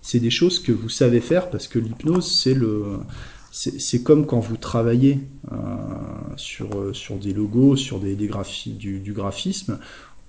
c'est 0.00 0.20
des 0.20 0.30
choses 0.30 0.58
que 0.58 0.72
vous 0.72 0.88
savez 0.88 1.20
faire 1.20 1.50
parce 1.50 1.68
que 1.68 1.78
l'hypnose, 1.78 2.46
c'est 3.52 4.02
comme 4.02 4.26
quand 4.26 4.40
vous 4.40 4.56
travaillez 4.56 5.18
sur, 6.36 6.94
sur 6.94 7.16
des 7.16 7.34
logos, 7.34 7.76
sur 7.76 7.98
des, 7.98 8.14
des 8.14 8.30
du, 8.66 9.00
du 9.00 9.12
graphisme, 9.12 9.78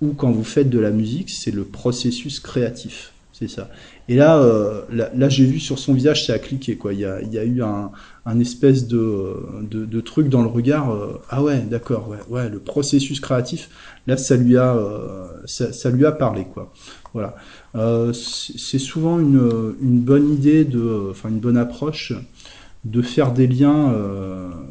ou 0.02 0.14
quand 0.14 0.32
vous 0.32 0.44
faites 0.44 0.70
de 0.70 0.80
la 0.80 0.92
musique, 0.92 1.30
c'est 1.30 1.52
le 1.52 1.64
processus 1.64 2.40
créatif. 2.40 3.14
C'est 3.32 3.48
ça. 3.48 3.70
Et 4.12 4.16
là, 4.16 4.40
euh, 4.40 4.82
là, 4.92 5.30
j'ai 5.30 5.46
vu 5.46 5.58
sur 5.58 5.80
son 5.80 5.94
visage, 5.94 6.28
ça 6.28 6.34
a 6.34 6.40
cliqué. 6.40 6.76
Quoi. 6.76 6.92
Il, 6.92 7.00
y 7.00 7.06
a, 7.06 7.22
il 7.22 7.32
y 7.34 7.40
a 7.40 7.46
eu 7.46 7.64
un, 7.64 7.92
un 8.26 8.40
espèce 8.42 8.86
de, 8.86 9.38
de, 9.62 10.02
truc 10.02 10.28
dans 10.28 10.42
le 10.42 10.50
regard. 10.50 10.92
Euh, 10.92 11.22
ah 11.30 11.42
ouais, 11.42 11.62
d'accord, 11.62 12.10
ouais, 12.10 12.18
ouais, 12.30 12.50
le 12.50 12.60
processus 12.60 13.22
créatif, 13.22 13.70
là, 14.08 14.18
ça 14.18 14.36
lui 14.36 14.58
a, 14.58 14.76
euh, 14.76 15.28
ça, 15.46 15.72
ça, 15.72 15.90
lui 15.92 16.06
a 16.06 16.12
parlé. 16.12 16.44
Quoi. 16.44 16.74
Voilà. 17.14 17.38
c'est 18.14 18.80
souvent 18.80 19.18
une, 19.18 19.76
une 19.82 20.02
bonne 20.02 20.34
idée, 20.34 20.68
enfin 21.10 21.30
une 21.30 21.40
bonne 21.40 21.58
approche 21.58 22.12
de 22.84 23.02
faire 23.02 23.32
des 23.32 23.48
liens, 23.48 23.96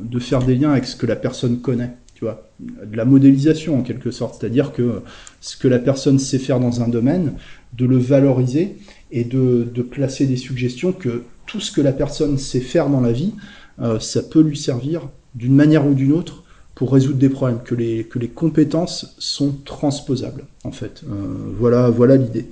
de 0.03 0.19
faire 0.19 0.43
des 0.43 0.55
liens 0.55 0.73
avec 0.73 0.85
ce 0.85 0.97
que 0.97 1.07
la 1.07 1.17
personne 1.17 1.63
connaît. 1.63 1.97
Tu 2.15 2.27
vois, 2.27 2.51
de 2.59 2.95
la 2.95 3.07
modélisation 3.07 3.79
en 3.79 3.83
quelque 3.83 4.11
sorte, 4.11 4.39
c'est-à-dire 4.39 4.73
que 4.75 5.01
ce 5.41 5.57
que 5.57 5.69
la 5.69 5.79
personne 5.79 6.19
sait 6.19 6.39
faire 6.39 6.61
dans 6.61 6.83
un 6.83 6.89
domaine, 6.89 7.33
de 7.73 7.87
le 7.87 7.97
valoriser 7.97 8.77
et 9.13 9.25
de, 9.25 9.65
placer 9.83 10.27
des 10.27 10.37
suggestions 10.37 10.93
que 10.93 11.23
tout 11.47 11.61
ce 11.61 11.73
que 11.73 11.81
la 11.81 11.93
personne 11.93 12.39
sait 12.39 12.61
faire 12.61 12.89
dans 12.89 13.01
la 13.01 13.13
vie, 13.13 13.33
euh, 13.81 13.99
ça 13.99 14.23
peut 14.23 14.41
lui 14.41 14.57
servir 14.57 15.09
d'une 15.35 15.55
manière 15.55 15.87
ou 15.87 15.95
d'une 15.95 16.13
autre 16.13 16.45
pour 16.75 16.93
résoudre 16.93 17.19
des 17.19 17.29
problèmes, 17.29 17.61
que 17.65 17.75
les, 17.75 18.05
que 18.05 18.19
les 18.19 18.29
compétences 18.29 19.15
sont 19.19 19.55
transposables, 19.65 20.45
en 20.65 20.73
fait. 20.73 21.03
Euh, 21.11 21.15
voilà 21.59 21.91
voilà 21.91 22.17
l'idée. 22.17 22.47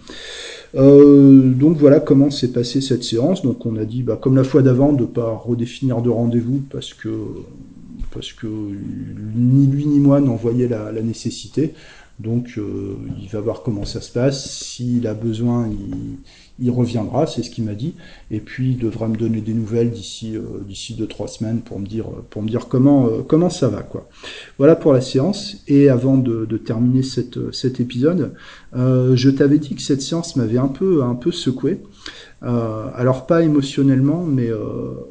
Euh, 0.74 1.50
donc 1.50 1.78
voilà 1.78 1.98
comment 1.98 2.30
s'est 2.30 2.52
passée 2.52 2.80
cette 2.80 3.04
séance. 3.04 3.42
Donc 3.42 3.64
on 3.64 3.76
a 3.76 3.84
dit, 3.84 4.02
bah, 4.02 4.18
comme 4.20 4.36
la 4.36 4.44
fois 4.44 4.62
d'avant, 4.62 4.92
de 4.92 5.04
pas 5.04 5.32
redéfinir 5.32 6.02
de 6.02 6.11
rendez-vous 6.11 6.62
parce 6.70 6.92
que 6.92 7.09
parce 8.12 8.32
que 8.32 8.46
ni 8.46 9.66
lui 9.66 9.86
ni 9.86 9.98
moi 9.98 10.20
n'en 10.20 10.34
voyaient 10.34 10.68
la, 10.68 10.92
nécessité. 11.02 11.72
Donc 12.18 12.59
il 12.59 13.28
va 13.28 13.40
voir 13.40 13.62
comment 13.62 13.84
ça 13.84 14.00
se 14.00 14.11
passe. 14.12 14.50
S'il 14.62 15.06
a 15.06 15.14
besoin, 15.14 15.68
il, 15.68 16.18
reviendra, 16.70 17.26
c'est 17.26 17.42
ce 17.42 17.50
qu'il 17.50 17.64
m'a 17.64 17.74
dit. 17.74 17.94
Et 18.30 18.40
puis 18.40 18.72
il 18.72 18.78
devra 18.78 19.09
me 19.09 19.16
donner 19.16 19.40
des 19.40 19.54
nouvelles 19.54 19.90
d'ici 19.90 20.36
euh, 20.36 20.42
d'ici 20.66 20.94
deux 20.94 21.06
trois 21.06 21.28
semaines 21.28 21.61
pour 21.61 21.78
me 21.78 21.86
dire 21.86 22.06
pour 22.30 22.42
me 22.42 22.48
dire 22.48 22.68
comment 22.68 23.06
euh, 23.06 23.22
comment 23.26 23.50
ça 23.50 23.68
va 23.68 23.82
quoi. 23.82 24.09
Voilà 24.59 24.76
pour 24.76 24.92
la 24.92 25.00
séance. 25.00 25.62
Et 25.68 25.88
avant 25.88 26.16
de, 26.16 26.46
terminer 26.59 27.02
cette, 27.02 27.52
cet 27.52 27.80
épisode, 27.80 28.34
je 28.74 29.30
t'avais 29.30 29.59
dit 29.59 29.74
que 29.74 29.82
cette 29.82 30.02
séance 30.02 30.36
m'avait 30.36 30.59
un 30.59 30.68
peu 30.68 31.02
un 31.02 31.14
peu 31.14 31.30
secoué. 31.30 31.80
alors 32.42 33.26
pas 33.26 33.42
émotionnellement, 33.42 34.24
mais 34.24 34.50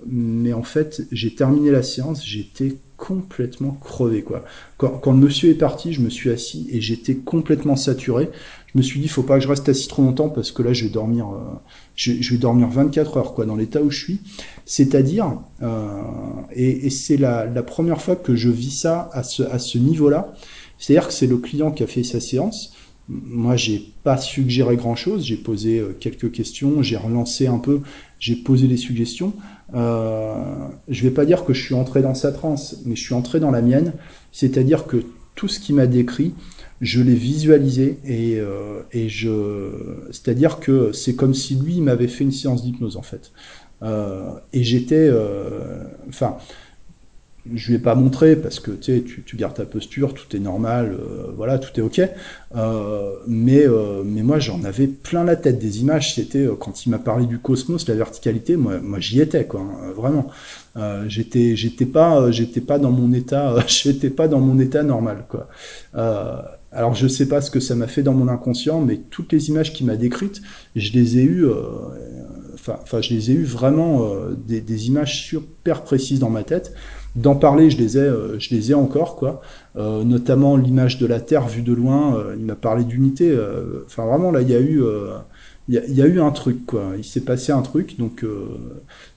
mais 0.05 0.53
en 0.53 0.63
fait 0.63 1.03
j'ai 1.11 1.33
terminé 1.33 1.71
la 1.71 1.83
séance, 1.83 2.25
j'étais 2.25 2.77
complètement 2.97 3.71
crevé 3.71 4.23
quoi. 4.23 4.43
Quand, 4.77 4.97
quand, 4.97 5.11
le 5.11 5.19
monsieur 5.19 5.49
est 5.49 5.55
parti, 5.55 5.93
je 5.93 6.01
me 6.01 6.09
suis 6.09 6.31
assis 6.31 6.67
et 6.71 6.81
j'étais 6.81 7.15
complètement 7.15 7.75
saturé. 7.75 8.29
Je 8.77 8.83
me 8.83 8.85
suis 8.85 8.99
dit 8.99 9.07
faut 9.07 9.23
pas 9.23 9.39
que 9.39 9.43
je 9.43 9.47
reste 9.47 9.67
assis 9.69 9.87
trop 9.87 10.03
longtemps 10.03 10.29
parce 10.29 10.51
que 10.51 10.61
là 10.61 10.71
je 10.71 10.83
vais 10.83 10.91
dormir, 10.91 11.29
euh, 11.29 11.57
je, 11.95 12.31
vais 12.31 12.37
dormir 12.37 12.67
24 12.67 13.17
heures 13.17 13.33
quoi 13.33 13.47
dans 13.47 13.55
l'état 13.55 13.81
où 13.81 13.89
je 13.89 13.99
suis. 13.99 14.21
C'est-à-dire 14.65 15.39
euh, 15.63 16.03
et, 16.51 16.91
c'est 16.91 17.17
la, 17.17 17.47
première 17.63 17.99
fois 17.99 18.15
que 18.15 18.35
je 18.35 18.49
vis 18.49 18.69
ça 18.69 19.09
à 19.13 19.23
ce, 19.23 19.77
niveau-là. 19.79 20.31
C'est-à-dire 20.77 21.07
que 21.07 21.13
c'est 21.15 21.25
le 21.25 21.37
client 21.37 21.71
qui 21.71 21.81
a 21.81 21.87
fait 21.87 22.03
sa 22.03 22.19
séance. 22.19 22.75
Moi, 23.09 23.55
j'ai 23.55 23.81
pas 24.03 24.17
suggéré 24.17 24.75
grand-chose. 24.75 25.25
J'ai 25.25 25.37
posé 25.37 25.79
euh, 25.79 25.97
quelques 25.99 26.31
questions, 26.31 26.83
j'ai 26.83 26.97
relancé 26.97 27.47
un 27.47 27.57
peu, 27.57 27.81
j'ai 28.19 28.35
posé 28.35 28.67
des 28.67 28.77
suggestions. 28.77 29.33
Je 29.73 31.01
vais 31.01 31.09
pas 31.09 31.25
dire 31.25 31.45
que 31.45 31.53
je 31.53 31.65
suis 31.65 31.73
entré 31.73 32.03
dans 32.03 32.13
sa 32.13 32.31
transe, 32.31 32.77
mais 32.85 32.95
je 32.95 33.01
suis 33.01 33.15
entré 33.15 33.39
dans 33.39 33.49
la 33.49 33.63
mienne, 33.63 33.93
c'est-à-dire 34.31 34.85
que 34.85 35.03
tout 35.33 35.47
ce 35.47 35.59
qu'il 35.59 35.75
m'a 35.75 35.87
décrit, 35.87 36.33
je 36.81 37.01
l'ai 37.01 37.15
visualisé 37.15 37.99
et, 38.05 38.39
euh, 38.39 38.81
et 38.91 39.09
je, 39.09 39.69
c'est-à-dire 40.11 40.59
que 40.59 40.91
c'est 40.91 41.15
comme 41.15 41.33
si 41.33 41.55
lui 41.55 41.81
m'avait 41.81 42.07
fait 42.07 42.23
une 42.23 42.31
séance 42.31 42.63
d'hypnose 42.63 42.97
en 42.97 43.01
fait. 43.01 43.31
Euh, 43.83 44.31
et 44.53 44.63
j'étais, 44.63 45.07
euh, 45.09 45.83
enfin, 46.09 46.37
je 47.53 47.67
lui 47.69 47.75
ai 47.75 47.79
pas 47.79 47.95
montré 47.95 48.35
parce 48.35 48.59
que 48.59 48.71
tu, 48.71 49.23
tu, 49.25 49.35
gardes 49.35 49.55
ta 49.55 49.65
posture, 49.65 50.13
tout 50.13 50.35
est 50.35 50.39
normal, 50.39 50.97
euh, 50.99 51.31
voilà, 51.35 51.59
tout 51.59 51.77
est 51.79 51.83
ok. 51.83 52.01
Euh, 52.55 53.11
mais, 53.27 53.65
euh, 53.67 54.03
mais 54.05 54.23
moi, 54.23 54.39
j'en 54.39 54.63
avais 54.63 54.87
plein 54.87 55.23
la 55.23 55.35
tête 55.35 55.59
des 55.59 55.81
images. 55.81 56.15
C'était 56.15 56.47
quand 56.59 56.85
il 56.85 56.89
m'a 56.89 56.99
parlé 56.99 57.25
du 57.25 57.39
cosmos, 57.39 57.87
la 57.87 57.95
verticalité, 57.95 58.55
moi, 58.57 58.99
j'y 58.99 59.21
étais, 59.21 59.45
quoi, 59.45 59.61
hein, 59.61 59.91
vraiment. 59.95 60.27
j'étais, 61.07 61.55
j'étais 61.55 61.85
pas, 61.85 62.31
j'étais 62.31 62.61
pas 62.61 62.79
dans 62.79 62.91
mon 62.91 63.13
état, 63.13 63.55
j'étais 63.67 64.09
pas 64.09 64.27
dans 64.27 64.39
mon 64.39 64.59
état 64.59 64.83
normal, 64.83 65.25
quoi. 65.29 65.47
Alors 66.71 66.93
je 66.93 67.07
sais 67.07 67.27
pas 67.27 67.41
ce 67.41 67.49
que 67.49 67.59
ça 67.59 67.75
m'a 67.75 67.87
fait 67.87 68.03
dans 68.03 68.13
mon 68.13 68.27
inconscient, 68.27 68.81
mais 68.81 68.97
toutes 69.09 69.31
les 69.31 69.49
images 69.49 69.73
qu'il 69.73 69.85
m'a 69.85 69.95
décrites, 69.95 70.41
je 70.75 70.91
les 70.93 71.17
ai 71.17 71.23
eues 71.23 71.47
enfin, 72.55 73.01
je 73.01 73.13
les 73.13 73.31
ai 73.31 73.33
eues 73.35 73.45
vraiment 73.45 74.09
des, 74.47 74.61
des, 74.61 74.87
images 74.87 75.23
super 75.23 75.83
précises 75.83 76.19
dans 76.19 76.29
ma 76.29 76.43
tête 76.43 76.73
d'en 77.17 77.35
parler, 77.35 77.69
je 77.69 77.77
les 77.77 77.97
ai, 77.97 78.01
euh, 78.01 78.39
je 78.39 78.55
les 78.55 78.71
ai 78.71 78.73
encore, 78.73 79.15
quoi. 79.15 79.41
Euh, 79.75 80.03
notamment 80.03 80.55
l'image 80.55 80.97
de 80.99 81.05
la 81.05 81.19
Terre 81.19 81.47
vue 81.47 81.63
de 81.63 81.73
loin. 81.73 82.15
Euh, 82.15 82.35
il 82.37 82.45
m'a 82.45 82.55
parlé 82.55 82.83
d'unité. 82.83 83.35
Enfin, 83.85 84.05
vraiment, 84.05 84.31
là, 84.31 84.41
il 84.41 84.49
y 84.49 84.55
a 84.55 84.59
eu, 84.59 84.81
il 85.69 85.75
y, 85.75 86.01
a, 86.01 86.07
eu 86.07 86.21
un 86.21 86.31
truc, 86.31 86.65
quoi. 86.65 86.93
Il 86.97 87.03
s'est 87.03 87.25
passé 87.25 87.51
un 87.51 87.61
truc, 87.61 87.97
donc 87.97 88.25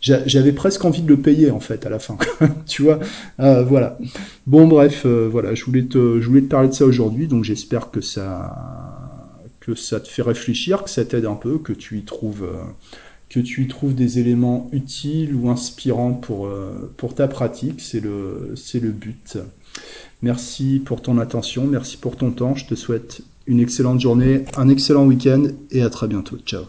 j'avais 0.00 0.52
presque 0.52 0.84
envie 0.84 1.02
de 1.02 1.08
le 1.08 1.16
payer 1.16 1.50
en 1.52 1.60
fait 1.60 1.86
à 1.86 1.90
la 1.90 2.00
fin. 2.00 2.18
tu 2.66 2.82
vois, 2.82 2.98
voilà. 3.38 3.98
Bon, 4.48 4.66
bref, 4.66 5.06
voilà. 5.06 5.54
Je 5.54 5.64
voulais 5.64 5.84
te, 5.84 6.20
je 6.20 6.26
voulais 6.26 6.42
te 6.42 6.48
parler 6.48 6.68
de 6.68 6.74
ça 6.74 6.86
aujourd'hui, 6.86 7.28
donc 7.28 7.44
j'espère 7.44 7.92
que 7.92 8.00
ça, 8.00 8.56
que 9.60 9.76
ça 9.76 10.00
te 10.00 10.08
fait 10.08 10.22
réfléchir, 10.22 10.82
que 10.82 10.90
ça 10.90 11.04
t'aide 11.04 11.26
un 11.26 11.36
peu, 11.36 11.58
que 11.58 11.72
tu 11.72 11.98
y 11.98 12.02
trouves 12.02 12.44
que 13.30 13.38
tu 13.38 13.62
y 13.62 13.68
trouves 13.68 13.94
des 13.94 14.18
éléments 14.18 14.68
utiles 14.72 15.34
ou 15.34 15.48
inspirants 15.48 16.12
pour, 16.12 16.46
euh, 16.46 16.92
pour 16.96 17.14
ta 17.14 17.28
pratique, 17.28 17.80
c'est 17.80 18.00
le, 18.00 18.52
c'est 18.56 18.80
le 18.80 18.90
but. 18.90 19.38
Merci 20.20 20.82
pour 20.84 21.00
ton 21.00 21.16
attention, 21.16 21.66
merci 21.66 21.96
pour 21.96 22.16
ton 22.16 22.32
temps, 22.32 22.56
je 22.56 22.66
te 22.66 22.74
souhaite 22.74 23.22
une 23.50 23.58
excellente 23.58 24.00
journée, 24.00 24.44
un 24.56 24.68
excellent 24.68 25.04
week-end 25.04 25.42
et 25.72 25.82
à 25.82 25.90
très 25.90 26.06
bientôt. 26.06 26.38
Ciao 26.46 26.62